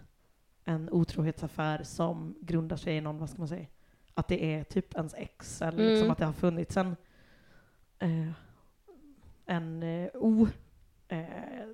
[0.65, 3.65] en otrohetsaffär som grundar sig i någon, vad ska man säga,
[4.13, 6.11] att det är typ ens ex eller liksom Mm.
[6.11, 6.95] att det har funnits en
[7.99, 8.29] eh,
[9.45, 10.47] en eh, o,
[11.07, 11.25] eh,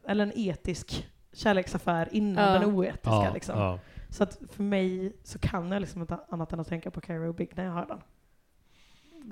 [0.08, 2.60] eller en etisk kärleksaffär innan Ja.
[2.60, 3.60] den oetiska Ja, liksom.
[3.60, 3.80] ja.
[4.10, 7.28] Så att för mig så kan jag liksom inte annat än att tänka på Carrie
[7.30, 8.00] och Big när jag hör den.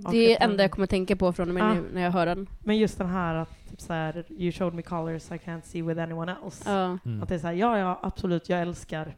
[0.06, 2.12] Och Det är det enda jag kommer tänka på från och med nu när jag
[2.12, 2.48] hör den.
[2.60, 5.82] Men just den här att typ så här, you showed me colors I can't see
[5.82, 6.72] with anyone else.
[6.72, 6.98] Ja.
[7.06, 7.24] Mm.
[7.24, 9.16] Att det är så här, ja ja absolut jag älskar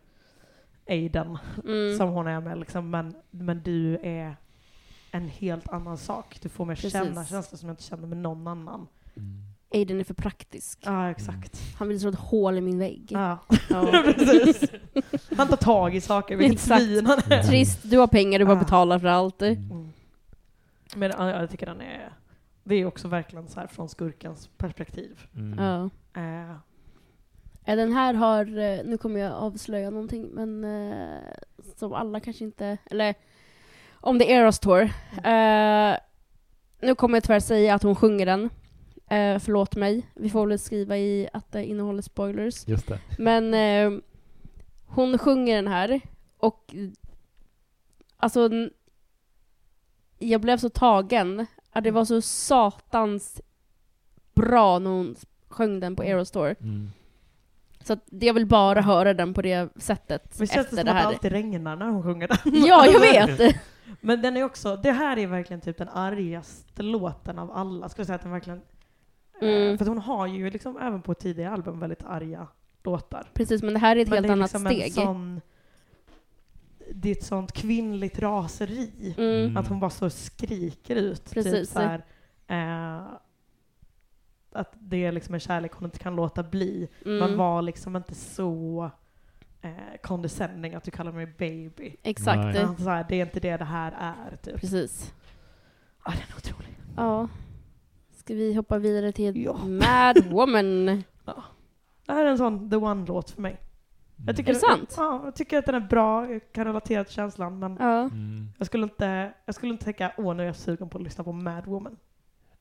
[0.90, 1.98] Aiden Mm.
[1.98, 4.36] som hon är med liksom, men, men du är
[5.12, 6.40] en helt annan sak.
[6.42, 6.92] Du får mig Precis.
[6.92, 8.88] känna känslor som jag inte känner med någon annan.
[9.18, 9.44] Mm.
[9.74, 10.80] Aiden är för praktisk.
[10.82, 11.62] Ja exakt.
[11.78, 13.08] Han vill slå ett hål i min vägg.
[13.10, 13.38] Ja.
[13.70, 13.86] Ja.
[14.04, 14.64] precis.
[15.38, 16.84] Han tar tag i saker, vilket Exakt.
[16.84, 17.44] svin han är.
[17.44, 19.42] Trist, du har pengar, du bara betalar för allt.
[19.42, 19.72] Mm.
[19.72, 19.90] Mm.
[20.96, 22.14] Men ja, jag tycker den är,
[22.64, 25.20] det är också verkligen så här från skurkens perspektiv.
[25.36, 25.66] Mm.
[25.66, 25.90] Ja.
[26.22, 26.56] Eh,
[27.66, 31.18] Eh, Den här har, eh, nu kommer jag avslöja någonting, men eh,
[31.76, 33.16] som alla kanske inte, eller
[33.94, 34.82] om det är Eras Tour.
[35.24, 35.96] Eh,
[36.82, 38.50] nu kommer jag tyvärr säga att hon sjunger den.
[39.08, 42.68] Eh, förlåt mig, vi får väl skriva i att det innehåller spoilers.
[42.68, 43.00] Just det.
[43.18, 44.00] Men eh,
[44.86, 46.02] hon sjunger den här
[46.38, 46.76] och
[48.18, 48.50] alltså,
[50.20, 51.46] jag blev så tagen.
[51.72, 53.42] Att det var så satans
[54.36, 55.16] bra när hon
[55.48, 56.56] sjöng den på Aerostore.
[56.60, 56.92] Mm.
[57.84, 60.86] Så att jag vill bara höra den på det sättet Men känns det efter som
[60.86, 61.08] det att det här.
[61.08, 62.38] alltid regnar när hon sjunger den?
[62.68, 63.56] Ja, jag vet!
[64.02, 67.90] Men den är också, det här är verkligen typ den argaste låten av alla.
[67.90, 68.62] Skulle säga att den verkligen...
[69.42, 69.78] eh, Mm.
[69.78, 72.48] För hon har ju liksom även på tidigare album väldigt arga
[72.84, 73.28] låtar.
[73.34, 74.94] Precis, men det här är ett Men helt är annat liksom steg.
[74.94, 75.42] sån...
[76.96, 79.16] Det är ett sånt kvinnligt raseri.
[79.18, 79.58] Mm.
[79.58, 81.26] Att hon bara så skriker ut.
[81.26, 81.72] Typ Precis.
[81.72, 82.06] så här,
[82.48, 83.06] eh,
[84.52, 86.88] att det är liksom en kärlek hon inte kan låta bli.
[87.06, 87.20] Mm.
[87.20, 88.90] Man var liksom inte så
[89.62, 89.72] eh,
[90.04, 91.96] condescending att du kallar mig baby.
[92.04, 92.58] Exakt.
[92.84, 94.36] Så här, det är inte det det här är.
[94.36, 94.62] Typ.
[94.62, 95.14] Precis.
[96.06, 96.78] Ja, den är otrolig.
[96.98, 97.28] Ja.
[98.24, 99.58] Ska vi hoppa vidare till Ja.
[99.66, 100.86] Mad Woman?
[102.06, 103.58] Det här är en sån the one-låt för mig.
[104.28, 104.94] Jag tycker, Är det sant?
[104.98, 108.00] Ja, jag tycker att den är bra, jag kan relatera till känslan, men Ja.
[108.02, 108.48] Mm.
[108.58, 111.24] jag skulle inte, jag skulle inte tänka åh nu är jag sugen på att lyssna
[111.24, 111.98] på Mad Woman.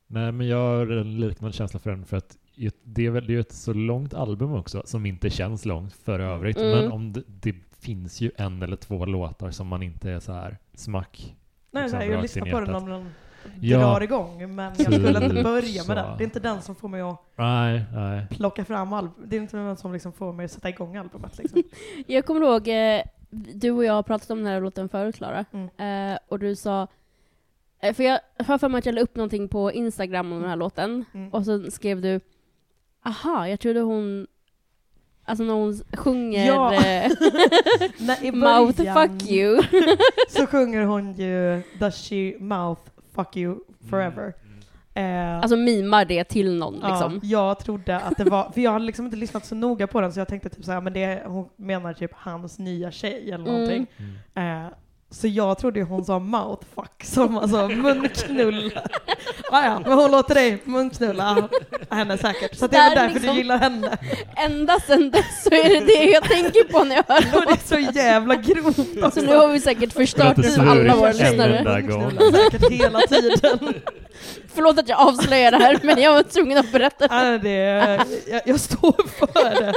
[0.07, 2.37] Nej, men jag har en liknande känsla för den för att
[2.83, 5.93] det är väl det är ju ett så långt album också som inte känns långt
[5.93, 6.57] för övrigt.
[6.57, 6.71] Mm.
[6.71, 10.33] Men om det, det finns ju en eller två låtar som man inte är så
[10.33, 11.35] här smack.
[11.71, 13.09] Nej, Liksom här, jag lyssnar på den om den
[13.61, 13.77] Ja.
[13.79, 16.17] drar igång, men jag skulle inte börja med den.
[16.17, 18.27] Det är inte den som får mig att Nej, nej.
[18.31, 19.29] plocka fram albumet.
[19.29, 21.37] Det är inte den som liksom får mig att sätta igång albumet.
[21.37, 21.63] Liksom.
[22.07, 23.01] Jag kommer ihåg, eh,
[23.53, 26.11] du och jag har pratat om den här låten förut Klara, Mm.
[26.13, 26.87] eh, och du sa
[27.79, 30.49] eh, för jag har för mig att jag la upp någonting på Instagram om den
[30.49, 31.29] här låten, Mm.
[31.29, 32.19] och så skrev du
[33.05, 34.27] Aha, jag trodde hon
[35.25, 36.69] Alltså när hon sjunger Ja.
[37.99, 39.61] Nej, Mouth fuck you.
[40.29, 42.81] så sjunger hon ju Does she mouth
[43.15, 43.59] fuck you
[43.89, 44.33] forever.
[44.95, 47.19] Eh, Alltså mimar det till någon Ja, liksom.
[47.29, 50.13] jag trodde att det var, för jag hade liksom inte lyssnat så noga på den
[50.13, 53.53] så jag tänkte typ såhär, men det, hon menar typ hans nya tjej eller Mm.
[53.53, 53.87] någonting.
[54.35, 54.65] Mm.
[54.65, 54.71] Eh,
[55.13, 58.81] så jag trodde ju hon sa mouthfuck som alltså munknulla.
[59.51, 61.49] ah, ja, men hon låter dig munknulla
[61.89, 62.55] henne säkert.
[62.57, 63.97] Så det är väl Där därför liksom- du gillar henne.
[64.35, 67.37] Ända sen dess så är det det jag tänker på när jag hör Och det
[67.37, 67.57] är låten.
[67.91, 71.81] så jävla grovt Alltså nu har vi säkert förstört för alla våra lyssnare.
[72.51, 73.73] Säkert hela tiden.
[74.55, 77.15] Förlåt att jag avslöjar det här, men jag var tvungen att berätta det.
[77.15, 79.73] Ah, det jag, jag står för det.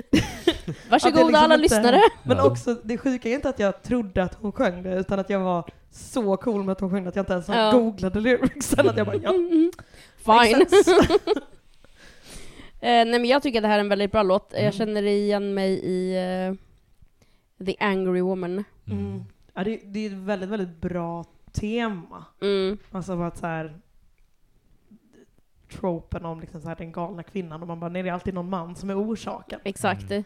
[0.90, 2.00] Varsågoda liksom alla inte- lyssnare.
[2.22, 5.30] Men också, det sjuka är inte att jag trodde att hon sjöng det, utan att
[5.30, 7.70] jag var så cool med att hon sjöng det att jag inte ens Ja.
[7.72, 8.88] googlade lyricsen.
[8.88, 9.72] Att jag bara, ja, Mm,
[10.24, 10.66] Fine.
[12.80, 14.52] Eh, nej men jag tycker att det här är en väldigt bra låt.
[14.52, 14.64] Mm.
[14.64, 16.54] Jag känner igen mig i eh,
[17.66, 18.64] The Angry Woman.
[18.90, 19.24] Mm.
[19.54, 22.24] Ja, det, det är ett väldigt, väldigt bra tema.
[22.42, 22.78] Mm.
[22.92, 23.76] Alltså att så här
[25.68, 28.34] tropen om liksom så här, den galna kvinnan och man bara, nej det är alltid
[28.34, 29.60] någon man som är orsaken.
[29.64, 30.10] Exakt.
[30.10, 30.24] Mm.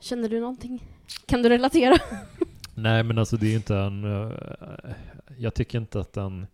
[0.00, 0.82] Känner du någonting?
[1.26, 1.96] Kan du relatera?
[2.74, 4.04] Nej, men alltså det är inte en...
[4.04, 4.32] eh,
[5.38, 6.46] jag tycker inte att den...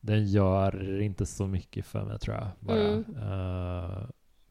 [0.00, 2.48] Den gör inte så mycket för mig tror jag.
[2.60, 2.78] Bara.
[2.78, 3.04] Mm.
[3.16, 3.98] Eh,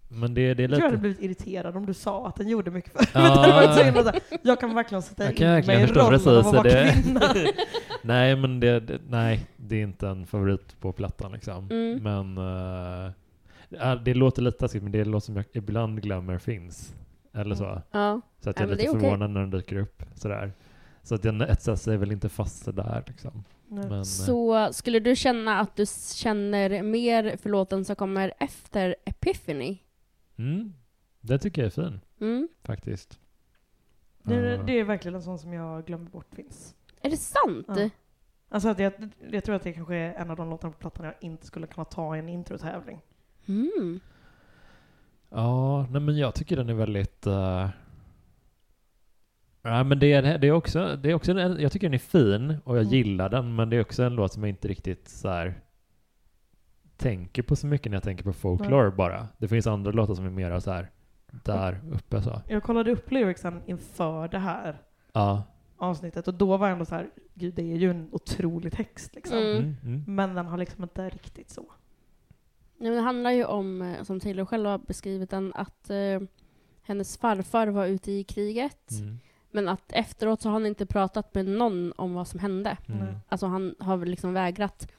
[0.07, 1.17] men det, det är Jag tror jag hade lite...
[1.19, 4.13] blivit irriterad om du sa att den gjorde mycket för Ja.
[4.41, 7.21] Jag kan verkligen sätta Jag kan mig i rollen av att vara det, kvinna.
[8.01, 11.69] nej, men det, det, nej, det är inte en favorit på plattan liksom.
[11.71, 12.03] Mm.
[12.03, 12.37] Men
[13.69, 16.93] ja, det låter lite taskigt, men det är en låt som jag ibland glömmer finns.
[17.33, 17.65] Eller så.
[17.65, 17.81] Mm.
[17.91, 18.21] Ja.
[18.39, 20.03] Så att Ja, jag är men lite är förvånad när den dyker upp.
[20.15, 20.51] Sådär.
[21.03, 23.43] Så att den etsar sig väl inte fast där liksom.
[23.67, 25.85] Men, eh, Så skulle du känna att du
[26.15, 29.77] känner mer för låten som kommer efter Epiphany?
[30.37, 30.73] Mm,
[31.21, 32.47] det tycker jag är fin, Mm.
[32.63, 33.19] faktiskt.
[34.23, 36.75] Det, Eh, det är verkligen en sån som jag glömmer bort finns.
[37.01, 37.65] Är det sant?
[37.67, 37.89] Ja.
[38.49, 38.93] Alltså att jag,
[39.31, 41.67] jag tror att det kanske är en av de låtarna på plattan jag inte skulle
[41.67, 43.01] kunna ta i en introtävling.
[43.47, 43.99] Mm.
[45.29, 47.27] Ja, nej men jag tycker den är väldigt...
[47.27, 47.69] Uh...
[49.61, 51.97] Ja, men det är, det är också, det är också en, jag tycker den är
[51.97, 52.93] fin och jag Mm.
[52.93, 55.61] gillar den, men det är också en låt som jag inte riktigt så här
[56.97, 59.27] tänker på så mycket när jag tänker på folklore bara.
[59.37, 60.89] Det finns andra låtar som är mer så här
[61.43, 62.41] där uppe så.
[62.47, 64.81] Jag kollade upp lyricsen inför det här
[65.13, 65.43] Ja.
[65.77, 69.15] avsnittet och då var jag ändå så här, gud det är ju en otrolig text
[69.15, 69.37] liksom.
[69.37, 69.57] Mm.
[69.57, 70.03] Mm, mm.
[70.07, 71.61] Men den har liksom inte riktigt så.
[72.77, 76.19] Nej, men det handlar ju om, eh, som Taylor själv har beskrivit den, att eh,
[76.81, 79.17] hennes farfar var ute i kriget, Mm.
[79.51, 82.77] men att efteråt så har han inte pratat med någon om vad som hände.
[82.87, 82.99] Mm.
[83.05, 83.15] Nej.
[83.29, 84.91] Alltså han har väl liksom vägrat.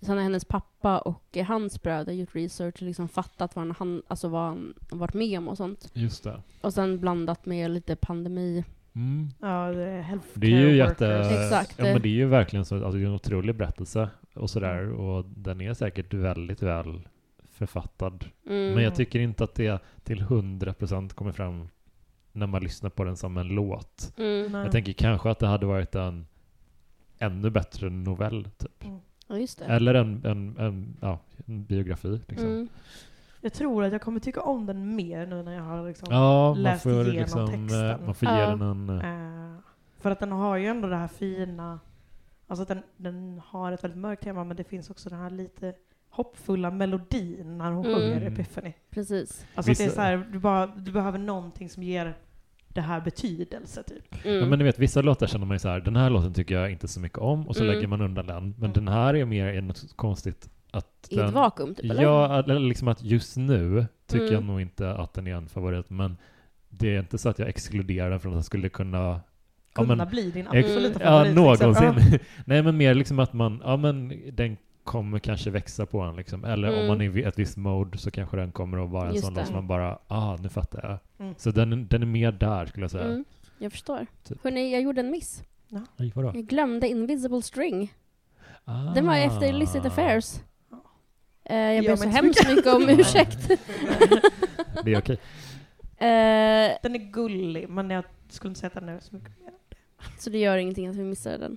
[0.00, 4.28] Sen har hennes pappa och hans bröder gjort research och liksom fattat vad han, alltså
[4.28, 5.90] vad han varit med om och sånt.
[5.92, 6.42] Just det.
[6.60, 8.64] Och sen blandat med lite pandemi.
[8.92, 9.28] Mm.
[9.40, 11.08] Ja, det är Det är ju jätte...
[11.08, 11.74] Exakt.
[11.78, 14.92] Ja men det är ju verkligen så, alltså det är en otrolig berättelse och sådär
[14.92, 17.08] och den är säkert väldigt väl
[17.52, 18.24] författad.
[18.46, 18.74] Mm.
[18.74, 21.68] Men jag tycker inte att det till 100% kommer fram
[22.32, 24.12] när man lyssnar på den som en låt.
[24.16, 24.52] Mm.
[24.52, 24.62] Nej.
[24.62, 26.26] Jag tänker kanske att det hade varit en
[27.18, 28.84] ännu bättre novell, typ.
[29.28, 29.64] Ja, just det.
[29.64, 32.20] Eller en, en, en, ja, en biografi.
[32.28, 32.48] Liksom.
[32.48, 32.68] Mm.
[33.40, 36.54] Jag tror att jag kommer tycka om den mer nu när jag har liksom Ja,
[36.58, 37.90] läst får, igenom liksom, texten.
[37.90, 38.46] eh, man får ge Ja.
[38.56, 38.90] den en...
[39.00, 39.58] Eh,
[40.00, 41.80] för att den har ju ändå det här fina,
[42.46, 45.30] alltså att den, den har ett väldigt mörkt tema men det finns också den här
[45.30, 45.74] lite
[46.10, 47.98] hoppfulla melodin när hon Mm.
[47.98, 48.72] sjunger Epiphany.
[48.90, 49.46] Precis.
[49.54, 52.14] Alltså att det är så här, du, bara, du behöver någonting som ger
[52.76, 54.24] det här betydelse typ.
[54.24, 54.38] Mm.
[54.40, 56.54] Ja, men ni vet, vissa låtar känner man ju så här, den här låten tycker
[56.54, 57.74] jag inte så mycket om, och så Mm.
[57.74, 58.42] lägger man undan den.
[58.44, 58.72] Men Mm.
[58.72, 62.02] den här är mer i något konstigt att I ett vakuum, typ, eller?
[62.02, 64.34] Ja, eller liksom att just nu tycker Mm.
[64.34, 66.16] jag nog inte att den är en favorit, men
[66.68, 68.98] det är inte så att jag exkluderar den från att den skulle kunna...
[69.78, 71.60] Ja, Kunna men, bli din absoluta ja, favorit.
[71.60, 71.84] liksom.
[71.84, 72.18] någonsin.
[72.44, 74.56] Nej, men mer liksom att man, ja men den
[74.86, 76.44] kommer kanske växa på en liksom.
[76.44, 76.86] Eller om Mm.
[76.86, 79.46] man är i ett visst mode så kanske den kommer att vara en Just sån
[79.46, 80.82] som man bara, ah, nu fattar
[81.18, 81.24] jag.
[81.26, 81.34] Mm.
[81.38, 83.04] Så den, den är mer där skulle jag säga.
[83.04, 83.24] Mm.
[83.58, 84.06] Jag förstår.
[84.24, 84.44] Typ.
[84.44, 85.42] Hörrni, jag gjorde en miss.
[85.96, 86.32] Aj, vadå?
[86.34, 87.92] Jag glömde Invisible String.
[88.64, 88.82] Ah.
[88.94, 90.34] Den var efter Illicit Affairs.
[91.44, 92.74] Eh, jag Gör ber så inte hemskt mycket.
[92.74, 93.48] om ursäkt.
[94.84, 95.18] Det är okej.
[95.98, 99.52] Eh, Den är gullig men jag skulle inte säga att den är så mycket mer.
[100.18, 101.56] Så det gör ingenting att vi missade den.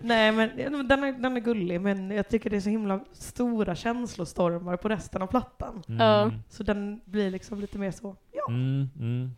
[0.00, 3.74] Nej men den är, den är gullig men jag tycker det är så himla stora
[3.74, 5.82] känslostormar på resten av plattan.
[5.86, 6.22] Ja.
[6.22, 6.34] Mm.
[6.48, 8.46] Så den blir liksom lite mer så, ja.
[8.48, 9.30] Mm, mm.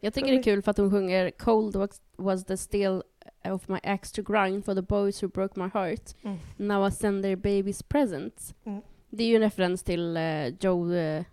[0.00, 3.02] Jag tycker det är kul för att hon sjunger Cold was, was the still
[3.44, 6.14] of my axe to grind for the boys who broke my heart.
[6.22, 6.38] Mm.
[6.56, 8.54] Now I send their babies presents.
[8.64, 8.82] Mm.
[9.10, 11.24] Det är ju en referens till eh, Joe, eh,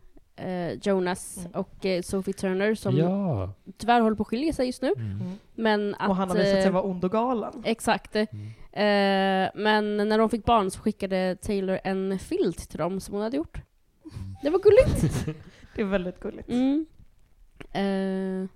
[0.83, 1.51] Jonas Mm.
[1.51, 3.53] och eh, Sophie Turner som Ja.
[3.77, 4.93] tyvärr håller på att skilja sig just nu.
[4.97, 5.11] Mm.
[5.11, 5.31] Mm.
[5.55, 7.61] Men att, Och han har visat sig eh, vara ond och galen.
[7.65, 8.15] Exakt.
[8.15, 8.27] Mm.
[8.71, 13.23] Eh, men när de fick barn så skickade Taylor en filt till dem som hon
[13.23, 13.57] hade gjort.
[14.41, 15.25] Det var gulligt.
[15.75, 16.49] Det är väldigt gulligt.
[16.49, 16.85] Mm.
[17.71, 18.49] Eh,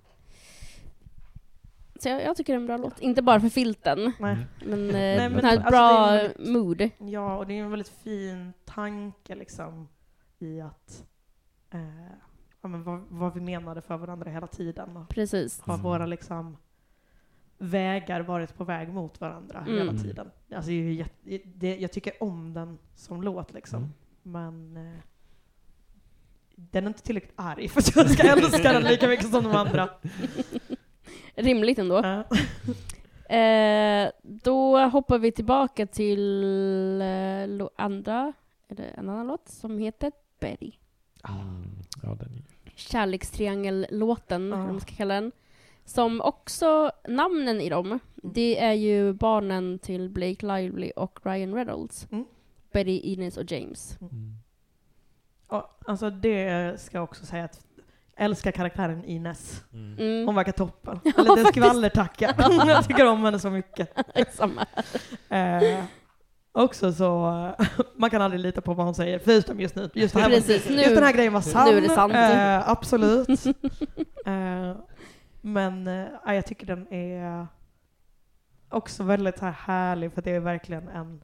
[2.00, 3.00] så jag, jag tycker det är en bra låt.
[3.00, 4.38] Inte bara för filten, Nej.
[4.66, 6.90] men, eh, Nej, den men har ett alltså, bra väldigt- mood.
[6.98, 9.88] Ja, och det är en väldigt fin tanke liksom
[10.40, 11.04] i att
[11.72, 11.80] eh,
[12.62, 14.98] ja, men vad, vad vi menade för varandra hela tiden.
[14.98, 15.62] Och Precis.
[15.62, 15.84] har Mm.
[15.84, 16.58] våra liksom
[17.58, 19.74] vägar varit på väg mot varandra Mm.
[19.78, 20.32] hela tiden.
[20.56, 23.80] Alltså, jätte, det, jag tycker om den som låt liksom.
[23.80, 23.92] Mm.
[24.24, 25.00] Men eh,
[26.56, 29.52] den är inte tillräckligt arg för att jag ska älska den lika mycket som de
[29.56, 29.90] andra.
[31.36, 32.02] Rimligt ändå.
[32.04, 32.24] Ja.
[33.36, 38.34] Eh, då hoppar vi tillbaka till eh, andra,
[38.70, 40.72] eller en annan låt som heter Betty.
[41.30, 41.70] Mm.
[42.04, 42.44] Ja, den är
[42.76, 44.80] Kärlekstriangellåten, eller vad man Ah.
[44.80, 45.32] ska kalla den.
[45.86, 52.08] Som också, namnen i dem, det är ju barnen till Blake Lively och Ryan Reynolds.
[52.12, 52.26] Mm.
[52.72, 53.98] Betty, Ines och James.
[54.02, 54.34] Mm.
[55.50, 57.66] Ja, alltså det ska jag också säga att
[58.16, 59.64] jag älskar karaktären Ines.
[59.74, 59.98] Mm.
[60.00, 60.26] Mm.
[60.26, 61.00] Hon verkar toppen.
[61.06, 61.66] Ja, En liten faktiskt.
[61.66, 62.36] skvallertacka.
[62.68, 63.94] jag tycker om henne så mycket.
[64.34, 64.66] Samma.
[65.30, 65.84] Eh,
[66.64, 67.32] också så,
[67.96, 69.90] man kan aldrig lita på vad hon säger, förutom just nu.
[69.94, 70.76] Just, här, Precis, nu.
[70.76, 71.70] just den här grejen var sann.
[71.70, 72.14] nu är det sant.
[72.14, 73.30] Eh, absolut.
[74.26, 74.76] eh,
[75.42, 77.48] men eh, ja, jag tycker den är
[78.70, 81.22] också väldigt här härlig, för det är verkligen en...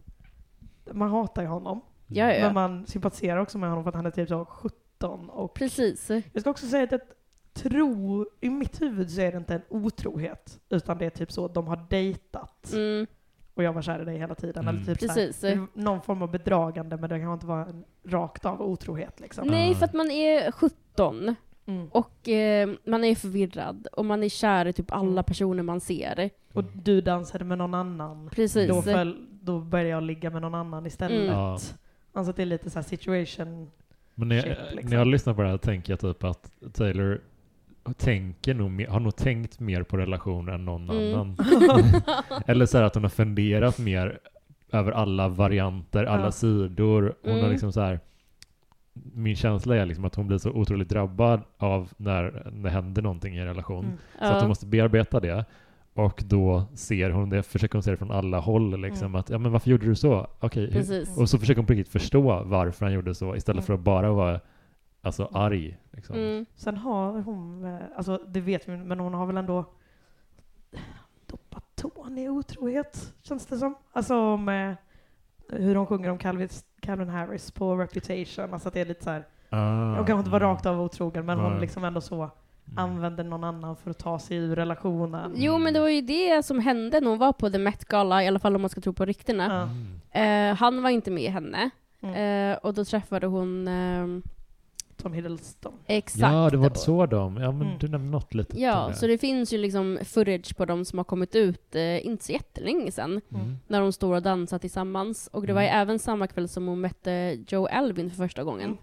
[0.92, 2.46] Man hatar ju honom, Ja, ja.
[2.46, 6.10] men man sympatiserar också med honom för att han är typ så 17 och Precis.
[6.10, 7.16] jag ska också säga att
[7.54, 11.46] tror, i mitt huvud så är det inte en otrohet, utan det är typ så
[11.46, 13.08] att de har dejtat Mm,
[13.56, 14.64] och jag var kär i dig hela tiden.
[14.68, 14.76] Mm.
[14.76, 15.44] Eller typ så precis.
[15.44, 19.48] här, någon form av bedragande men det kan inte vara en rakt av otrohet liksom.
[19.48, 21.36] Nej, för att man är 17
[21.68, 21.88] Mm.
[21.92, 25.24] och eh, man är förvirrad och man är kär i typ alla Mm.
[25.24, 26.30] personer man ser.
[26.54, 28.30] Och du dansade med någon annan.
[28.30, 28.70] Precis.
[28.70, 31.18] Då, föll, då började jag ligga med någon annan istället.
[31.22, 31.34] Mm.
[31.34, 31.58] Ja.
[32.14, 33.72] Alltså att det är lite så här situation.
[34.16, 34.90] Men när jag, Shit, liksom.
[34.90, 37.22] när jag lyssnar på det här tänker jag typ att Taylor
[37.94, 41.14] tänker nog har nog tänkt mer på relationer än någon Mm.
[41.14, 41.38] annan.
[42.46, 44.20] Eller så här att hon har funderat mer
[44.72, 46.32] över alla varianter, alla Ja.
[46.32, 47.16] sidor.
[47.24, 47.52] Hon har Mm.
[47.52, 48.00] liksom så här
[49.14, 53.36] min känsla är liksom att hon blir så otroligt drabbad av när det händer någonting
[53.36, 53.86] i en relation.
[53.86, 53.98] Mm.
[54.20, 54.48] Så att hon Ja.
[54.48, 55.46] måste bearbeta det.
[55.94, 58.82] Och då ser hon det, försöker hon se det från alla håll.
[58.82, 59.16] Liksom, Mm.
[59.16, 60.28] att, ja men varför gjorde du så?
[60.42, 61.18] Precis.
[61.18, 63.66] och så försöker hon på riktigt förstå varför han gjorde så istället Mm.
[63.66, 64.40] för att bara vara
[65.06, 65.78] alltså, arg.
[65.92, 66.16] Liksom.
[66.16, 66.46] Mm.
[66.56, 69.66] Sen har hon, eh, alltså det vet vi men hon har väl ändå
[71.26, 73.76] doppat tån i otrohet, känns det som.
[73.92, 74.76] Alltså med
[75.50, 76.50] hur hon sjunger om Calvin,
[76.80, 78.54] Calvin Harris på Reputation.
[78.54, 80.50] Alltså att det är lite så här, Ah, hon kanske inte var mm.
[80.50, 81.62] rakt av otrogen men hon Nej.
[81.62, 82.30] liksom ändå så
[82.68, 82.78] Mm.
[82.78, 85.34] använder någon annan för att ta sig ur relationen.
[85.36, 88.24] Jo, men det var ju det som hände när hon var på The Met Gala,
[88.24, 89.70] i alla fall om man ska tro på ryktena.
[90.12, 90.52] Mm.
[90.52, 91.70] Eh, han var inte med henne.
[92.02, 92.52] Mm.
[92.52, 93.68] Eh, och då träffade hon...
[93.68, 94.24] ehm,
[95.06, 95.74] Tom Hiddleston.
[95.86, 96.22] Exakt.
[96.34, 97.38] Ja, det var så de.
[97.38, 97.80] Ja, men Mm.
[97.80, 98.96] du nämnde något litet Ja, det.
[98.96, 102.32] så det finns ju liksom footage på de som har kommit ut eh, inte så
[102.32, 103.22] jättelänge sedan.
[103.34, 103.58] Mm.
[103.68, 105.30] När de står och dansar tillsammans.
[105.34, 105.82] Och det var ju Mm.
[105.82, 108.66] även samma kväll som hon mötte Joe Alvin för första gången.
[108.70, 108.78] Mm.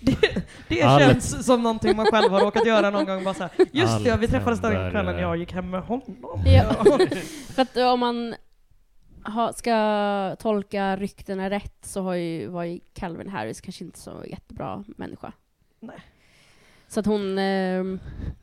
[0.00, 1.08] Det, det Alex.
[1.30, 3.24] känns som någonting man själv har råkat göra någon gång.
[3.24, 6.16] Bara så här, just det, ja, vi träffades den kvällen jag gick hem med honom.
[6.46, 6.74] Ja.
[7.54, 8.34] För att om man
[9.24, 14.10] ha, ska tolka ryktena rätt så har ju, var ju Calvin Harris kanske inte så
[14.30, 15.32] jättebra människa.
[15.82, 15.96] Nej.
[16.88, 17.44] Så att hon, eh,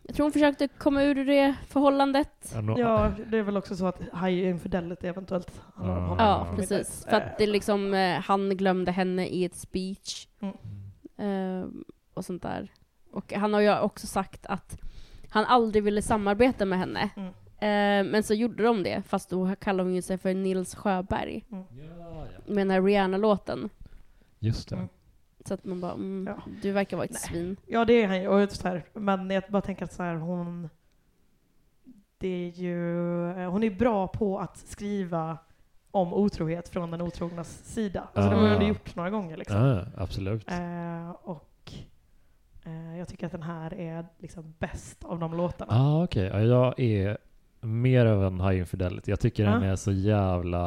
[0.03, 2.53] jag tror hon försökte komma ur det förhållandet.
[2.77, 6.07] Ja, det är väl också så att High Infidelity eventuellt handlar om Ja.
[6.09, 6.17] honom.
[6.25, 6.55] Ja, Ja.
[6.55, 7.05] precis.
[7.09, 10.27] För att det liksom, eh, han glömde henne i ett speech.
[11.17, 11.65] eh,
[12.13, 12.71] och sånt där.
[13.11, 14.77] Och han har ju också sagt att
[15.29, 17.09] han aldrig ville samarbeta med henne.
[17.15, 17.27] Mm.
[17.61, 21.45] Eh, men så gjorde de det, fast då kallade hon ju sig för Nils Sjöberg.
[21.49, 22.25] Ja, ja.
[22.45, 23.69] Med den här Rihanna-låten.
[24.39, 24.75] Just det.
[24.75, 24.87] Mm.
[25.49, 26.43] Så att man bara, mm, Ja.
[26.61, 27.19] du verkar vara ett Nej.
[27.21, 27.57] svin.
[27.67, 28.27] Ja, det är han ju.
[28.27, 30.69] Och så här, men jag bara tänker att så här, hon...
[32.17, 33.29] Det är ju...
[33.31, 35.37] eh, Hon är bra på att skriva
[35.91, 38.07] om otrohet från den otrognas sida.
[38.13, 38.53] Alltså det har hon Ah.
[38.53, 39.57] ändå gjort några gånger liksom.
[39.57, 40.51] Ja, absolut.
[40.51, 41.73] Eh, och
[42.65, 45.73] eh, jag tycker att den här är liksom bäst av de låtarna.
[45.75, 46.23] ah, okej.
[46.33, 47.17] Ja, jag är
[47.61, 49.11] mer av en high infidelity.
[49.11, 49.71] Jag tycker den Ja.
[49.71, 50.57] är så jävla...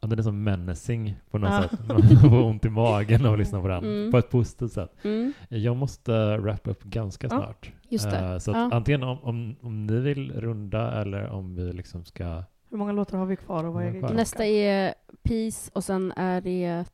[0.00, 1.62] ja, Den är så menacing på något Ja.
[1.62, 1.88] sätt.
[1.88, 3.84] Man får ont i magen av att lyssna på den.
[3.84, 4.10] Mm.
[4.10, 4.92] På ett positivt sätt.
[5.04, 7.72] Mm, Jag måste wrap upp ganska Ja, snart.
[7.88, 8.18] just det.
[8.18, 8.70] Eh, så att Ja.
[8.72, 12.42] antingen om, om, om ni vill runda eller om vi liksom ska...
[12.70, 13.64] Hur många låtar har vi kvar?
[13.64, 14.10] Och vad är Kvar.
[14.10, 16.84] Nästa är Peace och sen är det,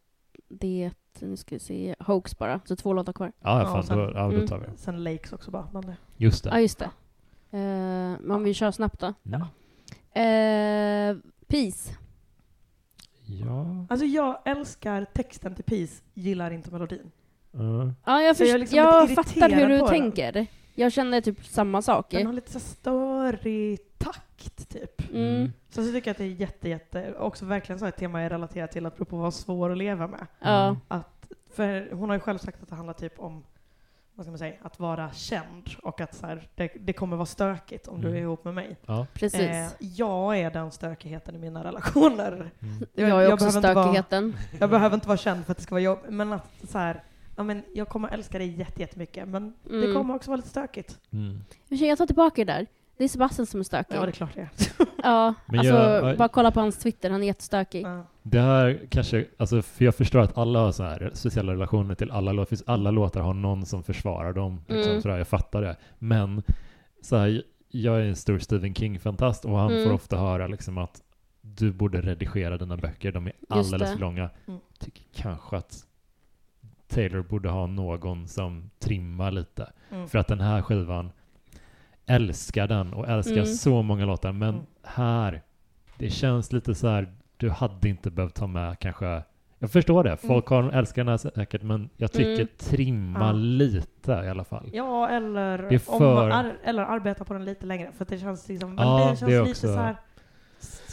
[0.48, 0.90] det
[1.20, 2.60] nu ska vi se, Hoax bara.
[2.64, 3.32] Så två låtar kvar.
[3.40, 4.47] Ja, Ja, fan, sen- då, ja, då Mm.
[4.47, 4.73] tar vi det.
[4.77, 5.68] Sen Lakes också bara.
[5.73, 5.97] Men det.
[6.16, 6.90] Just Ja, just det.
[7.51, 7.59] Eh,
[8.20, 9.14] men om vi kör snabbt då.
[9.24, 9.40] Mm.
[10.12, 11.16] Eh,
[11.47, 11.93] Peace.
[13.27, 13.86] Ja.
[13.90, 17.10] Alltså jag älskar texten till Peace, gillar inte melodin.
[17.55, 17.90] Uh.
[18.05, 19.94] Ja, jag, Så jag först- liksom jag fattar hur du på den.
[20.01, 20.47] tänker.
[20.74, 22.10] Jag känner typ samma sak.
[22.10, 25.10] Den har lite så störig takt typ.
[25.12, 25.52] Mm.
[25.70, 28.32] Så, så tycker jag att det är jätte, jätte, också verkligen så ett tema jag
[28.32, 30.27] relaterar till, att apropå vara svår att leva med.
[30.40, 30.77] Ja.
[30.89, 33.44] Att, för hon har ju själv sagt att det handlar typ om,
[34.16, 37.26] vad ska man säga, att vara känd och att så här, det, det kommer vara
[37.26, 38.22] stökigt om du är Mm.
[38.22, 38.76] ihop med mig.
[38.86, 39.06] Ja.
[39.14, 39.40] Precis.
[39.40, 42.32] Eh, jag är den stökigheten i mina relationer.
[42.32, 42.51] Mm.
[42.94, 44.36] jag, är också behöver inte vara- stökigheten.
[44.60, 47.02] Jag behöver inte vara känd för att det ska vara jobb, men att så här,
[47.36, 49.94] ja, men jag kommer älska dig jätte, jättemycket, men det Mm.
[49.94, 50.98] kommer också vara lite stökigt.
[51.12, 51.38] Mm.
[51.68, 52.66] Jag tar tillbaka det där.
[52.97, 53.94] Det är Sebastian som är stökig.
[53.97, 54.48] Ja, det är klart det är.
[55.02, 57.86] Ja, Men alltså jag- bara kolla på hans Twitter, han är jättestökig.
[57.86, 58.02] Ja.
[58.28, 62.11] Det här kanske, alltså för jag förstår att alla har så här speciella relationer till
[62.11, 62.48] alla låtar.
[62.48, 64.61] Finns alla låtar har någon som försvarar dem.
[64.69, 65.03] Liksom, Mm.
[65.03, 65.77] sådär, jag fattar det.
[65.98, 66.43] Men
[67.03, 69.85] så här, jag är en stor Stephen King-fantast och han Mm.
[69.85, 71.03] får ofta höra liksom att
[71.40, 74.31] du borde redigera dina böcker, de är alldeles för långa.
[74.48, 74.61] Mm.
[74.78, 75.86] Tycker kanske att
[76.89, 79.73] Taylor borde ha någon som trimmar lite.
[79.90, 80.09] Mm.
[80.09, 81.11] För att den här skivan
[82.07, 83.47] älskar den och älskar Mm.
[83.47, 84.32] så många låtar.
[84.32, 84.66] Men Mm.
[84.82, 85.43] här,
[85.98, 89.23] det känns lite så här, du hade inte behövt ta med kanske
[89.59, 92.47] jag förstår det, folk har, älskar den här säkert, men jag tycker Mm.
[92.59, 93.33] trimma Ja.
[93.33, 94.69] lite i alla fall.
[94.73, 98.49] Ja, eller, om för- man ar- eller arbeta på den lite längre, för det känns
[98.49, 99.97] liksom, Ja, det känns det lite också- så här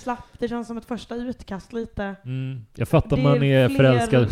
[0.04, 2.16] slapp, det känns som ett första utkast lite.
[2.26, 2.66] Mm.
[2.76, 4.32] Jag fattar Det man är förälskad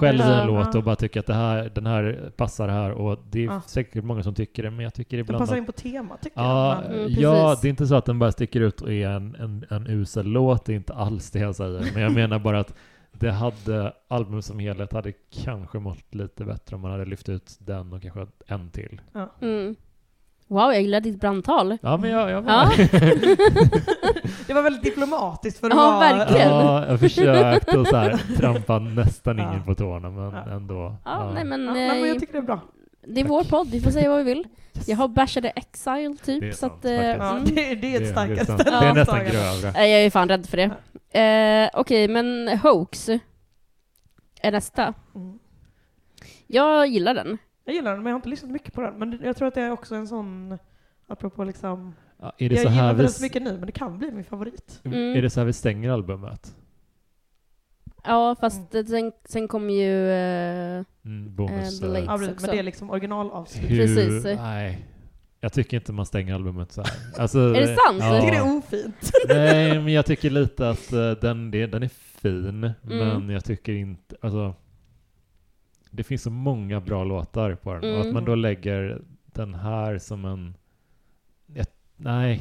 [0.00, 0.44] själv i en Ja.
[0.46, 3.60] låt och bara tycker att det här, den här passar här och det är Ja.
[3.66, 6.40] säkert många som tycker det, men jag tycker ibland passar att in på temat tycker
[6.40, 6.94] Ja, jag.
[7.00, 9.64] Mm, ja, det är inte så att den bara sticker ut och är en, en,
[9.70, 11.90] en usel låt, det är inte alls det jag säger.
[11.94, 12.74] Men jag menar bara att
[13.12, 15.12] det hade, album som helhet hade
[15.44, 19.00] kanske mått lite bättre om man hade lyft ut den och kanske en till.
[19.40, 19.76] Mm.
[20.48, 21.78] Wow, jag gillar ditt brandtal.
[21.82, 22.70] Ja, men jag, jag Ja.
[24.46, 25.98] det var väldigt diplomatiskt för att Ja, vara...
[26.16, 26.48] verkligen.
[26.48, 29.50] Ja, jag försökte så här, trampa nästan Ja.
[29.50, 30.52] ingen på tårna, men Ja.
[30.52, 30.96] ändå.
[31.04, 32.60] Ja, nej men, Ja, nej, men jag eh, tycker det är bra.
[33.06, 34.46] det är vår podd, vi får säga vad vi vill.
[34.86, 36.84] Jag har bashade Exile typ, Det är så sant, att...
[36.84, 37.18] eh, faktiskt.
[37.20, 37.44] Ja, mm.
[37.44, 38.64] det, det är ett starkare sant.
[38.64, 39.30] Det är nästan ställningstagande.
[39.30, 39.72] grövre.
[39.72, 40.70] Nej, Jag är fan rädd för det.
[41.20, 43.08] Eh, Okej, men Hoax
[44.42, 44.94] är nästa.
[45.14, 45.38] Mm.
[46.46, 47.38] Jag gillar den.
[47.68, 48.98] Jag gillar den, men jag har inte lyssnat mycket på den.
[48.98, 50.58] Men jag tror att det är också en sån,
[51.06, 51.94] apropå liksom...
[52.20, 54.10] Ja, är, det Jag så gillar den vi, så mycket nu, men det kan bli
[54.10, 54.80] min favorit.
[54.84, 55.16] Mm.
[55.16, 56.54] är det så här vi stänger albumet?
[58.04, 60.10] Ja, fast sen, sen kommer ju...
[60.10, 61.82] eh, Mm, bonus.
[61.82, 62.04] Eh, The eh.
[62.04, 62.46] Ja, precis, också.
[62.46, 63.68] men det är liksom originalavslut.
[63.68, 64.24] Precis.
[64.24, 64.86] Nej.
[65.40, 66.90] Jag tycker inte man stänger albumet så här.
[67.18, 67.98] Alltså, Är det sant?
[68.00, 68.14] Ja.
[68.14, 69.10] Jag tycker det är ofint.
[69.28, 71.88] Nej, men jag tycker lite att eh, den, det, den är
[72.22, 73.30] fin, men Mm.
[73.30, 74.54] jag tycker inte, alltså
[75.90, 78.14] det finns så många bra låtar på den och att Mm.
[78.14, 80.54] man då lägger den här som en,
[81.54, 81.66] jag,
[81.96, 82.40] nej,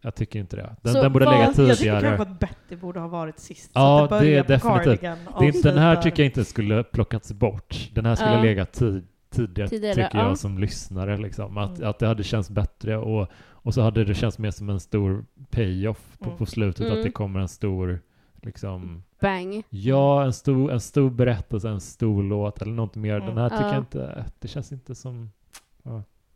[0.00, 0.76] jag tycker inte det.
[0.82, 2.00] Den, Så den borde vad- lägga Jag tycker tidigare.
[2.00, 3.70] kanske att Betty borde ha varit sist.
[3.74, 5.00] Ja, så att det, det är definitivt.
[5.00, 7.90] Det är inte, den här tycker jag inte skulle plockats bort.
[7.94, 8.42] Den här skulle Ja.
[8.42, 10.28] legat tid, tidigare, Tidigare, tycker ja.
[10.28, 11.16] jag som lyssnare.
[11.16, 11.58] Liksom.
[11.58, 11.90] Att, Mm.
[11.90, 15.24] att det hade känts bättre och, och så hade det känts mer som en stor
[15.50, 16.38] payoff på, Mm.
[16.38, 16.86] på slutet.
[16.86, 16.98] Mm.
[16.98, 18.00] Att det kommer en stor,
[18.42, 19.62] liksom, Bang.
[19.70, 23.14] ja, en stor, en stor berättelse, en stor låt eller något mer.
[23.14, 23.36] Den Mm.
[23.36, 23.72] här tycker Ja.
[23.74, 25.30] jag inte, det känns inte som,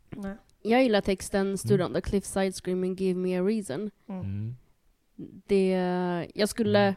[0.09, 0.35] Nej.
[0.61, 1.87] Jag gillar texten Stood Mm.
[1.87, 3.91] on the cliffside screaming give me a reason.
[4.09, 4.21] Mm.
[4.21, 4.55] mm,
[5.47, 5.71] Det,
[6.35, 6.79] jag skulle...
[6.79, 6.95] Mm.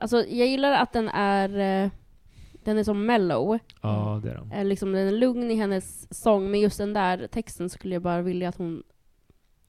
[0.00, 1.84] Alltså jag gillar att den är...
[1.84, 1.90] eh,
[2.64, 3.58] Den är så mellow.
[3.82, 4.52] ja det är den.
[4.52, 8.02] Eh, Liksom den är lugn i hennes sång, men just den där texten skulle jag
[8.02, 8.82] bara vilja att hon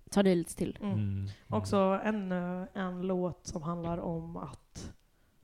[0.10, 0.77] tar det lite till.
[0.81, 0.94] Mm.
[0.94, 1.27] Mm.
[1.48, 4.91] Också ännu en låt som handlar om att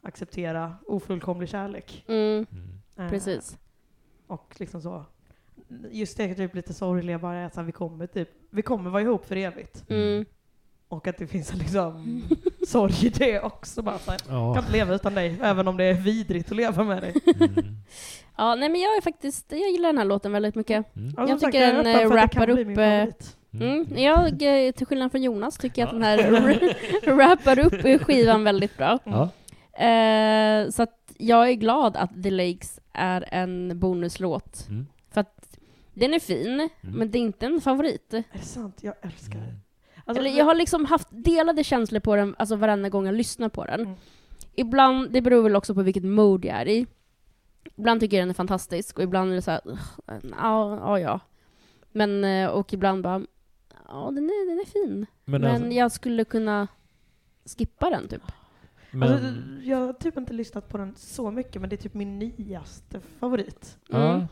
[0.02, 2.06] acceptera ofullkomlig kärlek.
[2.08, 2.80] Mm, Mm.
[2.98, 3.58] Eh, precis.
[4.28, 5.06] Och liksom så.
[5.92, 9.26] Just det typ lite sorgliga bara är att vi kommer typ, vi kommer vara ihop
[9.26, 9.90] för evigt.
[9.90, 10.26] Mm.
[10.88, 12.22] Och att det finns en liksom
[12.68, 13.82] sorg i det också.
[13.82, 14.54] Bara så här, Ja.
[14.54, 17.14] kan inte leva utan dig, även om det är vidrigt att leva med dig.
[17.36, 17.76] Mm.
[18.38, 20.96] Ja, nej men jag är faktiskt, jag gillar den här låten väldigt mycket.
[20.96, 21.14] Mm.
[21.18, 23.06] Ja, Jag sagt, tycker är den, eh, rappar upp, eh.
[23.62, 23.86] Mm.
[23.98, 28.78] Jag, eh, till skillnad från Jonas, tycker jag att den här rappar upp skivan väldigt
[28.78, 29.00] bra.
[29.06, 29.20] Mm.
[29.20, 29.30] Ja.
[29.86, 34.66] Eh, så att jag är glad att The Lakes är en bonuslåt.
[34.70, 34.88] Mm.
[35.12, 35.58] För att
[35.94, 38.14] den är fin, men det är inte en favorit.
[38.14, 38.78] Är det sant?
[38.82, 39.40] Jag älskar.
[39.40, 39.56] Mm.
[40.06, 43.50] Alltså, Eller jag har liksom haft delade känslor på den, alltså varenda gång jag lyssnar
[43.50, 43.80] på den.
[43.82, 43.96] Mm.
[44.56, 46.86] Ibland, det beror väl också på vilket mode jag är i.
[47.76, 49.80] Ibland tycker jag den är fantastisk och ibland är det så här, "Ugh,
[50.40, 51.20] ja, ja, ja.
[51.92, 53.22] Men, eh, och ibland bara,
[53.88, 55.06] ja den är, den är fin.
[55.26, 56.68] Men, Men, alltså, jag skulle kunna
[57.58, 58.22] skippa den typ.
[58.92, 59.28] men, Alltså,
[59.64, 63.00] jag har typ inte lyssnat på den så mycket, men det är typ min nyaste
[63.20, 63.78] favorit.
[63.90, 64.02] Mm.
[64.02, 64.28] Ja.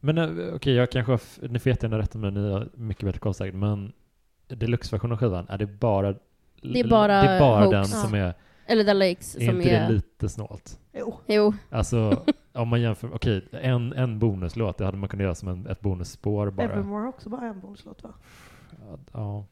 [0.00, 3.18] Men eh, okej, jag kanske har, ni får jättegärna rätta mig, ni har mycket bättre
[3.18, 3.92] koll säkert, men
[4.48, 6.12] deluxe-versionen av skivan, är det bara
[6.62, 7.70] Det är bara det är bara Hoax.
[7.70, 8.34] den som är,
[8.66, 9.86] Eller The Lakes är som inte är...
[9.88, 10.78] det lite snålt?
[10.92, 11.18] Jo.
[11.26, 12.22] Jo, Alltså,
[12.52, 15.80] om man jämför, okej, en, en bonuslåt, det hade man kunnat göra som en, ett
[15.80, 16.64] bonusspår bara.
[16.66, 18.10] Evermore har också bara en bonuslåt va?
[19.12, 19.46] Ja.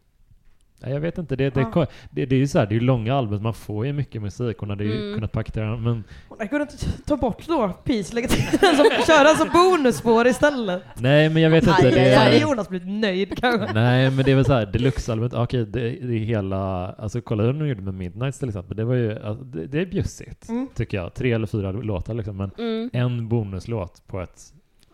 [0.82, 1.86] Nej, Jag vet inte, det, det, Ja.
[2.10, 4.59] det, det är ju så här, det är långa album, man får ju mycket musik,
[4.59, 5.14] hon hade ju Mm.
[5.14, 6.05] kunnat paketera men
[6.38, 10.82] Jag kunde inte ta bort då Peace, lägga till den som, köra som bonusspår istället.
[10.96, 11.74] nej men jag vet inte.
[11.82, 13.72] Aj, det är, aj, Jonas blivit nöjd kanske.
[13.72, 17.52] Nej, men det är väl såhär, deluxe-albumet, okej, det, det är hela, alltså kolla hur
[17.52, 20.68] de gjorde med Midnights till exempel, det var ju, alltså, det, det är bjussigt, Mm.
[20.74, 21.14] tycker jag.
[21.14, 22.90] Tre eller fyra låtar liksom, men mm.
[22.92, 24.40] en bonuslåt på ett,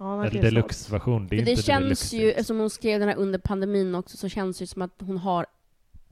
[0.00, 0.38] Ja, så.
[0.38, 2.16] deluxe-version, det är det inte känns deluxe.
[2.16, 4.94] ju, eftersom hon skrev den här under pandemin också, så känns det ju som att
[5.00, 5.46] hon har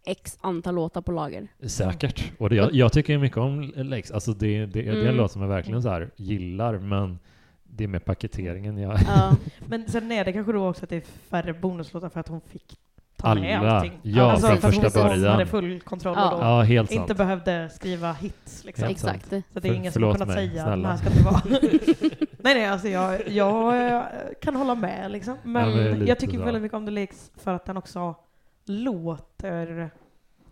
[0.06, 1.48] x antal låtar på lager.
[1.66, 2.32] Säkert.
[2.38, 5.00] Och det, jag, jag tycker ju mycket om Lex, alltså det, det, det är en
[5.00, 5.16] Mm.
[5.16, 7.18] låt som jag verkligen så här gillar, men
[7.64, 8.98] det är med paketeringen jag...
[9.06, 9.36] Ja.
[9.66, 12.40] Men sen är det kanske då också att det är färre bonuslåtar för att hon
[12.40, 12.78] fick
[13.18, 13.70] ta med Alla.
[13.72, 13.98] allting.
[14.02, 15.32] Ja, alltså, från för att första hon början.
[15.32, 16.30] hade full kontroll Ja.
[16.32, 17.00] och då Ja, helt sant.
[17.00, 18.64] inte behövde skriva hits.
[18.64, 18.84] Liksom.
[18.84, 19.28] Helt Exakt.
[19.30, 19.44] sant.
[19.52, 20.88] Så det är För- ingen som har kunnat mig, säga snälla.
[20.88, 21.40] här ska inte vara.
[22.38, 24.02] nej, nej, alltså jag, jag eh,
[24.42, 25.36] kan hålla med liksom.
[25.42, 26.44] Men Ja, men jag tycker så.
[26.44, 28.14] väldigt mycket om The Lakes för att den också
[28.64, 29.90] låter,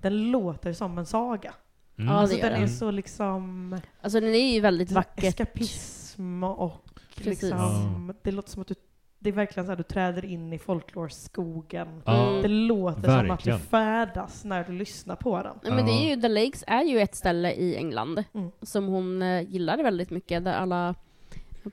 [0.01, 1.55] den låter som en saga.
[1.99, 2.09] Mm.
[2.09, 2.63] Ja, det alltså den den.
[2.63, 3.73] är så liksom
[4.03, 5.25] Alltså den är ju väldigt vackert.
[5.25, 6.85] eskapism och
[7.17, 7.43] Precis.
[7.43, 8.75] liksom, det låter som att du,
[9.19, 12.03] det är verkligen så här du träder in i folklore-skogen.
[12.05, 12.43] Ja, Mm.
[12.43, 13.59] Det låter som att du Verkligen.
[13.59, 15.57] färdas när du lyssnar på den.
[15.63, 18.51] Nej, men det är ju, The Lakes är ju ett ställe i England Mm.
[18.63, 20.95] som hon eh, gillade väldigt mycket, där alla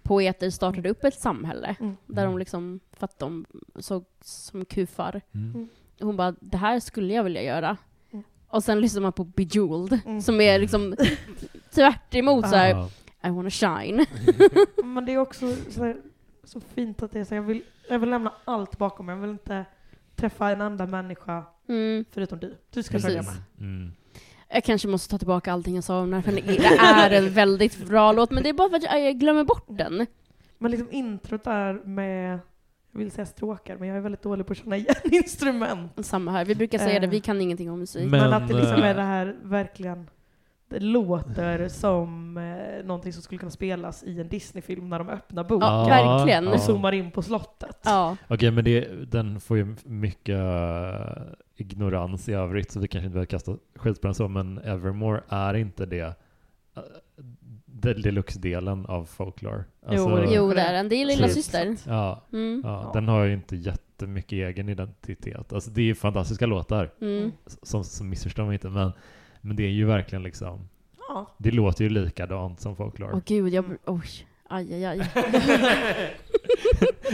[0.04, 1.76] poeter startade upp ett samhälle.
[1.80, 1.98] Mm.
[2.06, 3.46] Där de liksom, för att de
[3.76, 5.22] såg som kufar.
[5.34, 5.70] Mm.
[6.02, 7.78] Hon bara, det här skulle jag vilja göra.
[8.12, 8.24] Mm.
[8.48, 10.22] Och sen lyssnar man på Bejeweled, Mm.
[10.22, 10.96] som är liksom
[11.76, 12.88] tvärt emot så här.
[13.26, 14.06] I wanna shine.
[14.84, 15.98] Men det är också så, här,
[16.44, 19.16] så fint att det är så jag vill, jag vill lämna allt bakom mig.
[19.16, 19.66] Jag vill inte
[20.16, 22.06] träffa en enda människa Mm.
[22.12, 22.58] förutom du.
[22.70, 23.34] Du ska följa med.
[23.60, 23.92] Mm.
[24.50, 27.88] Jag kanske måste ta tillbaka allting jag sa om den för det är en väldigt
[27.88, 30.06] bra låt, men det är bara för att jag glömmer bort den.
[30.58, 32.40] Men liksom introt där med,
[32.92, 36.06] jag vill säga stråkar, men jag är väldigt dålig på att känna igen instrument.
[36.06, 37.02] Samma här, vi brukar säga Eh.
[37.02, 38.12] det, vi kan ingenting om musik.
[38.12, 40.10] Men- Men, att det liksom eh, är det här verkligen,
[40.80, 45.68] låter som eh, någonting som skulle kunna spelas i en Disney-film när de öppnar boken.
[45.68, 46.48] Ja, verkligen.
[46.48, 47.78] Och zoomar in på slottet.
[47.84, 51.24] Ja, Okej, men det, den får ju mycket eh,
[51.56, 55.22] ignorans i övrigt, så vi kanske inte behöver kasta skit på den så, men Evermore
[55.30, 56.06] är inte det
[56.78, 56.84] uh,
[57.96, 59.64] deluxe-delen av folklore.
[59.86, 60.90] Alltså, Jo, det är jo det är den.
[60.90, 61.46] Det är lilla Precis.
[61.46, 61.76] syster.
[61.88, 62.62] Ja, Mm.
[62.66, 62.92] Ja.
[62.94, 65.54] den har ju inte jättemycket egen identitet.
[65.54, 67.32] Alltså det är ju fantastiska låtar, Mm.
[67.46, 68.92] som, som missförstår mig inte, men,
[69.44, 70.70] men det är ju verkligen liksom,
[71.10, 71.28] Ja.
[71.38, 73.12] det låter ju likadant som folklore.
[73.14, 73.66] Åh gud, jag...
[73.86, 74.28] Oj.
[74.50, 75.00] Aj, aj, aj.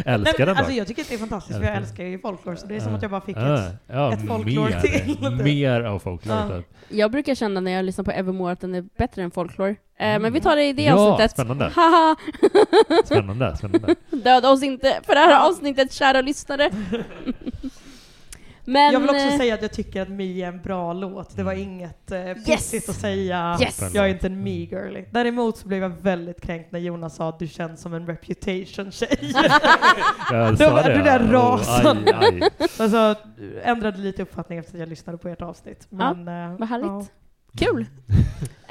[0.05, 1.89] Älskar Nej, den alltså, jag tycker att det är fantastiskt, för jag Älskar.
[1.91, 3.73] älskar ju folklore, så det är som att jag bara fick Ja, ett...
[3.87, 5.43] ja, ett folklore mer, till.
[5.43, 6.37] Mer av folklore.
[6.49, 6.57] Ja.
[6.57, 6.65] typ.
[6.89, 9.69] Jag brukar känna när jag lyssnar på Evermore att den är bättre än folklore.
[9.69, 11.31] Eh, Men vi tar det i det Ja, avsnittet.
[11.31, 11.65] spännande.
[11.75, 12.15] Haha!
[13.05, 13.95] Spännande, spännande.
[14.11, 16.69] Döda oss inte för det här avsnittet, kära lyssnare.
[18.69, 18.93] Men...
[18.93, 21.35] jag vill också eh, säga att jag tycker att Me är en bra låt.
[21.35, 21.63] Det var Mm.
[21.69, 23.57] inget eh, pissigt att säga.
[23.61, 23.81] Yes!
[23.93, 25.05] Jag är inte en me-girly.
[25.11, 29.17] Däremot så blev jag väldigt kränkt när Jonas sa att du känns som en reputation-tjej.
[30.31, 30.93] Jag sa det.
[30.97, 32.17] du där Oh, rasande.
[32.17, 32.49] aj, aj.
[32.79, 33.15] alltså,
[33.63, 35.87] ändrade lite uppfattning efter att jag lyssnade på ert avsnitt.
[35.89, 36.87] Men, eh, vad härligt.
[36.87, 37.05] ja.
[37.57, 37.85] Kul!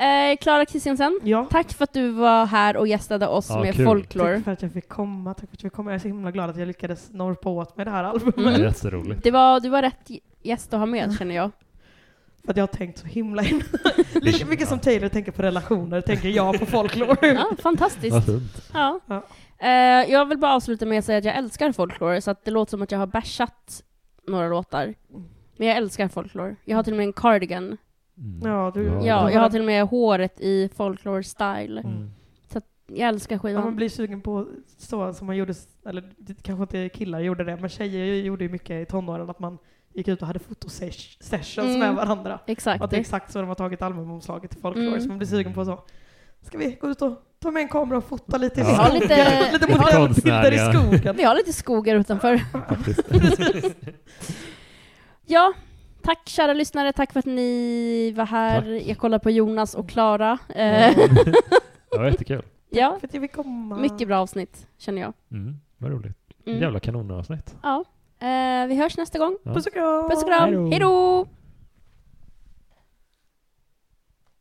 [0.01, 1.47] Eh, Klara Kristiansen, Ja.
[1.51, 3.85] tack för att du var här och gästade oss Ja, med kul.
[3.85, 4.35] folklore.
[4.35, 5.35] Tack för att jag fick komma.
[5.35, 5.91] Tack för att jag fick komma.
[5.91, 8.37] Jag är så himla glad att jag lyckades norpa åt med det här albumet.
[8.37, 8.53] Mm.
[8.53, 9.23] Det är jätteroligt.
[9.25, 10.11] Det var, du var rätt
[10.43, 11.51] gäst att ha med känner jag.
[12.45, 13.65] För att jag har tänkt så himla himla...
[14.15, 17.17] Lika mycket som Taylor tänker på relationer tänker jag på folklore.
[17.35, 18.29] Ja, fantastiskt.
[18.75, 19.01] Ja.
[19.07, 19.23] Ja.
[19.59, 22.51] Eh, jag vill bara avsluta med att säga att jag älskar folklore, så att det
[22.51, 23.83] låter som att jag har bashat
[24.27, 24.95] några låtar.
[25.57, 26.57] Men jag älskar folklore.
[26.65, 27.77] Jag har till och med en cardigan.
[28.19, 28.51] Mm.
[28.53, 31.81] Ja, du- Ja, jag har till och med håret i folklore style.
[31.81, 32.11] Mm.
[32.91, 33.77] Jag älskar Ja, man skivan.
[33.77, 34.47] blir sugen på
[34.79, 35.55] så som man gjorde,
[35.87, 36.05] eller
[36.43, 39.59] kanske inte killar gjorde det, men tjejer gjorde ju mycket i tonåren att man
[39.95, 41.79] gick ut och hade fotosessions Mm.
[41.79, 42.41] med varandra.
[42.47, 42.83] Exakt.
[42.83, 45.01] att det är exakt så de har tagit albumomslaget till folklore, Mm.
[45.01, 45.85] så man blir sugen på så.
[46.43, 48.75] Ska vi gå ut och ta med en kamera och fota lite i Ja.
[48.85, 49.01] Skogen?
[49.01, 51.17] lite- lite vi har- moderna bilder i skogen.
[51.17, 52.41] Vi har lite skogar utanför.
[55.27, 55.53] Ja,
[56.09, 56.93] tack kära lyssnare.
[56.93, 58.61] Tack för att ni var här.
[58.79, 58.89] Tack.
[58.89, 60.39] Jag kollar på Jonas och Klara.
[60.49, 60.97] Eh,
[61.91, 62.43] Det var jättekul.
[62.71, 63.77] ja, För att jag vill komma.
[63.77, 65.13] mycket bra avsnitt, känner jag.
[65.33, 65.57] Mm.
[65.79, 66.17] Vad roligt.
[66.47, 66.61] Mm.
[66.61, 67.57] Jävla kanonavsnitt.
[67.63, 67.85] Ja.
[68.21, 69.39] Eh, vi hörs nästa gång.
[69.43, 69.55] Ja.
[69.55, 70.09] Puss och kram!
[70.11, 70.71] Puss och kram.
[70.71, 71.27] Hej då!